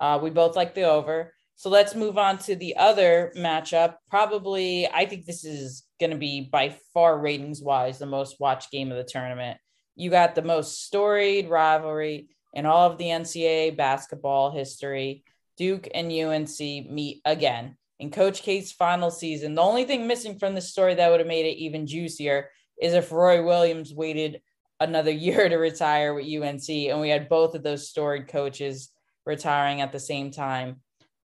Uh, 0.00 0.18
we 0.22 0.30
both 0.30 0.54
like 0.54 0.74
the 0.74 0.82
over. 0.82 1.32
So 1.56 1.70
let's 1.70 1.94
move 1.94 2.18
on 2.18 2.38
to 2.38 2.54
the 2.54 2.76
other 2.76 3.32
matchup. 3.36 3.94
Probably, 4.10 4.86
I 4.88 5.06
think 5.06 5.24
this 5.24 5.44
is 5.44 5.84
going 5.98 6.10
to 6.10 6.18
be 6.18 6.42
by 6.42 6.76
far 6.92 7.18
ratings 7.18 7.62
wise 7.62 7.98
the 7.98 8.06
most 8.06 8.36
watched 8.38 8.70
game 8.70 8.90
of 8.92 8.98
the 8.98 9.04
tournament. 9.04 9.58
You 9.94 10.10
got 10.10 10.34
the 10.34 10.42
most 10.42 10.84
storied 10.84 11.48
rivalry 11.48 12.28
in 12.52 12.66
all 12.66 12.90
of 12.90 12.98
the 12.98 13.06
NCAA 13.06 13.76
basketball 13.76 14.50
history. 14.50 15.24
Duke 15.56 15.88
and 15.94 16.12
UNC 16.12 16.58
meet 16.58 17.20
again 17.24 17.76
in 17.98 18.10
Coach 18.10 18.42
K's 18.42 18.72
final 18.72 19.10
season. 19.10 19.54
The 19.54 19.62
only 19.62 19.84
thing 19.84 20.06
missing 20.06 20.38
from 20.38 20.54
the 20.54 20.60
story 20.60 20.94
that 20.94 21.10
would 21.10 21.20
have 21.20 21.26
made 21.26 21.46
it 21.46 21.58
even 21.58 21.86
juicier 21.86 22.50
is 22.80 22.94
if 22.94 23.12
Roy 23.12 23.42
Williams 23.42 23.94
waited 23.94 24.42
another 24.80 25.10
year 25.12 25.48
to 25.48 25.56
retire 25.56 26.14
with 26.14 26.26
UNC, 26.26 26.68
and 26.68 27.00
we 27.00 27.08
had 27.08 27.28
both 27.28 27.54
of 27.54 27.62
those 27.62 27.88
storied 27.88 28.28
coaches 28.28 28.90
retiring 29.24 29.80
at 29.80 29.92
the 29.92 30.00
same 30.00 30.30
time. 30.30 30.80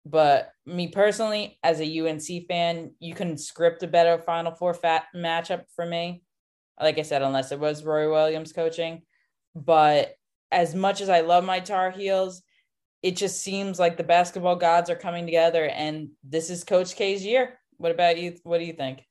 But 0.05 0.51
me 0.65 0.87
personally, 0.87 1.59
as 1.63 1.81
a 1.81 1.99
UNC 1.99 2.47
fan, 2.47 2.91
you 2.99 3.13
can 3.13 3.37
script 3.37 3.83
a 3.83 3.87
better 3.87 4.17
Final 4.17 4.53
Four 4.53 4.73
fat 4.73 5.05
matchup 5.15 5.65
for 5.75 5.85
me. 5.85 6.23
Like 6.79 6.97
I 6.97 7.01
said, 7.01 7.21
unless 7.21 7.51
it 7.51 7.59
was 7.59 7.83
Roy 7.83 8.09
Williams 8.09 8.53
coaching. 8.53 9.01
But 9.53 10.15
as 10.51 10.75
much 10.75 11.01
as 11.01 11.09
I 11.09 11.21
love 11.21 11.43
my 11.43 11.59
Tar 11.59 11.91
Heels, 11.91 12.41
it 13.01 13.15
just 13.15 13.41
seems 13.41 13.79
like 13.79 13.97
the 13.97 14.03
basketball 14.03 14.55
gods 14.55 14.89
are 14.89 14.95
coming 14.95 15.25
together 15.25 15.65
and 15.65 16.09
this 16.23 16.49
is 16.49 16.63
coach 16.63 16.95
k's 16.95 17.25
year. 17.25 17.59
What 17.77 17.91
about 17.91 18.17
you? 18.17 18.35
What 18.43 18.57
do 18.57 18.65
you 18.65 18.73
think? 18.73 19.03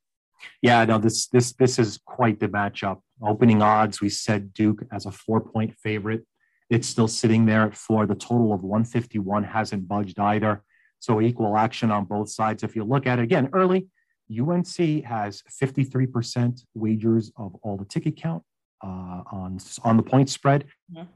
Yeah 0.63 0.85
no 0.85 0.99
this 0.99 1.27
this 1.29 1.53
this 1.53 1.79
is 1.79 1.99
quite 2.05 2.39
the 2.39 2.49
matchup. 2.49 3.01
Opening 3.23 3.63
odds 3.63 4.01
we 4.01 4.11
said 4.11 4.53
duke 4.53 4.83
as 4.93 5.07
a 5.07 5.11
four 5.11 5.41
point 5.41 5.75
favorite. 5.83 6.27
It's 6.69 6.87
still 6.87 7.09
sitting 7.09 7.47
there 7.47 7.63
at 7.63 7.75
four. 7.75 8.07
The 8.07 8.15
total 8.15 8.53
of 8.53 8.63
151 8.63 9.45
hasn't 9.45 9.89
budged 9.89 10.19
either. 10.21 10.63
So 10.99 11.21
equal 11.23 11.57
action 11.57 11.91
on 11.91 12.05
both 12.05 12.29
sides. 12.29 12.63
If 12.63 12.77
you 12.77 12.85
look 12.85 13.07
at 13.07 13.19
it 13.19 13.23
again 13.23 13.49
early 13.53 13.89
unc 14.31 14.77
has 15.05 15.43
53% 15.63 16.61
wagers 16.75 17.33
of 17.37 17.55
all 17.63 17.79
the 17.79 17.87
ticket 17.87 18.17
count 18.17 18.43
uh, 18.85 19.23
on 19.33 19.59
on 19.83 19.97
the 19.97 20.03
point 20.03 20.29
spread. 20.29 20.67
Mm-hmm. 20.93 21.09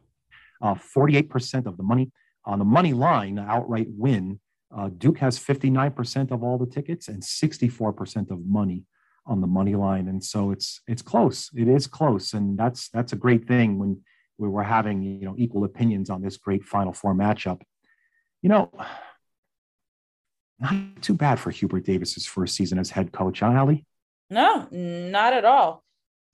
Uh, 0.62 0.74
48% 0.74 1.66
of 1.66 1.76
the 1.76 1.82
money 1.82 2.12
on 2.44 2.58
the 2.58 2.64
money 2.64 2.92
line, 2.92 3.38
outright 3.38 3.88
win, 3.90 4.40
uh, 4.76 4.88
Duke 4.96 5.18
has 5.18 5.38
59% 5.38 6.30
of 6.30 6.42
all 6.42 6.56
the 6.56 6.66
tickets 6.66 7.08
and 7.08 7.22
64% 7.22 8.30
of 8.30 8.46
money 8.46 8.84
on 9.26 9.40
the 9.40 9.46
money 9.46 9.74
line. 9.74 10.08
And 10.08 10.22
so 10.22 10.50
it's 10.50 10.80
it's 10.86 11.02
close. 11.02 11.50
It 11.54 11.68
is 11.68 11.86
close. 11.86 12.32
And 12.32 12.58
that's 12.58 12.88
that's 12.88 13.12
a 13.12 13.16
great 13.16 13.46
thing 13.46 13.78
when 13.78 14.00
we 14.38 14.48
were 14.48 14.62
having 14.62 15.02
you 15.02 15.24
know 15.24 15.34
equal 15.36 15.64
opinions 15.64 16.10
on 16.10 16.22
this 16.22 16.36
great 16.36 16.64
final 16.64 16.92
four 16.92 17.14
matchup. 17.14 17.60
You 18.40 18.48
know, 18.48 18.72
not 20.58 20.74
too 21.02 21.14
bad 21.14 21.38
for 21.38 21.50
Hubert 21.50 21.84
Davis's 21.84 22.26
first 22.26 22.56
season 22.56 22.78
as 22.78 22.90
head 22.90 23.12
coach, 23.12 23.40
huh, 23.40 23.52
Ally? 23.52 23.82
No, 24.30 24.66
not 24.70 25.32
at 25.32 25.44
all. 25.44 25.84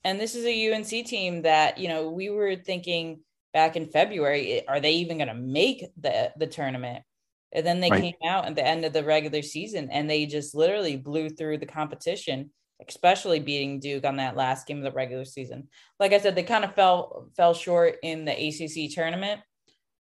And 0.05 0.21
this 0.21 0.35
is 0.35 0.47
a 0.47 0.73
UNC 0.73 0.88
team 0.88 1.43
that, 1.43 1.79
you 1.79 1.88
know, 1.88 2.11
we 2.11 2.31
were 2.31 2.55
thinking 2.55 3.21
back 3.53 3.77
in 3.77 3.91
February. 3.91 4.67
Are 4.67 4.81
they 4.81 4.93
even 4.93 5.19
going 5.19 5.29
to 5.29 5.35
make 5.35 5.85
the 6.01 6.33
the 6.37 6.47
tournament? 6.47 7.05
And 7.53 7.67
then 7.67 7.81
they 7.81 7.91
right. 7.91 8.03
came 8.03 8.15
out 8.29 8.47
at 8.47 8.55
the 8.55 8.67
end 8.67 8.85
of 8.85 8.93
the 8.93 9.05
regular 9.05 9.43
season 9.43 9.89
and 9.91 10.09
they 10.09 10.27
just 10.27 10.55
literally 10.55 10.97
blew 10.97 11.31
through 11.31 11.59
the 11.59 11.67
competition, 11.67 12.51
especially 12.87 13.41
beating 13.41 13.81
Duke 13.81 14.05
on 14.05 14.17
that 14.17 14.37
last 14.37 14.67
game 14.67 14.79
of 14.79 14.85
the 14.85 14.93
regular 14.93 15.25
season. 15.25 15.69
Like 15.99 16.13
I 16.13 16.19
said, 16.19 16.35
they 16.35 16.43
kind 16.43 16.65
of 16.65 16.75
fell 16.75 17.31
fell 17.37 17.55
short 17.55 17.97
in 18.03 18.25
the 18.25 18.33
ACC 18.33 18.95
tournament, 18.95 19.41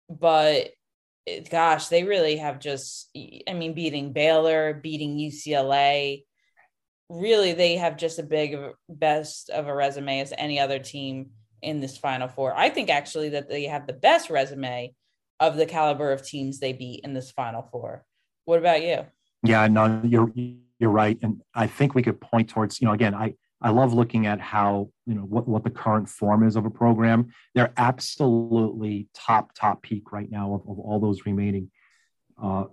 but 0.08 0.70
it, 1.26 1.50
gosh, 1.50 1.88
they 1.88 2.04
really 2.04 2.36
have 2.36 2.60
just 2.60 3.10
I 3.16 3.54
mean 3.54 3.74
beating 3.74 4.12
Baylor, 4.12 4.74
beating 4.74 5.16
UCLA. 5.16 6.24
Really, 7.08 7.54
they 7.54 7.76
have 7.76 7.96
just 7.96 8.18
a 8.18 8.22
big 8.22 8.56
best 8.88 9.50
of 9.50 9.66
a 9.66 9.74
resume 9.74 10.20
as 10.20 10.32
any 10.36 10.60
other 10.60 10.78
team 10.78 11.30
in 11.62 11.80
this 11.80 11.98
Final 11.98 12.28
Four. 12.28 12.54
I 12.56 12.70
think 12.70 12.90
actually 12.90 13.30
that 13.30 13.48
they 13.48 13.64
have 13.64 13.86
the 13.86 13.92
best 13.92 14.30
resume 14.30 14.94
of 15.38 15.56
the 15.56 15.66
caliber 15.66 16.12
of 16.12 16.24
teams 16.24 16.58
they 16.58 16.72
beat 16.72 17.00
in 17.04 17.14
this 17.14 17.30
Final 17.30 17.62
Four. 17.62 18.04
What 18.44 18.58
about 18.58 18.82
you? 18.82 19.06
Yeah, 19.42 19.66
no, 19.68 20.00
you're 20.04 20.32
you're 20.78 20.90
right, 20.90 21.18
and 21.22 21.42
I 21.54 21.66
think 21.66 21.94
we 21.94 22.02
could 22.02 22.20
point 22.20 22.48
towards 22.50 22.80
you 22.80 22.86
know 22.86 22.92
again 22.92 23.14
I 23.14 23.34
I 23.62 23.70
love 23.70 23.92
looking 23.92 24.26
at 24.26 24.40
how 24.40 24.90
you 25.06 25.14
know 25.14 25.22
what 25.22 25.46
what 25.46 25.64
the 25.64 25.70
current 25.70 26.08
form 26.08 26.46
is 26.46 26.56
of 26.56 26.64
a 26.64 26.70
program. 26.70 27.32
They're 27.54 27.72
absolutely 27.76 29.08
top 29.14 29.52
top 29.54 29.82
peak 29.82 30.12
right 30.12 30.30
now 30.30 30.54
of, 30.54 30.62
of 30.68 30.78
all 30.78 31.00
those 31.00 31.26
remaining. 31.26 31.70
Uh, 32.42 32.64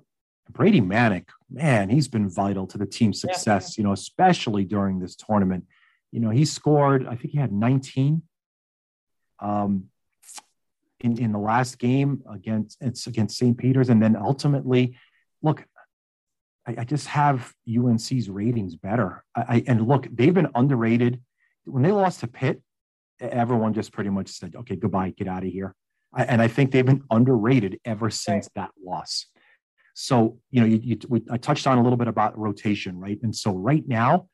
Brady 0.49 0.79
Manek, 0.79 1.27
man, 1.49 1.89
he's 1.89 2.07
been 2.07 2.29
vital 2.29 2.67
to 2.67 2.77
the 2.77 2.85
team's 2.85 3.19
success. 3.19 3.77
Yeah. 3.77 3.81
You 3.81 3.87
know, 3.87 3.93
especially 3.93 4.63
during 4.63 4.99
this 4.99 5.15
tournament. 5.15 5.65
You 6.11 6.21
know, 6.21 6.29
he 6.29 6.45
scored. 6.45 7.05
I 7.05 7.15
think 7.15 7.31
he 7.31 7.37
had 7.37 7.51
19 7.51 8.21
um, 9.39 9.85
in 10.99 11.17
in 11.17 11.31
the 11.31 11.39
last 11.39 11.77
game 11.77 12.23
against 12.29 12.77
it's 12.81 13.07
against 13.07 13.37
St. 13.37 13.57
Peter's, 13.57 13.89
and 13.89 14.01
then 14.01 14.15
ultimately, 14.15 14.97
look, 15.41 15.65
I, 16.65 16.75
I 16.79 16.83
just 16.83 17.07
have 17.07 17.53
UNC's 17.67 18.29
ratings 18.29 18.75
better. 18.75 19.23
I, 19.35 19.41
I, 19.41 19.63
and 19.67 19.87
look, 19.87 20.07
they've 20.11 20.33
been 20.33 20.49
underrated 20.55 21.21
when 21.65 21.83
they 21.83 21.91
lost 21.91 22.21
to 22.21 22.27
Pitt. 22.27 22.61
Everyone 23.19 23.73
just 23.73 23.91
pretty 23.91 24.09
much 24.09 24.29
said, 24.29 24.55
"Okay, 24.55 24.75
goodbye, 24.75 25.13
get 25.17 25.27
out 25.27 25.43
of 25.43 25.49
here." 25.49 25.75
I, 26.13 26.23
and 26.23 26.41
I 26.41 26.47
think 26.47 26.71
they've 26.71 26.85
been 26.85 27.03
underrated 27.11 27.79
ever 27.85 28.09
since 28.09 28.49
that 28.55 28.71
loss. 28.83 29.27
So 29.93 30.39
you 30.51 30.61
know, 30.61 30.67
you, 30.67 30.79
you, 30.83 30.99
we, 31.07 31.23
I 31.29 31.37
touched 31.37 31.67
on 31.67 31.77
a 31.77 31.83
little 31.83 31.97
bit 31.97 32.07
about 32.07 32.37
rotation, 32.37 32.99
right? 32.99 33.19
And 33.21 33.35
so 33.35 33.51
right 33.51 33.87
now, 33.87 34.27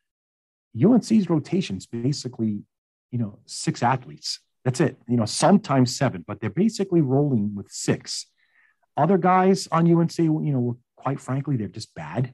UNC's 0.82 1.30
rotation 1.30 1.78
is 1.78 1.86
basically, 1.86 2.64
you 3.12 3.20
know, 3.20 3.40
six 3.46 3.84
athletes 3.84 4.40
that's 4.64 4.80
it. 4.80 4.98
You 5.08 5.18
know, 5.18 5.26
sometimes 5.26 5.96
seven, 5.96 6.24
but 6.28 6.40
they're 6.40 6.50
basically 6.50 7.02
rolling 7.02 7.56
with 7.56 7.70
six. 7.70 8.28
Other 8.96 9.18
guys 9.18 9.68
on 9.72 9.92
UNC, 9.92 10.18
you 10.18 10.40
know, 10.40 10.78
quite 10.96 11.20
frankly, 11.20 11.58
they're 11.58 11.68
just 11.68 11.94
bad. 11.96 12.34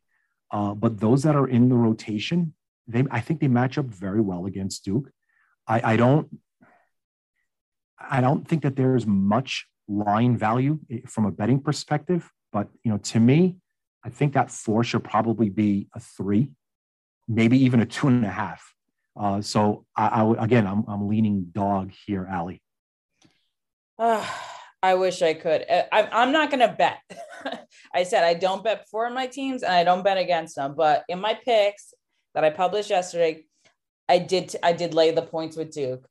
Uh, 0.51 0.73
but 0.73 0.99
those 0.99 1.23
that 1.23 1.35
are 1.35 1.47
in 1.47 1.69
the 1.69 1.75
rotation, 1.75 2.53
they 2.87 3.03
I 3.11 3.19
think 3.19 3.39
they 3.39 3.47
match 3.47 3.77
up 3.77 3.85
very 3.85 4.21
well 4.21 4.45
against 4.45 4.83
Duke. 4.83 5.11
I, 5.67 5.93
I 5.93 5.95
don't 5.95 6.39
I 7.99 8.21
don't 8.21 8.47
think 8.47 8.63
that 8.63 8.75
there's 8.75 9.05
much 9.05 9.67
line 9.87 10.37
value 10.37 10.79
eh, 10.89 10.99
from 11.07 11.25
a 11.25 11.31
betting 11.31 11.61
perspective, 11.61 12.29
but 12.51 12.67
you 12.83 12.91
know, 12.91 12.97
to 12.97 13.19
me, 13.19 13.57
I 14.03 14.09
think 14.09 14.33
that 14.33 14.49
four 14.51 14.83
should 14.83 15.03
probably 15.03 15.49
be 15.49 15.87
a 15.93 15.99
three, 15.99 16.49
maybe 17.27 17.57
even 17.63 17.79
a 17.81 17.85
two 17.85 18.07
and 18.07 18.25
a 18.25 18.29
half. 18.29 18.73
Uh, 19.19 19.41
so 19.41 19.85
I, 19.95 20.07
I 20.07 20.43
again, 20.43 20.65
I'm 20.65 20.85
I'm 20.87 21.09
leaning 21.09 21.47
dog 21.51 21.91
here, 22.05 22.25
Ally. 22.31 22.59
Uh, 23.97 24.25
I 24.81 24.95
wish 24.95 25.21
I 25.21 25.33
could. 25.33 25.65
Uh, 25.69 25.83
I, 25.91 26.07
I'm 26.11 26.31
not 26.31 26.49
going 26.49 26.61
to 26.61 26.73
bet. 26.73 27.01
I 27.93 28.03
said 28.03 28.23
I 28.23 28.33
don't 28.33 28.63
bet 28.63 28.87
for 28.89 29.09
my 29.09 29.27
teams 29.27 29.61
and 29.61 29.73
I 29.73 29.83
don't 29.83 30.03
bet 30.03 30.17
against 30.17 30.55
them. 30.55 30.73
But 30.77 31.03
in 31.09 31.19
my 31.19 31.33
picks 31.33 31.93
that 32.33 32.45
I 32.45 32.49
published 32.49 32.89
yesterday, 32.89 33.45
I 34.07 34.19
did 34.19 34.55
I 34.63 34.71
did 34.71 34.93
lay 34.93 35.11
the 35.11 35.21
points 35.21 35.57
with 35.57 35.71
Duke, 35.71 36.07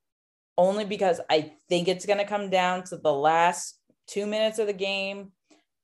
only 0.59 0.85
because 0.85 1.21
I 1.31 1.53
think 1.69 1.89
it's 1.89 2.05
going 2.05 2.19
to 2.19 2.27
come 2.27 2.51
down 2.51 2.85
to 2.85 2.99
the 2.99 3.13
last 3.13 3.81
two 4.07 4.27
minutes 4.27 4.59
of 4.59 4.67
the 4.67 4.75
game. 4.75 5.33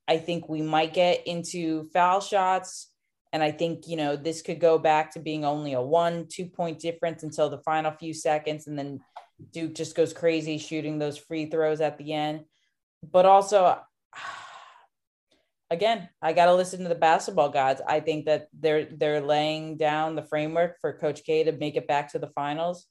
I 0.07 0.17
think 0.17 0.47
we 0.47 0.61
might 0.61 0.93
get 0.93 1.25
into 1.25 1.85
foul 1.85 2.21
shots. 2.21 2.91
And 3.35 3.43
I 3.43 3.51
think, 3.51 3.89
you 3.89 3.97
know, 3.97 4.15
this 4.15 4.41
could 4.41 4.61
go 4.61 4.77
back 4.77 5.11
to 5.11 5.19
being 5.19 5.43
only 5.43 5.73
a 5.73 5.81
one, 5.81 6.25
two 6.29 6.45
point 6.45 6.79
difference 6.79 7.21
until 7.21 7.49
the 7.49 7.57
final 7.57 7.91
few 7.91 8.13
seconds. 8.13 8.65
And 8.65 8.79
then 8.79 9.01
Duke 9.51 9.75
just 9.75 9.93
goes 9.93 10.13
crazy 10.13 10.57
shooting 10.57 10.99
those 10.99 11.17
free 11.17 11.47
throws 11.47 11.81
at 11.81 11.97
the 11.97 12.13
end. 12.13 12.45
But 13.03 13.25
also, 13.25 13.77
again, 15.69 16.07
I 16.21 16.31
got 16.31 16.45
to 16.45 16.55
listen 16.55 16.83
to 16.83 16.87
the 16.87 16.95
basketball 16.95 17.49
gods. 17.49 17.81
I 17.85 17.99
think 17.99 18.23
that 18.27 18.47
they're 18.57 18.85
they're 18.85 19.19
laying 19.19 19.75
down 19.75 20.15
the 20.15 20.23
framework 20.23 20.79
for 20.79 20.97
Coach 20.97 21.25
K 21.25 21.43
to 21.43 21.51
make 21.51 21.75
it 21.75 21.89
back 21.89 22.13
to 22.13 22.19
the 22.19 22.31
finals. 22.35 22.85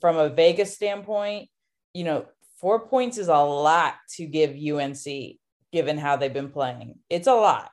From 0.00 0.16
a 0.16 0.30
Vegas 0.30 0.74
standpoint, 0.74 1.48
you 1.94 2.02
know, 2.02 2.26
four 2.60 2.88
points 2.88 3.18
is 3.18 3.28
a 3.28 3.38
lot 3.38 3.94
to 4.16 4.26
give 4.26 4.56
UNC 4.56 5.36
given 5.70 5.96
how 5.96 6.16
they've 6.16 6.34
been 6.34 6.50
playing. 6.50 6.98
It's 7.08 7.28
a 7.28 7.34
lot. 7.34 7.70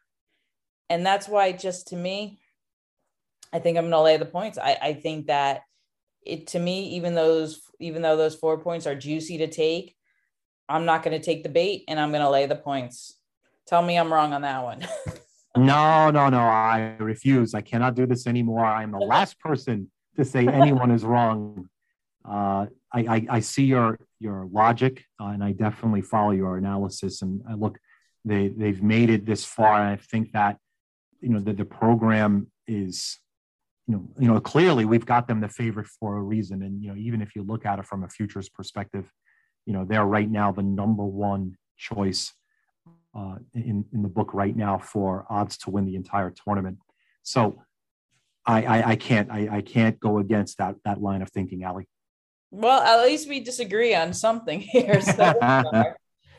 And 0.89 1.05
that's 1.05 1.27
why 1.27 1.51
just 1.51 1.87
to 1.87 1.95
me, 1.95 2.39
I 3.51 3.59
think 3.59 3.77
I'm 3.77 3.85
gonna 3.85 4.01
lay 4.01 4.17
the 4.17 4.25
points. 4.25 4.57
I, 4.57 4.77
I 4.81 4.93
think 4.93 5.27
that 5.27 5.61
it 6.21 6.47
to 6.47 6.59
me, 6.59 6.89
even 6.95 7.15
those 7.15 7.61
even 7.79 8.01
though 8.01 8.17
those 8.17 8.35
four 8.35 8.57
points 8.57 8.87
are 8.87 8.95
juicy 8.95 9.37
to 9.39 9.47
take, 9.47 9.95
I'm 10.67 10.85
not 10.85 11.03
gonna 11.03 11.19
take 11.19 11.43
the 11.43 11.49
bait 11.49 11.83
and 11.87 11.99
I'm 11.99 12.11
gonna 12.11 12.29
lay 12.29 12.45
the 12.45 12.55
points. 12.55 13.17
Tell 13.67 13.81
me 13.81 13.97
I'm 13.97 14.11
wrong 14.13 14.33
on 14.33 14.41
that 14.41 14.63
one. 14.63 14.87
no, 15.57 16.11
no, 16.11 16.29
no. 16.29 16.39
I 16.39 16.95
refuse. 16.99 17.53
I 17.53 17.61
cannot 17.61 17.95
do 17.95 18.05
this 18.05 18.27
anymore. 18.27 18.65
I'm 18.65 18.91
the 18.91 18.99
last 18.99 19.39
person 19.39 19.89
to 20.17 20.25
say 20.25 20.47
anyone 20.47 20.91
is 20.91 21.03
wrong. 21.03 21.69
Uh, 22.23 22.67
I, 22.91 22.99
I, 22.99 23.27
I, 23.29 23.39
see 23.39 23.65
your 23.65 23.99
your 24.19 24.47
logic, 24.51 25.05
uh, 25.21 25.27
and 25.27 25.43
I 25.43 25.51
definitely 25.51 26.01
follow 26.01 26.31
your 26.31 26.57
analysis. 26.57 27.21
And 27.21 27.41
I 27.47 27.53
look, 27.53 27.77
they 28.23 28.47
they've 28.47 28.81
made 28.81 29.09
it 29.09 29.25
this 29.25 29.45
far, 29.45 29.79
and 29.79 29.89
I 29.89 29.95
think 29.97 30.31
that 30.31 30.57
you 31.21 31.29
know 31.29 31.39
that 31.39 31.57
the 31.57 31.65
program 31.65 32.47
is 32.67 33.19
you 33.87 33.95
know 33.95 34.09
you 34.19 34.27
know 34.27 34.39
clearly 34.39 34.85
we've 34.85 35.05
got 35.05 35.27
them 35.27 35.41
the 35.41 35.49
favorite 35.49 35.87
for 35.87 36.17
a 36.17 36.21
reason. 36.21 36.63
And 36.63 36.81
you 36.81 36.89
know 36.89 36.95
even 36.95 37.21
if 37.21 37.35
you 37.35 37.43
look 37.43 37.65
at 37.65 37.79
it 37.79 37.85
from 37.85 38.03
a 38.03 38.09
futures 38.09 38.49
perspective, 38.49 39.11
you 39.65 39.73
know 39.73 39.85
they're 39.85 40.05
right 40.05 40.29
now 40.29 40.51
the 40.51 40.63
number 40.63 41.05
one 41.05 41.57
choice 41.77 42.33
uh, 43.15 43.35
in 43.53 43.85
in 43.93 44.01
the 44.01 44.09
book 44.09 44.33
right 44.33 44.55
now 44.55 44.77
for 44.77 45.25
odds 45.29 45.57
to 45.59 45.69
win 45.69 45.85
the 45.85 45.95
entire 45.95 46.31
tournament. 46.31 46.77
So 47.23 47.61
I 48.45 48.63
I, 48.63 48.89
I 48.91 48.95
can't 48.95 49.31
I, 49.31 49.57
I 49.57 49.61
can't 49.61 49.99
go 49.99 50.19
against 50.19 50.57
that 50.57 50.75
that 50.85 51.01
line 51.01 51.21
of 51.21 51.29
thinking, 51.29 51.63
Ally. 51.63 51.83
Well, 52.51 52.81
at 52.81 53.03
least 53.05 53.27
we 53.27 53.41
disagree 53.41 53.93
on 53.93 54.13
something 54.13 54.61
here. 54.61 55.01
So, 55.01 55.33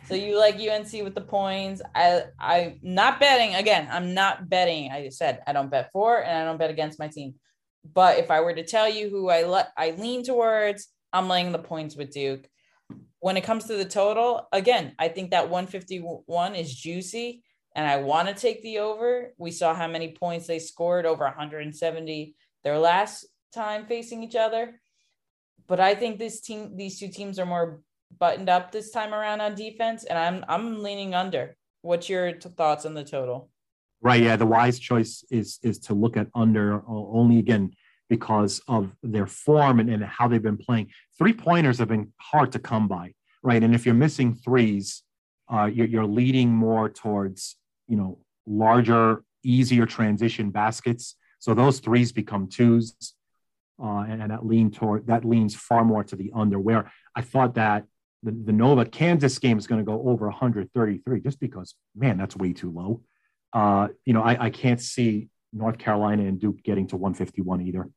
so 0.06 0.14
you 0.14 0.38
like 0.38 0.54
UNC 0.56 0.92
with 1.04 1.14
the 1.14 1.20
points. 1.20 1.82
I 1.94 2.24
I'm 2.38 2.78
not 2.82 3.20
betting 3.20 3.54
again. 3.54 3.88
I'm 3.90 4.14
not 4.14 4.48
betting. 4.48 4.90
I 4.90 5.08
said 5.08 5.42
I 5.46 5.52
don't 5.52 5.70
bet 5.70 5.90
for 5.92 6.22
and 6.22 6.38
I 6.38 6.44
don't 6.44 6.58
bet 6.58 6.70
against 6.70 6.98
my 6.98 7.08
team. 7.08 7.34
But 7.92 8.18
if 8.18 8.30
I 8.30 8.40
were 8.40 8.54
to 8.54 8.64
tell 8.64 8.88
you 8.88 9.08
who 9.08 9.28
I 9.28 9.44
let 9.44 9.72
I 9.76 9.90
lean 9.92 10.24
towards, 10.24 10.88
I'm 11.12 11.28
laying 11.28 11.52
the 11.52 11.58
points 11.58 11.96
with 11.96 12.10
Duke. 12.10 12.48
When 13.20 13.36
it 13.36 13.44
comes 13.44 13.64
to 13.64 13.76
the 13.76 13.84
total, 13.84 14.46
again, 14.52 14.94
I 14.98 15.08
think 15.08 15.30
that 15.30 15.48
151 15.48 16.54
is 16.54 16.74
juicy 16.74 17.42
and 17.74 17.86
I 17.86 17.96
want 17.98 18.28
to 18.28 18.34
take 18.34 18.62
the 18.62 18.78
over. 18.78 19.32
We 19.38 19.50
saw 19.50 19.74
how 19.74 19.88
many 19.88 20.12
points 20.12 20.46
they 20.46 20.58
scored 20.58 21.06
over 21.06 21.24
170 21.24 22.34
their 22.62 22.78
last 22.78 23.26
time 23.52 23.86
facing 23.86 24.22
each 24.22 24.36
other 24.36 24.80
but 25.66 25.80
I 25.80 25.94
think 25.94 26.18
this 26.18 26.40
team, 26.40 26.76
these 26.76 26.98
two 26.98 27.08
teams 27.08 27.38
are 27.38 27.46
more 27.46 27.80
buttoned 28.18 28.48
up 28.48 28.72
this 28.72 28.90
time 28.90 29.14
around 29.14 29.40
on 29.40 29.54
defense, 29.54 30.04
and 30.04 30.18
I'm 30.18 30.44
I'm 30.48 30.82
leaning 30.82 31.14
under. 31.14 31.56
What's 31.82 32.08
your 32.08 32.32
t- 32.32 32.48
thoughts 32.48 32.84
on 32.86 32.94
the 32.94 33.04
total? 33.04 33.50
Right. 34.00 34.22
Yeah. 34.22 34.36
The 34.36 34.46
wise 34.46 34.78
choice 34.78 35.24
is 35.30 35.58
is 35.62 35.78
to 35.80 35.94
look 35.94 36.16
at 36.16 36.28
under 36.34 36.82
only 36.86 37.38
again 37.38 37.72
because 38.08 38.60
of 38.68 38.92
their 39.02 39.26
form 39.26 39.80
and, 39.80 39.90
and 39.90 40.04
how 40.04 40.28
they've 40.28 40.42
been 40.42 40.56
playing. 40.56 40.90
Three 41.18 41.32
pointers 41.32 41.78
have 41.78 41.88
been 41.88 42.12
hard 42.18 42.52
to 42.52 42.58
come 42.58 42.88
by, 42.88 43.14
right? 43.42 43.62
And 43.62 43.74
if 43.74 43.84
you're 43.84 43.94
missing 43.96 44.34
threes, 44.34 45.02
uh, 45.52 45.64
you're, 45.64 45.86
you're 45.86 46.06
leading 46.06 46.50
more 46.50 46.88
towards 46.88 47.56
you 47.88 47.96
know 47.96 48.18
larger, 48.46 49.22
easier 49.42 49.86
transition 49.86 50.50
baskets. 50.50 51.16
So 51.38 51.54
those 51.54 51.80
threes 51.80 52.12
become 52.12 52.48
twos 52.48 52.96
uh, 53.82 54.04
and, 54.08 54.22
and, 54.22 54.30
that 54.30 54.46
lean 54.46 54.70
toward 54.70 55.06
that 55.08 55.24
leans 55.24 55.54
far 55.54 55.84
more 55.84 56.04
to 56.04 56.16
the 56.16 56.32
under. 56.34 56.58
Where 56.58 56.90
I 57.14 57.22
thought 57.22 57.54
that 57.54 57.84
the, 58.22 58.32
the 58.32 58.52
Nova 58.52 58.84
Kansas 58.84 59.38
game 59.38 59.58
is 59.58 59.66
going 59.66 59.80
to 59.80 59.84
go 59.84 60.08
over 60.08 60.26
133, 60.26 61.20
just 61.20 61.40
because 61.40 61.74
man, 61.94 62.18
that's 62.18 62.36
way 62.36 62.52
too 62.52 62.70
low. 62.70 63.02
Uh, 63.52 63.88
you 64.04 64.12
know, 64.12 64.22
I, 64.22 64.46
I 64.46 64.50
can't 64.50 64.80
see 64.80 65.28
North 65.52 65.78
Carolina 65.78 66.24
and 66.24 66.40
Duke 66.40 66.62
getting 66.62 66.86
to 66.88 66.96
151 66.96 67.62
either. 67.62 67.88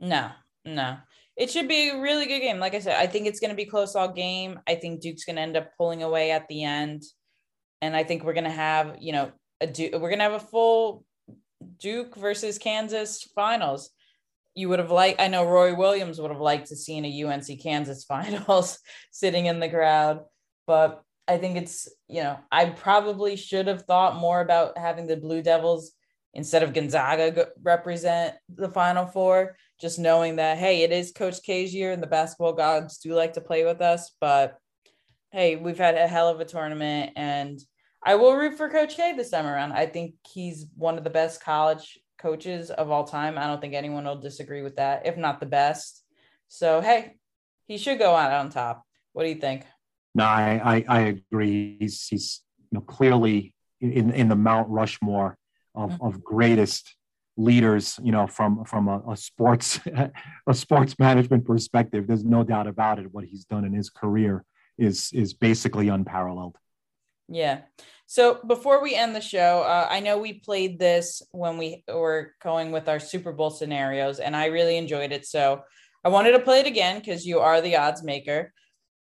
No, 0.00 0.30
no. 0.64 0.96
It 1.36 1.50
should 1.50 1.68
be 1.68 1.90
a 1.90 2.00
really 2.00 2.26
good 2.26 2.40
game. 2.40 2.58
Like 2.58 2.74
I 2.74 2.80
said, 2.80 2.96
I 2.96 3.06
think 3.06 3.26
it's 3.26 3.40
going 3.40 3.50
to 3.50 3.56
be 3.56 3.64
close 3.64 3.94
all 3.94 4.12
game. 4.12 4.60
I 4.66 4.74
think 4.74 5.00
Duke's 5.00 5.24
going 5.24 5.36
to 5.36 5.42
end 5.42 5.56
up 5.56 5.70
pulling 5.76 6.02
away 6.02 6.30
at 6.30 6.46
the 6.48 6.64
end, 6.64 7.02
and 7.80 7.96
I 7.96 8.04
think 8.04 8.22
we're 8.22 8.34
going 8.34 8.44
to 8.44 8.50
have 8.50 8.96
you 9.00 9.12
know 9.12 9.32
a 9.60 9.66
Duke, 9.66 9.92
we're 9.94 10.10
going 10.10 10.18
to 10.18 10.24
have 10.24 10.32
a 10.34 10.40
full 10.40 11.04
Duke 11.78 12.16
versus 12.16 12.58
Kansas 12.58 13.22
finals 13.34 13.90
you 14.54 14.68
would 14.68 14.78
have 14.78 14.90
liked 14.90 15.20
i 15.20 15.28
know 15.28 15.44
roy 15.44 15.74
williams 15.74 16.20
would 16.20 16.30
have 16.30 16.40
liked 16.40 16.68
to 16.68 16.76
seen 16.76 17.04
a 17.04 17.24
unc 17.24 17.46
kansas 17.62 18.04
finals 18.08 18.78
sitting 19.10 19.46
in 19.46 19.60
the 19.60 19.68
crowd 19.68 20.20
but 20.66 21.02
i 21.28 21.36
think 21.36 21.56
it's 21.56 21.88
you 22.08 22.22
know 22.22 22.38
i 22.50 22.66
probably 22.66 23.36
should 23.36 23.66
have 23.66 23.82
thought 23.82 24.16
more 24.16 24.40
about 24.40 24.76
having 24.78 25.06
the 25.06 25.16
blue 25.16 25.42
devils 25.42 25.92
instead 26.34 26.62
of 26.62 26.72
gonzaga 26.72 27.48
represent 27.62 28.34
the 28.54 28.70
final 28.70 29.06
four 29.06 29.56
just 29.80 29.98
knowing 29.98 30.36
that 30.36 30.58
hey 30.58 30.82
it 30.82 30.92
is 30.92 31.12
coach 31.12 31.42
k's 31.42 31.74
year 31.74 31.92
and 31.92 32.02
the 32.02 32.06
basketball 32.06 32.52
gods 32.52 32.98
do 32.98 33.14
like 33.14 33.34
to 33.34 33.40
play 33.40 33.64
with 33.64 33.80
us 33.80 34.12
but 34.20 34.56
hey 35.30 35.56
we've 35.56 35.78
had 35.78 35.96
a 35.96 36.06
hell 36.06 36.28
of 36.28 36.40
a 36.40 36.44
tournament 36.44 37.12
and 37.16 37.60
i 38.04 38.14
will 38.14 38.34
root 38.34 38.56
for 38.56 38.68
coach 38.68 38.96
k 38.96 39.14
this 39.14 39.30
time 39.30 39.46
around. 39.46 39.72
I 39.72 39.86
think 39.86 40.14
he's 40.26 40.66
one 40.76 40.98
of 40.98 41.04
the 41.04 41.10
best 41.10 41.42
college 41.42 41.98
coaches 42.22 42.70
of 42.70 42.90
all 42.90 43.04
time. 43.04 43.36
I 43.36 43.46
don't 43.46 43.60
think 43.60 43.74
anyone 43.74 44.04
will 44.04 44.20
disagree 44.20 44.62
with 44.62 44.76
that, 44.76 45.04
if 45.04 45.16
not 45.16 45.40
the 45.40 45.46
best. 45.46 46.04
So, 46.48 46.80
hey, 46.80 47.16
he 47.66 47.76
should 47.76 47.98
go 47.98 48.14
out 48.14 48.32
on 48.32 48.48
top. 48.48 48.84
What 49.12 49.24
do 49.24 49.28
you 49.28 49.34
think? 49.34 49.66
No, 50.14 50.24
I, 50.24 50.60
I, 50.64 50.84
I 50.88 51.00
agree. 51.00 51.76
He's, 51.80 52.06
he's 52.06 52.42
you 52.70 52.78
know, 52.78 52.82
clearly 52.82 53.54
in, 53.80 54.12
in 54.12 54.28
the 54.28 54.36
Mount 54.36 54.68
Rushmore 54.68 55.36
of, 55.74 55.90
mm-hmm. 55.90 56.06
of 56.06 56.22
greatest 56.22 56.94
leaders, 57.36 57.98
you 58.02 58.12
know, 58.12 58.26
from, 58.26 58.64
from 58.64 58.88
a, 58.88 59.02
a 59.10 59.16
sports, 59.16 59.80
a 60.46 60.54
sports 60.54 60.98
management 60.98 61.44
perspective. 61.44 62.06
There's 62.06 62.24
no 62.24 62.44
doubt 62.44 62.66
about 62.66 62.98
it. 62.98 63.12
What 63.12 63.24
he's 63.24 63.44
done 63.44 63.64
in 63.64 63.72
his 63.72 63.90
career 63.90 64.44
is, 64.78 65.10
is 65.12 65.34
basically 65.34 65.88
unparalleled. 65.88 66.56
Yeah. 67.28 67.62
So 68.06 68.40
before 68.46 68.82
we 68.82 68.94
end 68.94 69.16
the 69.16 69.20
show, 69.20 69.62
uh, 69.62 69.86
I 69.90 70.00
know 70.00 70.18
we 70.18 70.34
played 70.34 70.78
this 70.78 71.22
when 71.30 71.56
we 71.56 71.82
were 71.88 72.34
going 72.42 72.70
with 72.70 72.88
our 72.88 73.00
Super 73.00 73.32
Bowl 73.32 73.50
scenarios, 73.50 74.18
and 74.18 74.36
I 74.36 74.46
really 74.46 74.76
enjoyed 74.76 75.12
it. 75.12 75.26
So 75.26 75.62
I 76.04 76.10
wanted 76.10 76.32
to 76.32 76.40
play 76.40 76.60
it 76.60 76.66
again 76.66 76.98
because 76.98 77.24
you 77.24 77.40
are 77.40 77.60
the 77.60 77.76
odds 77.76 78.02
maker. 78.02 78.52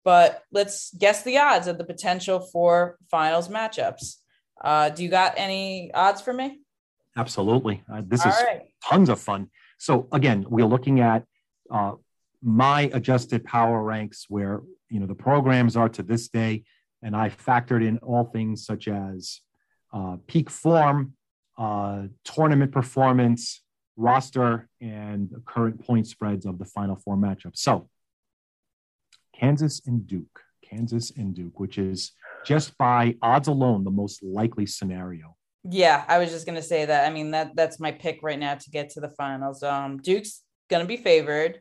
But 0.04 0.44
let's 0.52 0.94
guess 0.94 1.24
the 1.24 1.40
odds 1.40 1.68
of 1.68 1.78
the 1.78 1.84
potential 1.84 2.40
for 2.40 2.98
finals 3.10 3.50
matchups. 3.50 4.16
Uh, 4.64 4.90
do 4.90 5.04
you 5.04 5.10
got 5.10 5.34
any 5.38 5.92
odds 5.94 6.22
for 6.22 6.34
me? 6.34 6.60
Absolutely. 7.18 7.84
Uh, 7.92 8.02
this 8.06 8.26
All 8.26 8.32
is 8.32 8.38
right. 8.44 8.62
tons 8.84 9.10
of 9.10 9.20
fun. 9.20 9.50
So 9.78 10.08
again, 10.12 10.46
we're 10.48 10.66
looking 10.66 11.00
at 11.00 11.26
uh, 11.72 11.94
my 12.42 12.90
adjusted 12.94 13.44
power 13.44 13.82
ranks 13.82 14.26
where 14.30 14.62
you 14.90 15.00
know 15.00 15.06
the 15.06 15.16
programs 15.16 15.76
are 15.76 15.90
to 15.90 16.04
this 16.04 16.30
day 16.30 16.64
and 17.02 17.16
I 17.16 17.30
factored 17.30 17.86
in 17.86 17.98
all 18.00 18.26
things 18.26 18.66
such 18.66 18.88
as 18.88 19.42
uh, 19.94 20.18
peak 20.28 20.50
form, 20.50 21.14
uh, 21.58 22.04
tournament 22.24 22.72
performance, 22.72 23.62
roster, 23.96 24.68
and 24.82 25.30
current 25.46 25.86
point 25.86 26.08
spreads 26.08 26.46
of 26.46 26.60
the 26.60 26.66
final 26.66 26.96
four 26.96 27.18
matchups. 27.18 27.58
So, 27.58 27.90
Kansas 29.36 29.82
and 29.86 30.06
Duke, 30.06 30.42
Kansas 30.64 31.12
and 31.12 31.34
Duke, 31.34 31.60
which 31.60 31.78
is 31.78 32.12
just 32.46 32.78
by 32.78 33.16
odds 33.22 33.48
alone 33.48 33.84
the 33.84 33.92
most 33.92 34.22
likely 34.24 34.66
scenario. 34.66 35.36
Yeah, 35.70 36.06
I 36.08 36.20
was 36.20 36.30
just 36.30 36.46
gonna 36.46 36.62
say 36.62 36.86
that. 36.86 37.06
I 37.06 37.14
mean 37.14 37.32
that 37.32 37.56
that's 37.56 37.80
my 37.80 37.92
pick 37.92 38.20
right 38.22 38.40
now 38.40 38.56
to 38.56 38.70
get 38.70 38.90
to 38.92 39.02
the 39.02 39.10
finals. 39.10 39.62
Um, 39.64 39.98
Duke's 39.98 40.42
going 40.70 40.84
to 40.84 40.88
be 40.88 40.98
favored. 40.98 41.60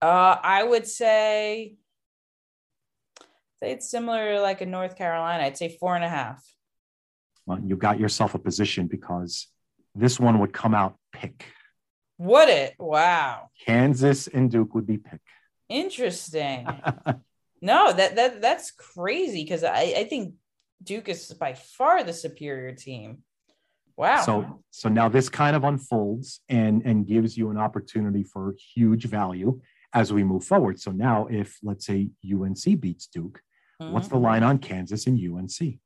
Uh, 0.00 0.36
I 0.42 0.62
would 0.62 0.86
say 0.86 1.76
it's 3.62 3.90
similar 3.90 4.40
like 4.40 4.60
in 4.62 4.70
North 4.70 4.96
Carolina. 4.96 5.44
I'd 5.44 5.56
say 5.56 5.76
four 5.78 5.94
and 5.94 6.04
a 6.04 6.08
half. 6.08 6.42
Well, 7.46 7.60
you 7.60 7.76
got 7.76 7.98
yourself 7.98 8.34
a 8.34 8.38
position 8.38 8.86
because 8.86 9.48
this 9.94 10.20
one 10.20 10.38
would 10.40 10.52
come 10.52 10.74
out 10.74 10.96
pick. 11.12 11.46
Would 12.18 12.48
it? 12.48 12.74
Wow. 12.78 13.48
Kansas 13.64 14.28
and 14.28 14.50
Duke 14.50 14.74
would 14.74 14.86
be 14.86 14.98
pick. 14.98 15.20
Interesting. 15.68 16.68
no, 17.62 17.92
that 17.92 18.16
that 18.16 18.40
that's 18.40 18.70
crazy 18.70 19.42
because 19.42 19.64
I, 19.64 19.94
I 19.96 20.04
think 20.04 20.34
Duke 20.82 21.08
is 21.08 21.32
by 21.32 21.54
far 21.54 22.04
the 22.04 22.12
superior 22.12 22.74
team. 22.74 23.18
Wow. 23.96 24.22
So 24.22 24.62
so 24.70 24.88
now 24.88 25.08
this 25.08 25.28
kind 25.28 25.56
of 25.56 25.64
unfolds 25.64 26.40
and 26.48 26.82
and 26.84 27.06
gives 27.06 27.36
you 27.36 27.50
an 27.50 27.58
opportunity 27.58 28.22
for 28.22 28.54
huge 28.74 29.06
value 29.06 29.60
as 29.92 30.12
we 30.12 30.24
move 30.24 30.44
forward. 30.44 30.80
So 30.80 30.90
now 30.90 31.26
if 31.30 31.58
let's 31.62 31.86
say 31.86 32.08
UNC 32.24 32.80
beats 32.80 33.06
Duke, 33.06 33.40
mm-hmm. 33.82 33.92
what's 33.92 34.08
the 34.08 34.16
mm-hmm. 34.16 34.24
line 34.24 34.42
on 34.42 34.58
Kansas 34.58 35.06
and 35.06 35.18
UNC? 35.18 35.78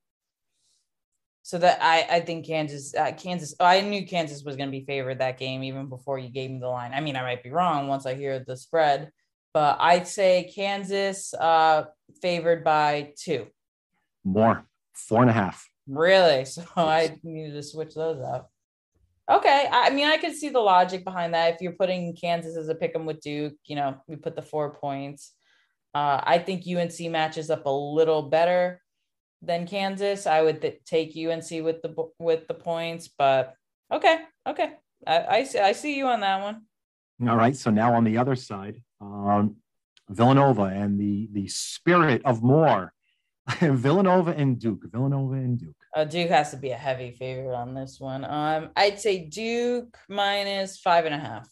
So 1.42 1.59
that 1.59 1.78
I 1.80 2.16
I 2.16 2.20
think 2.20 2.47
Kansas 2.47 2.94
uh, 2.94 3.12
Kansas 3.12 3.55
oh, 3.61 3.64
I 3.64 3.80
knew 3.80 4.07
Kansas 4.07 4.42
was 4.42 4.57
going 4.57 4.68
to 4.68 4.78
be 4.78 4.84
favored 4.84 5.20
that 5.20 5.38
game 5.38 5.62
even 5.62 5.88
before 5.88 6.18
you 6.18 6.28
gave 6.28 6.51
me 6.51 6.59
the 6.59 6.68
line. 6.68 6.92
I 6.92 7.01
mean 7.01 7.16
I 7.16 7.22
might 7.22 7.42
be 7.42 7.51
wrong 7.51 7.86
once 7.86 8.05
I 8.05 8.14
hear 8.14 8.40
the 8.40 8.57
spread, 8.57 9.11
but 9.55 9.76
I'd 9.78 10.09
say 10.09 10.51
Kansas 10.55 11.32
uh, 11.34 11.84
favored 12.20 12.64
by 12.64 13.12
two. 13.16 13.47
More 14.24 14.66
four 14.92 15.22
and 15.22 15.30
a 15.30 15.34
half. 15.34 15.68
Really? 15.86 16.44
So 16.57 16.62
yes. 16.62 17.11
I 17.12 17.18
needed 17.22 17.55
to 17.55 17.62
switch 17.62 17.94
those 17.94 18.20
up. 18.20 18.51
Okay. 19.30 19.68
I 19.70 19.90
mean, 19.90 20.09
I 20.09 20.16
could 20.16 20.34
see 20.34 20.49
the 20.49 20.61
logic 20.61 21.05
behind 21.05 21.34
that. 21.34 21.55
If 21.55 21.61
you're 21.61 21.72
putting 21.72 22.14
Kansas 22.16 22.57
as 22.57 22.68
a 22.68 22.74
pick 22.74 22.94
'em 22.94 23.07
with 23.07 23.20
Duke, 23.20 23.55
you 23.66 23.76
know, 23.76 23.97
we 24.07 24.16
put 24.16 24.36
the 24.36 24.42
four 24.42 24.74
points. 24.74 25.32
Uh, 25.97 26.20
I 26.22 26.38
think 26.38 26.64
UNC 26.68 27.11
matches 27.11 27.49
up 27.49 27.64
a 27.64 27.70
little 27.70 28.20
better 28.20 28.82
than 29.40 29.66
Kansas. 29.66 30.26
I 30.26 30.42
would 30.42 30.61
th- 30.61 30.82
take 30.84 31.16
UNC 31.16 31.51
with 31.64 31.80
the 31.80 31.94
with 32.18 32.47
the 32.49 32.53
points, 32.55 33.09
but 33.16 33.55
okay, 33.90 34.18
okay. 34.47 34.74
I, 35.07 35.16
I 35.36 35.44
see, 35.44 35.59
I 35.59 35.72
see 35.72 35.97
you 35.97 36.07
on 36.09 36.20
that 36.20 36.42
one. 36.42 36.57
All 37.26 37.36
right. 37.36 37.57
So 37.57 37.70
now 37.70 37.94
on 37.94 38.05
the 38.05 38.18
other 38.18 38.36
side, 38.36 38.82
um, 39.01 39.57
Villanova 40.11 40.64
and 40.64 41.01
the 41.01 41.30
the 41.32 41.49
spirit 41.49 42.20
of 42.26 42.42
more 42.42 42.92
Villanova 43.61 44.32
and 44.32 44.59
Duke. 44.59 44.84
Villanova 44.92 45.36
and 45.36 45.59
Duke. 45.59 45.80
Uh, 45.97 46.05
Duke 46.05 46.28
has 46.28 46.51
to 46.51 46.59
be 46.59 46.72
a 46.72 46.76
heavy 46.76 47.12
favorite 47.12 47.55
on 47.55 47.72
this 47.72 47.99
one. 47.99 48.22
Um, 48.26 48.68
I'd 48.76 49.01
say 49.01 49.24
Duke 49.24 49.97
minus 50.11 50.78
five 50.78 51.07
and 51.07 51.14
a 51.14 51.18
half. 51.18 51.49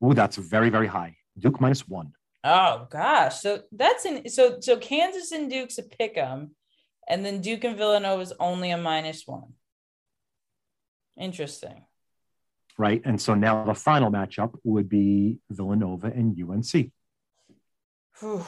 Oh, 0.00 0.12
that's 0.12 0.36
very 0.36 0.70
very 0.70 0.86
high. 0.86 1.16
Duke 1.36 1.60
minus 1.60 1.88
one. 1.88 2.12
Oh 2.42 2.86
gosh, 2.90 3.40
so 3.40 3.62
that's 3.70 4.06
in 4.06 4.28
so 4.30 4.58
so 4.60 4.78
Kansas 4.78 5.30
and 5.32 5.50
Duke's 5.50 5.78
a 5.78 5.82
pick 5.82 6.16
'em, 6.16 6.52
and 7.06 7.24
then 7.24 7.40
Duke 7.42 7.64
and 7.64 7.76
Villanova 7.76 8.22
is 8.22 8.32
only 8.40 8.70
a 8.70 8.78
minus 8.78 9.26
one. 9.26 9.54
Interesting. 11.18 11.84
Right, 12.78 13.02
and 13.04 13.20
so 13.20 13.34
now 13.34 13.64
the 13.64 13.74
final 13.74 14.10
matchup 14.10 14.54
would 14.64 14.88
be 14.88 15.38
Villanova 15.50 16.06
and 16.06 16.34
UNC. 16.34 16.90
Whew. 18.20 18.46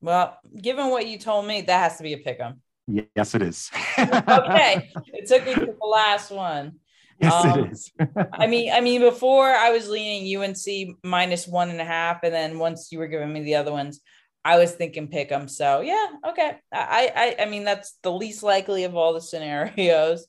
Well, 0.00 0.36
given 0.60 0.88
what 0.90 1.06
you 1.06 1.18
told 1.18 1.46
me, 1.46 1.60
that 1.60 1.78
has 1.78 1.98
to 1.98 2.02
be 2.02 2.12
a 2.14 2.18
pick 2.18 2.40
'em. 2.40 2.60
Yes, 2.88 3.36
it 3.36 3.42
is. 3.42 3.70
okay. 3.98 4.90
It 5.06 5.28
took 5.28 5.46
me 5.46 5.54
to 5.54 5.76
the 5.80 5.86
last 5.86 6.32
one. 6.32 6.80
Yes, 7.22 7.44
um, 7.44 7.60
it 7.60 7.72
is. 7.72 7.92
I 8.32 8.46
mean, 8.46 8.72
I 8.72 8.80
mean, 8.80 9.00
before 9.00 9.48
I 9.48 9.70
was 9.70 9.88
leaning 9.88 10.36
UNC 10.36 10.98
minus 11.04 11.46
one 11.46 11.70
and 11.70 11.80
a 11.80 11.84
half, 11.84 12.24
and 12.24 12.34
then 12.34 12.58
once 12.58 12.90
you 12.90 12.98
were 12.98 13.06
giving 13.06 13.32
me 13.32 13.42
the 13.42 13.54
other 13.54 13.72
ones, 13.72 14.00
I 14.44 14.58
was 14.58 14.72
thinking 14.72 15.08
pick 15.08 15.28
them. 15.28 15.46
So 15.48 15.80
yeah, 15.80 16.06
okay. 16.28 16.58
I, 16.72 17.36
I, 17.38 17.42
I 17.42 17.46
mean, 17.46 17.64
that's 17.64 17.96
the 18.02 18.12
least 18.12 18.42
likely 18.42 18.84
of 18.84 18.96
all 18.96 19.12
the 19.12 19.20
scenarios. 19.20 20.26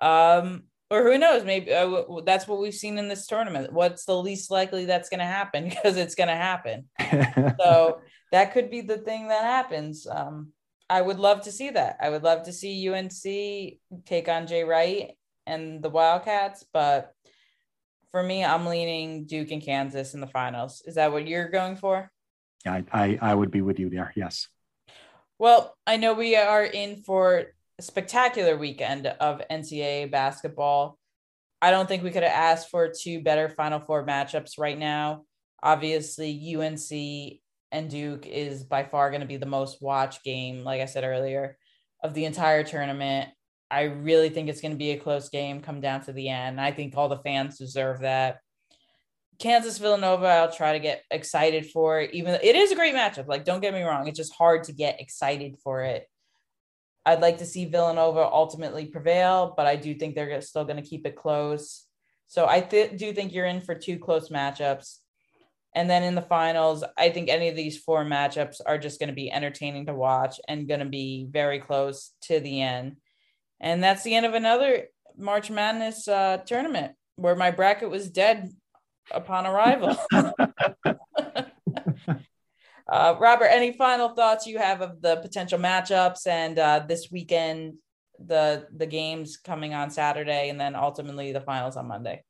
Um, 0.00 0.64
or 0.90 1.02
who 1.02 1.18
knows? 1.18 1.44
Maybe 1.44 1.72
uh, 1.72 2.02
that's 2.24 2.46
what 2.46 2.60
we've 2.60 2.74
seen 2.74 2.98
in 2.98 3.08
this 3.08 3.26
tournament. 3.26 3.72
What's 3.72 4.04
the 4.04 4.16
least 4.16 4.50
likely 4.50 4.84
that's 4.84 5.08
going 5.08 5.20
to 5.20 5.26
happen? 5.26 5.64
Because 5.68 5.96
it's 5.96 6.14
going 6.14 6.28
to 6.28 6.36
happen. 6.36 6.88
so 7.60 8.00
that 8.32 8.52
could 8.52 8.70
be 8.70 8.80
the 8.82 8.98
thing 8.98 9.28
that 9.28 9.44
happens. 9.44 10.06
Um, 10.06 10.52
I 10.90 11.02
would 11.02 11.18
love 11.18 11.42
to 11.42 11.52
see 11.52 11.70
that. 11.70 11.98
I 12.00 12.08
would 12.08 12.22
love 12.22 12.44
to 12.44 12.52
see 12.52 12.88
UNC 12.88 13.22
take 14.06 14.28
on 14.28 14.46
Jay 14.46 14.64
Wright 14.64 15.10
and 15.48 15.82
the 15.82 15.90
Wildcats, 15.90 16.64
but 16.72 17.12
for 18.10 18.22
me, 18.22 18.44
I'm 18.44 18.66
leaning 18.66 19.26
Duke 19.26 19.50
and 19.50 19.62
Kansas 19.62 20.14
in 20.14 20.20
the 20.20 20.26
finals. 20.26 20.82
Is 20.86 20.94
that 20.94 21.12
what 21.12 21.26
you're 21.26 21.48
going 21.48 21.76
for? 21.76 22.10
I, 22.66 22.84
I, 22.92 23.18
I 23.20 23.34
would 23.34 23.50
be 23.50 23.62
with 23.62 23.78
you 23.78 23.90
there. 23.90 24.12
Yes. 24.16 24.48
Well, 25.38 25.76
I 25.86 25.96
know 25.96 26.14
we 26.14 26.36
are 26.36 26.64
in 26.64 27.02
for 27.02 27.44
a 27.78 27.82
spectacular 27.82 28.56
weekend 28.56 29.06
of 29.06 29.42
NCAA 29.50 30.10
basketball. 30.10 30.98
I 31.62 31.70
don't 31.70 31.88
think 31.88 32.02
we 32.02 32.10
could 32.10 32.22
have 32.22 32.32
asked 32.32 32.70
for 32.70 32.90
two 32.90 33.22
better 33.22 33.48
Final 33.48 33.80
Four 33.80 34.06
matchups 34.06 34.58
right 34.58 34.78
now. 34.78 35.24
Obviously, 35.62 36.56
UNC 36.56 37.40
and 37.70 37.90
Duke 37.90 38.26
is 38.26 38.64
by 38.64 38.84
far 38.84 39.10
going 39.10 39.20
to 39.20 39.26
be 39.26 39.36
the 39.36 39.46
most 39.46 39.82
watched 39.82 40.24
game, 40.24 40.64
like 40.64 40.80
I 40.80 40.86
said 40.86 41.04
earlier, 41.04 41.56
of 42.02 42.14
the 42.14 42.24
entire 42.24 42.62
tournament. 42.62 43.30
I 43.70 43.82
really 43.82 44.30
think 44.30 44.48
it's 44.48 44.60
going 44.60 44.72
to 44.72 44.78
be 44.78 44.92
a 44.92 44.98
close 44.98 45.28
game, 45.28 45.60
come 45.60 45.80
down 45.80 46.02
to 46.02 46.12
the 46.12 46.28
end. 46.28 46.60
I 46.60 46.72
think 46.72 46.96
all 46.96 47.08
the 47.08 47.18
fans 47.18 47.58
deserve 47.58 48.00
that. 48.00 48.38
Kansas 49.38 49.78
Villanova, 49.78 50.26
I'll 50.26 50.52
try 50.52 50.72
to 50.72 50.80
get 50.80 51.04
excited 51.10 51.66
for 51.66 52.00
it. 52.00 52.12
Even 52.12 52.38
it 52.42 52.56
is 52.56 52.72
a 52.72 52.74
great 52.74 52.94
matchup. 52.94 53.28
Like, 53.28 53.44
don't 53.44 53.60
get 53.60 53.74
me 53.74 53.82
wrong, 53.82 54.08
it's 54.08 54.18
just 54.18 54.34
hard 54.34 54.64
to 54.64 54.72
get 54.72 55.00
excited 55.00 55.56
for 55.62 55.82
it. 55.82 56.08
I'd 57.06 57.20
like 57.20 57.38
to 57.38 57.46
see 57.46 57.64
Villanova 57.64 58.20
ultimately 58.20 58.86
prevail, 58.86 59.54
but 59.56 59.66
I 59.66 59.76
do 59.76 59.94
think 59.94 60.14
they're 60.14 60.40
still 60.40 60.64
going 60.64 60.82
to 60.82 60.88
keep 60.88 61.06
it 61.06 61.16
close. 61.16 61.86
So 62.26 62.46
I 62.46 62.60
th- 62.60 62.98
do 62.98 63.12
think 63.12 63.32
you're 63.32 63.46
in 63.46 63.60
for 63.60 63.74
two 63.74 63.98
close 63.98 64.28
matchups. 64.28 64.98
And 65.74 65.88
then 65.88 66.02
in 66.02 66.14
the 66.14 66.22
finals, 66.22 66.84
I 66.96 67.10
think 67.10 67.28
any 67.28 67.48
of 67.48 67.56
these 67.56 67.78
four 67.78 68.04
matchups 68.04 68.60
are 68.66 68.78
just 68.78 68.98
going 68.98 69.08
to 69.08 69.14
be 69.14 69.30
entertaining 69.30 69.86
to 69.86 69.94
watch 69.94 70.40
and 70.48 70.68
going 70.68 70.80
to 70.80 70.86
be 70.86 71.26
very 71.30 71.60
close 71.60 72.12
to 72.22 72.40
the 72.40 72.60
end. 72.60 72.96
And 73.60 73.82
that's 73.82 74.02
the 74.02 74.14
end 74.14 74.26
of 74.26 74.34
another 74.34 74.84
March 75.16 75.50
Madness 75.50 76.06
uh, 76.08 76.38
tournament 76.46 76.92
where 77.16 77.34
my 77.34 77.50
bracket 77.50 77.90
was 77.90 78.08
dead 78.08 78.52
upon 79.10 79.46
arrival. 79.46 79.96
uh, 82.88 83.16
Robert, 83.18 83.46
any 83.46 83.72
final 83.72 84.10
thoughts 84.10 84.46
you 84.46 84.58
have 84.58 84.80
of 84.80 85.02
the 85.02 85.16
potential 85.16 85.58
matchups 85.58 86.26
and 86.26 86.58
uh, 86.58 86.84
this 86.86 87.10
weekend, 87.10 87.74
the 88.24 88.66
the 88.76 88.86
games 88.86 89.36
coming 89.36 89.74
on 89.74 89.90
Saturday, 89.90 90.48
and 90.48 90.60
then 90.60 90.74
ultimately 90.74 91.32
the 91.32 91.40
finals 91.40 91.76
on 91.76 91.86
Monday? 91.86 92.24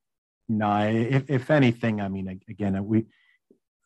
No, 0.48 0.80
if, 0.88 1.30
if 1.30 1.50
anything, 1.50 2.00
I 2.00 2.08
mean, 2.08 2.40
again, 2.48 2.84
we 2.86 3.06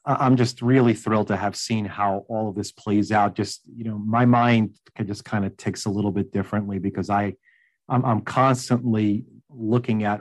I'm 0.04 0.36
just 0.36 0.62
really 0.62 0.94
thrilled 0.94 1.28
to 1.28 1.36
have 1.36 1.54
seen 1.54 1.84
how 1.84 2.24
all 2.28 2.48
of 2.48 2.56
this 2.56 2.72
plays 2.72 3.12
out. 3.12 3.34
Just 3.34 3.62
you 3.74 3.84
know, 3.84 3.98
my 3.98 4.24
mind 4.24 4.74
just 5.04 5.24
kind 5.24 5.44
of 5.44 5.56
ticks 5.56 5.84
a 5.84 5.90
little 5.90 6.10
bit 6.10 6.32
differently 6.32 6.78
because 6.78 7.08
I, 7.08 7.34
I'm, 7.88 8.04
I'm 8.04 8.20
constantly 8.22 9.24
looking 9.48 10.04
at 10.04 10.20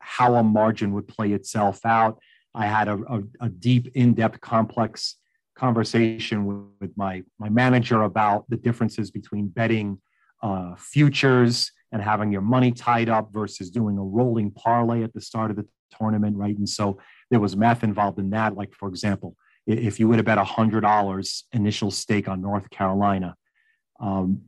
how 0.00 0.34
a 0.34 0.42
margin 0.42 0.92
would 0.94 1.06
play 1.06 1.32
itself 1.32 1.86
out. 1.86 2.18
I 2.54 2.66
had 2.66 2.88
a, 2.88 2.98
a, 3.08 3.20
a 3.40 3.48
deep, 3.48 3.92
in-depth, 3.94 4.40
complex 4.40 5.16
conversation 5.54 6.44
with, 6.44 6.66
with, 6.80 6.96
my 6.96 7.22
my 7.38 7.48
manager 7.48 8.02
about 8.02 8.44
the 8.48 8.56
differences 8.56 9.10
between 9.10 9.46
betting 9.48 10.00
uh, 10.42 10.74
futures 10.76 11.70
and 11.92 12.02
having 12.02 12.32
your 12.32 12.40
money 12.40 12.72
tied 12.72 13.08
up 13.08 13.32
versus 13.32 13.70
doing 13.70 13.98
a 13.98 14.02
rolling 14.02 14.50
parlay 14.50 15.04
at 15.04 15.12
the 15.12 15.20
start 15.20 15.50
of 15.50 15.56
the 15.56 15.66
tournament, 15.96 16.36
right? 16.36 16.56
And 16.56 16.68
so 16.68 16.98
there 17.32 17.40
was 17.40 17.56
math 17.56 17.82
involved 17.82 18.18
in 18.18 18.28
that. 18.30 18.54
Like, 18.54 18.74
for 18.74 18.88
example, 18.90 19.36
if 19.66 19.98
you 19.98 20.06
would 20.06 20.18
have 20.18 20.26
bet 20.26 20.36
$100 20.36 21.42
initial 21.52 21.90
stake 21.90 22.28
on 22.28 22.42
North 22.42 22.68
Carolina, 22.68 23.36
um, 24.00 24.42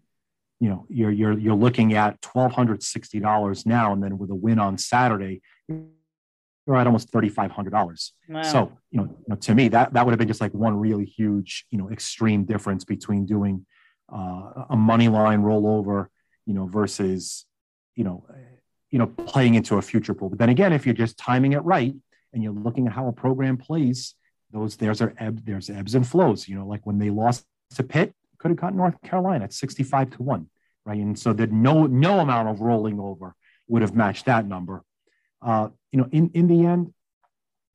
you 0.61 0.69
know, 0.69 0.85
you're, 0.91 1.11
you're, 1.11 1.39
you're 1.39 1.55
looking 1.55 1.95
at 1.95 2.21
$1,260 2.21 3.67
now. 3.67 3.95
And 3.95 4.03
then 4.03 4.19
with 4.19 4.31
a 4.31 4.35
win 4.35 4.59
on 4.59 4.77
Saturday, 4.77 5.41
you're 5.67 6.77
at 6.77 6.87
almost 6.87 7.11
$3,500. 7.11 8.11
Wow. 8.29 8.43
So, 8.43 8.79
you 8.91 9.01
know, 9.01 9.05
you 9.05 9.25
know, 9.29 9.37
to 9.37 9.55
me, 9.55 9.69
that, 9.69 9.95
that 9.95 10.05
would 10.05 10.13
have 10.13 10.19
been 10.19 10.29
just 10.29 10.43
like 10.43 10.53
one 10.53 10.77
really 10.77 11.07
huge, 11.07 11.65
you 11.71 11.79
know, 11.79 11.91
extreme 11.91 12.45
difference 12.45 12.85
between 12.85 13.25
doing 13.25 13.65
uh, 14.15 14.65
a 14.69 14.77
money 14.77 15.09
line 15.09 15.41
rollover, 15.41 16.09
you 16.45 16.53
know, 16.53 16.67
versus, 16.67 17.47
you 17.97 18.05
know, 18.05 18.27
you 18.91 18.99
know, 18.99 19.07
playing 19.07 19.55
into 19.55 19.77
a 19.77 19.83
future 19.83 20.15
pool. 20.15 20.29
But 20.29 20.39
then 20.39 20.51
again, 20.51 20.73
if 20.73 20.87
you're 20.87 20.95
just 20.95 21.17
timing 21.17 21.53
it 21.53 21.65
right, 21.65 21.95
and 22.35 22.43
you're 22.43 22.53
looking 22.53 22.87
at 22.87 22.93
how 22.93 23.09
a 23.09 23.13
program 23.13 23.57
plays, 23.57 24.15
those 24.51 24.77
there's 24.77 25.01
are 25.01 25.15
ebbs, 25.19 25.43
there's 25.45 25.71
ebbs 25.71 25.95
and 25.95 26.07
flows. 26.07 26.49
You 26.49 26.57
know, 26.57 26.67
like 26.67 26.85
when 26.85 26.99
they 26.99 27.11
lost 27.11 27.45
to 27.77 27.83
Pitt, 27.83 28.15
could 28.39 28.51
have 28.51 28.59
gotten 28.59 28.77
North 28.77 29.01
Carolina 29.03 29.45
at 29.45 29.53
65 29.53 30.11
to 30.11 30.23
one, 30.23 30.51
right? 30.85 30.99
And 30.99 31.19
so 31.19 31.33
that 31.33 31.51
no 31.51 31.87
no 31.87 32.21
amount 32.21 32.49
of 32.49 32.61
rolling 32.61 33.01
over 33.01 33.35
would 33.69 33.83
have 33.83 33.95
matched 33.95 34.27
that 34.27 34.47
number. 34.47 34.83
Uh, 35.41 35.69
you 35.93 35.99
know, 35.99 36.09
in 36.13 36.31
in 36.35 36.47
the 36.49 36.67
end, 36.67 36.93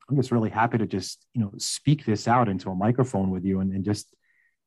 I'm 0.10 0.16
just 0.16 0.32
really 0.32 0.50
happy 0.50 0.78
to 0.78 0.88
just, 0.88 1.26
you 1.34 1.42
know, 1.42 1.52
speak 1.58 2.06
this 2.06 2.28
out 2.28 2.50
into 2.50 2.70
a 2.70 2.76
microphone 2.76 3.30
with 3.30 3.46
you 3.46 3.60
and, 3.60 3.72
and 3.74 3.86
just, 3.86 4.08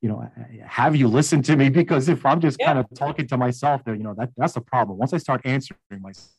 you 0.00 0.08
know, 0.08 0.28
have 0.66 0.94
you 0.94 1.08
listen 1.08 1.42
to 1.42 1.56
me 1.56 1.68
because 1.82 2.08
if 2.08 2.24
I'm 2.24 2.40
just 2.40 2.58
yeah. 2.60 2.66
kind 2.66 2.78
of 2.78 2.86
talking 2.94 3.26
to 3.28 3.36
myself 3.36 3.84
there, 3.84 3.94
you 3.94 4.04
know, 4.04 4.14
that 4.14 4.30
that's 4.36 4.56
a 4.56 4.60
problem. 4.60 4.98
Once 4.98 5.12
I 5.12 5.18
start 5.18 5.42
answering 5.44 5.78
myself, 6.00 6.30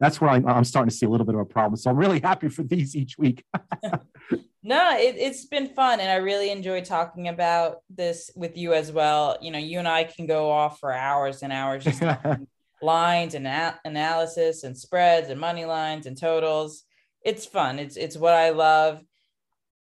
that's 0.00 0.20
where 0.20 0.30
I'm, 0.30 0.46
I'm 0.46 0.64
starting 0.64 0.90
to 0.90 0.94
see 0.96 1.06
a 1.06 1.08
little 1.08 1.26
bit 1.26 1.34
of 1.34 1.40
a 1.40 1.44
problem. 1.44 1.76
So 1.76 1.90
I'm 1.90 1.96
really 1.96 2.20
happy 2.20 2.48
for 2.48 2.62
these 2.62 2.96
each 2.96 3.16
week. 3.18 3.44
no, 4.62 4.96
it, 4.96 5.16
it's 5.18 5.46
been 5.46 5.68
fun. 5.68 6.00
And 6.00 6.10
I 6.10 6.16
really 6.16 6.50
enjoy 6.50 6.82
talking 6.82 7.28
about 7.28 7.78
this 7.88 8.30
with 8.34 8.56
you 8.56 8.74
as 8.74 8.92
well. 8.92 9.38
You 9.40 9.50
know, 9.50 9.58
you 9.58 9.78
and 9.78 9.88
I 9.88 10.04
can 10.04 10.26
go 10.26 10.50
off 10.50 10.80
for 10.80 10.92
hours 10.92 11.42
and 11.42 11.52
hours 11.52 11.84
just 11.84 12.02
lines 12.82 13.34
and 13.34 13.46
a- 13.46 13.80
analysis 13.84 14.64
and 14.64 14.76
spreads 14.76 15.30
and 15.30 15.40
money 15.40 15.64
lines 15.64 16.06
and 16.06 16.18
totals. 16.18 16.84
It's 17.22 17.46
fun. 17.46 17.78
It's, 17.78 17.96
it's 17.96 18.16
what 18.16 18.34
I 18.34 18.50
love. 18.50 19.02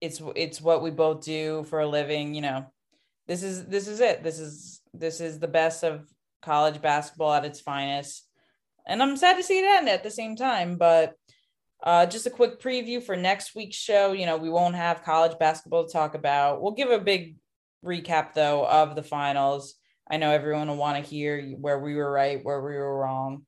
It's, 0.01 0.23
it's 0.35 0.61
what 0.61 0.83
we 0.83 0.91
both 0.91 1.25
do 1.25 1.65
for 1.65 1.81
a 1.81 1.87
living, 1.87 2.35
you 2.35 2.41
know, 2.41 2.67
this 3.31 3.45
is 3.45 3.67
this 3.67 3.87
is 3.87 4.01
it. 4.01 4.25
This 4.25 4.41
is 4.41 4.81
this 4.93 5.21
is 5.21 5.39
the 5.39 5.47
best 5.47 5.85
of 5.85 6.05
college 6.43 6.83
basketball 6.83 7.33
at 7.33 7.45
its 7.45 7.61
finest. 7.61 8.27
And 8.87 9.03
I'm 9.03 9.17
sad 9.17 9.37
to 9.37 9.43
see 9.43 9.59
it 9.59 9.65
end 9.65 9.89
at 9.89 10.03
the 10.03 10.11
same 10.11 10.37
time, 10.37 10.77
but 10.77 11.15
uh, 11.83 12.07
just 12.07 12.27
a 12.27 12.31
quick 12.31 12.61
preview 12.61 13.03
for 13.03 13.17
next 13.17 13.55
week's 13.55 13.77
show. 13.77 14.13
You 14.13 14.27
know, 14.27 14.37
we 14.37 14.51
won't 14.51 14.75
have 14.75 15.03
college 15.03 15.39
basketball 15.39 15.87
to 15.87 15.93
talk 15.93 16.15
about. 16.15 16.61
We'll 16.61 16.73
give 16.73 16.91
a 16.91 16.99
big 16.99 17.37
recap 17.85 18.35
though 18.35 18.67
of 18.67 18.95
the 18.95 19.03
finals. 19.03 19.75
I 20.11 20.17
know 20.17 20.31
everyone 20.31 20.69
will 20.69 20.77
want 20.77 21.03
to 21.03 21.09
hear 21.09 21.41
where 21.53 21.79
we 21.79 21.95
were 21.95 22.11
right, 22.11 22.45
where 22.45 22.61
we 22.61 22.77
were 22.77 22.99
wrong. 22.99 23.47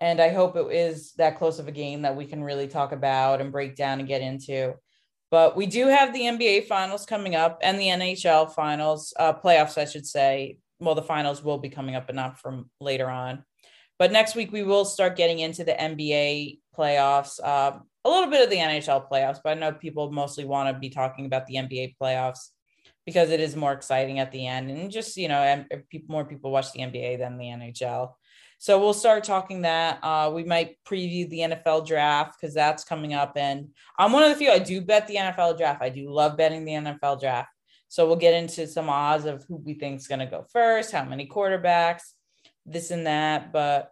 And 0.00 0.20
I 0.20 0.30
hope 0.30 0.56
it 0.56 0.66
is 0.72 1.12
that 1.12 1.38
close 1.38 1.58
of 1.58 1.68
a 1.68 1.72
game 1.72 2.02
that 2.02 2.16
we 2.16 2.26
can 2.26 2.42
really 2.42 2.66
talk 2.66 2.92
about 2.92 3.40
and 3.40 3.52
break 3.52 3.76
down 3.76 4.00
and 4.00 4.08
get 4.08 4.20
into. 4.20 4.74
But 5.30 5.56
we 5.56 5.66
do 5.66 5.86
have 5.86 6.12
the 6.12 6.22
NBA 6.22 6.66
finals 6.66 7.06
coming 7.06 7.34
up 7.34 7.58
and 7.62 7.78
the 7.78 7.86
NHL 7.86 8.52
finals, 8.52 9.14
uh, 9.18 9.32
playoffs, 9.32 9.78
I 9.78 9.84
should 9.84 10.06
say. 10.06 10.58
Well, 10.80 10.94
the 10.94 11.02
finals 11.02 11.42
will 11.42 11.58
be 11.58 11.70
coming 11.70 11.94
up, 11.94 12.06
but 12.06 12.16
not 12.16 12.38
from 12.38 12.70
later 12.80 13.08
on. 13.08 13.44
But 13.98 14.12
next 14.12 14.34
week, 14.34 14.52
we 14.52 14.62
will 14.62 14.84
start 14.84 15.16
getting 15.16 15.38
into 15.38 15.64
the 15.64 15.72
NBA 15.72 16.58
playoffs, 16.76 17.38
uh, 17.42 17.78
a 18.04 18.08
little 18.08 18.30
bit 18.30 18.42
of 18.42 18.50
the 18.50 18.56
NHL 18.56 19.08
playoffs, 19.08 19.38
but 19.42 19.56
I 19.56 19.60
know 19.60 19.72
people 19.72 20.10
mostly 20.10 20.44
want 20.44 20.74
to 20.74 20.78
be 20.78 20.90
talking 20.90 21.26
about 21.26 21.46
the 21.46 21.54
NBA 21.54 21.96
playoffs 22.00 22.48
because 23.06 23.30
it 23.30 23.40
is 23.40 23.56
more 23.56 23.72
exciting 23.72 24.18
at 24.18 24.32
the 24.32 24.46
end. 24.46 24.70
And 24.70 24.90
just, 24.90 25.16
you 25.16 25.28
know, 25.28 25.64
more 26.08 26.24
people 26.24 26.50
watch 26.50 26.72
the 26.72 26.80
NBA 26.80 27.18
than 27.18 27.38
the 27.38 27.46
NHL. 27.46 28.12
So 28.58 28.80
we'll 28.80 28.94
start 28.94 29.24
talking 29.24 29.62
that. 29.62 29.98
Uh, 30.02 30.32
we 30.34 30.42
might 30.42 30.76
preview 30.86 31.28
the 31.28 31.40
NFL 31.40 31.86
draft 31.86 32.36
because 32.40 32.54
that's 32.54 32.84
coming 32.84 33.12
up. 33.12 33.34
And 33.36 33.68
I'm 33.98 34.12
one 34.12 34.22
of 34.22 34.30
the 34.30 34.36
few 34.36 34.50
I 34.50 34.58
do 34.58 34.80
bet 34.80 35.06
the 35.06 35.16
NFL 35.16 35.58
draft. 35.58 35.82
I 35.82 35.90
do 35.90 36.10
love 36.10 36.36
betting 36.36 36.64
the 36.64 36.72
NFL 36.72 37.20
draft. 37.20 37.50
So 37.88 38.06
we'll 38.06 38.16
get 38.16 38.34
into 38.34 38.66
some 38.66 38.88
odds 38.88 39.26
of 39.26 39.44
who 39.46 39.56
we 39.56 39.74
think 39.74 40.00
is 40.00 40.08
going 40.08 40.20
to 40.20 40.26
go 40.26 40.46
first, 40.50 40.92
how 40.92 41.04
many 41.04 41.28
quarterbacks, 41.28 42.13
this 42.66 42.90
and 42.90 43.06
that. 43.06 43.52
But 43.52 43.90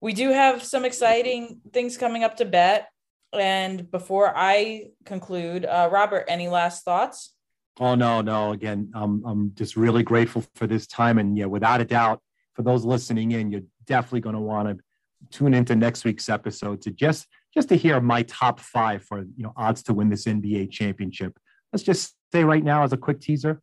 we 0.00 0.12
do 0.12 0.30
have 0.30 0.62
some 0.62 0.84
exciting 0.84 1.60
things 1.72 1.96
coming 1.96 2.24
up 2.24 2.36
to 2.36 2.44
bet. 2.44 2.88
And 3.32 3.90
before 3.90 4.32
I 4.34 4.90
conclude, 5.04 5.66
uh, 5.66 5.88
Robert, 5.92 6.24
any 6.28 6.48
last 6.48 6.84
thoughts? 6.84 7.34
Oh 7.80 7.94
no, 7.94 8.20
no. 8.20 8.52
Again, 8.52 8.90
I'm 8.94 9.24
I'm 9.24 9.52
just 9.54 9.76
really 9.76 10.02
grateful 10.02 10.44
for 10.54 10.66
this 10.66 10.86
time, 10.86 11.18
and 11.18 11.36
yeah, 11.36 11.44
without 11.44 11.80
a 11.80 11.84
doubt, 11.84 12.20
for 12.54 12.62
those 12.62 12.84
listening 12.84 13.32
in, 13.32 13.52
you're 13.52 13.62
definitely 13.86 14.20
going 14.20 14.34
to 14.34 14.40
want 14.40 14.68
to 14.68 14.84
tune 15.30 15.54
into 15.54 15.76
next 15.76 16.04
week's 16.04 16.28
episode 16.28 16.82
to 16.82 16.90
just 16.90 17.26
just 17.54 17.68
to 17.68 17.76
hear 17.76 18.00
my 18.00 18.22
top 18.22 18.60
five 18.60 19.04
for 19.04 19.20
you 19.20 19.44
know 19.44 19.52
odds 19.56 19.82
to 19.84 19.94
win 19.94 20.08
this 20.08 20.24
NBA 20.24 20.70
championship. 20.70 21.38
Let's 21.72 21.84
just 21.84 22.14
say 22.32 22.44
right 22.44 22.64
now 22.64 22.82
as 22.82 22.92
a 22.92 22.96
quick 22.96 23.20
teaser, 23.20 23.60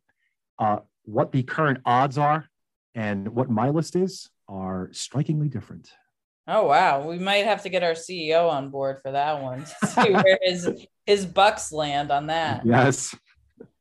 uh, 0.58 0.78
what 1.04 1.32
the 1.32 1.42
current 1.42 1.80
odds 1.84 2.16
are 2.16 2.48
and 2.96 3.28
what 3.28 3.50
my 3.50 3.68
list 3.68 3.94
is 3.94 4.30
are 4.48 4.88
strikingly 4.92 5.48
different. 5.48 5.90
Oh 6.48 6.66
wow, 6.66 7.06
we 7.06 7.18
might 7.18 7.44
have 7.44 7.62
to 7.62 7.68
get 7.68 7.82
our 7.82 7.92
CEO 7.92 8.50
on 8.50 8.70
board 8.70 9.00
for 9.02 9.12
that 9.12 9.42
one. 9.42 9.64
To 9.64 9.86
see 9.86 10.12
where 10.12 10.38
his 10.42 10.86
his 11.04 11.26
bucks 11.26 11.70
land 11.70 12.10
on 12.10 12.26
that. 12.28 12.64
Yes. 12.64 13.14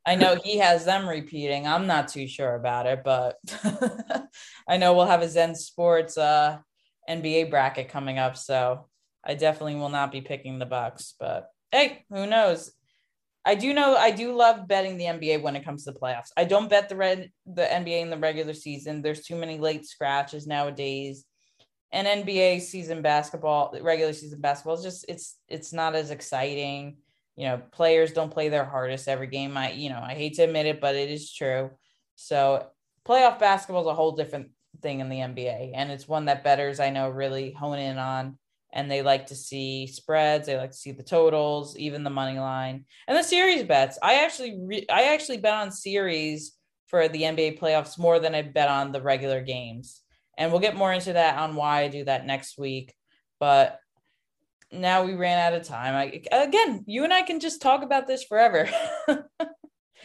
I 0.08 0.16
know 0.16 0.36
he 0.44 0.60
has 0.60 0.86
them 0.86 1.08
repeating. 1.10 1.66
I'm 1.66 1.88
not 1.88 2.10
too 2.10 2.28
sure 2.28 2.54
about 2.54 2.86
it, 2.86 3.02
but 3.04 3.38
I 4.68 4.78
know 4.78 4.94
we'll 4.94 5.08
have 5.08 5.24
a 5.24 5.30
Zen 5.30 5.56
Sports 5.56 6.16
uh, 6.16 6.60
NBA 7.10 7.50
bracket 7.50 7.90
coming 7.90 8.20
up, 8.20 8.38
so 8.38 8.88
I 9.24 9.34
definitely 9.34 9.76
will 9.76 9.90
not 9.90 10.12
be 10.12 10.22
picking 10.22 10.60
the 10.60 10.68
Bucks. 10.68 11.16
But 11.20 11.50
hey, 11.72 12.06
who 12.12 12.28
knows? 12.28 12.72
I 13.46 13.56
do 13.56 13.74
know 13.74 13.96
I 13.96 14.12
do 14.12 14.36
love 14.36 14.68
betting 14.68 14.98
the 14.98 15.06
NBA 15.06 15.42
when 15.42 15.56
it 15.56 15.64
comes 15.64 15.86
to 15.86 15.92
the 15.92 16.00
playoffs. 16.00 16.32
I 16.36 16.46
don't 16.46 16.70
bet 16.70 16.90
the 16.90 16.96
red 16.96 17.32
the 17.46 17.62
NBA 17.62 18.02
in 18.02 18.10
the 18.10 18.18
regular 18.18 18.54
season. 18.54 19.02
There's 19.02 19.24
too 19.24 19.36
many 19.36 19.58
late 19.60 19.86
scratches 19.86 20.48
nowadays. 20.48 21.26
And 21.92 22.26
NBA 22.26 22.62
season 22.62 23.02
basketball, 23.02 23.78
regular 23.82 24.14
season 24.14 24.42
basketball 24.42 24.76
is 24.76 24.84
just 24.84 25.06
it's 25.08 25.38
it's 25.48 25.72
not 25.72 25.96
as 25.96 26.12
exciting 26.12 26.98
you 27.36 27.46
know, 27.48 27.62
players 27.72 28.14
don't 28.14 28.32
play 28.32 28.50
their 28.50 28.66
hardest 28.66 29.08
every 29.08 29.28
game. 29.28 29.58
I, 29.58 29.72
you 29.72 29.90
know, 29.90 30.02
I 30.02 30.14
hate 30.14 30.36
to 30.36 30.44
admit 30.44 30.66
it, 30.66 30.80
but 30.80 30.96
it 30.96 31.10
is 31.10 31.32
true. 31.32 31.72
So 32.16 32.66
playoff 33.06 33.40
basketball 33.40 33.82
is 33.82 33.88
a 33.88 33.94
whole 33.94 34.14
different 34.14 34.52
thing 34.82 35.02
in 35.02 35.10
the 35.10 35.18
NBA. 35.18 35.72
And 35.76 35.92
it's 35.92 36.08
one 36.08 36.26
that 36.26 36.44
betters, 36.44 36.80
I 36.80 36.92
know, 36.92 37.10
really 37.10 37.52
hone 37.52 37.80
in 37.80 37.98
on. 37.98 38.38
And 38.76 38.92
they 38.92 39.02
like 39.02 39.28
to 39.28 39.36
see 39.36 39.88
spreads. 39.88 40.46
They 40.46 40.58
like 40.58 40.72
to 40.72 40.78
see 40.78 40.92
the 40.92 41.02
totals, 41.02 41.78
even 41.78 42.04
the 42.04 42.10
money 42.10 42.38
line, 42.38 42.86
and 43.08 43.18
the 43.18 43.24
series 43.24 43.64
bets. 43.64 43.98
I 44.04 44.24
actually, 44.26 44.60
re- 44.62 44.86
I 44.92 45.14
actually 45.14 45.38
bet 45.38 45.54
on 45.54 45.72
series 45.72 46.52
for 46.88 47.08
the 47.08 47.24
NBA 47.24 47.60
playoffs 47.60 47.98
more 47.98 48.20
than 48.20 48.36
I 48.36 48.42
bet 48.42 48.70
on 48.70 48.92
the 48.92 49.02
regular 49.02 49.42
games. 49.42 50.02
And 50.38 50.52
we'll 50.52 50.62
get 50.62 50.76
more 50.76 50.94
into 50.94 51.14
that 51.14 51.38
on 51.38 51.56
why 51.56 51.82
I 51.82 51.88
do 51.88 52.04
that 52.04 52.26
next 52.26 52.58
week. 52.58 52.94
But 53.40 53.80
now 54.72 55.04
we 55.04 55.14
ran 55.14 55.40
out 55.40 55.60
of 55.60 55.66
time. 55.66 55.96
I, 55.96 56.22
again, 56.36 56.84
you 56.86 57.04
and 57.04 57.14
I 57.14 57.22
can 57.22 57.40
just 57.40 57.62
talk 57.62 57.84
about 57.84 58.08
this 58.08 58.24
forever. 58.24 58.70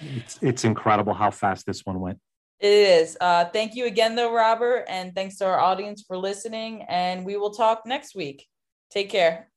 it's 0.01 0.39
it's 0.41 0.65
incredible 0.65 1.15
how 1.15 1.31
fast 1.31 1.67
this 1.67 1.85
one 1.85 2.01
went. 2.01 2.19
It 2.61 2.73
is. 2.73 3.17
Uh, 3.21 3.47
thank 3.47 3.75
you 3.75 3.87
again, 3.87 4.17
though, 4.17 4.33
Robert, 4.33 4.85
and 4.87 5.15
thanks 5.15 5.37
to 5.39 5.47
our 5.47 5.59
audience 5.59 6.05
for 6.07 6.17
listening. 6.17 6.85
And 6.89 7.25
we 7.25 7.37
will 7.37 7.53
talk 7.53 7.87
next 7.87 8.15
week. 8.15 8.47
Take 8.91 9.11
care. 9.11 9.51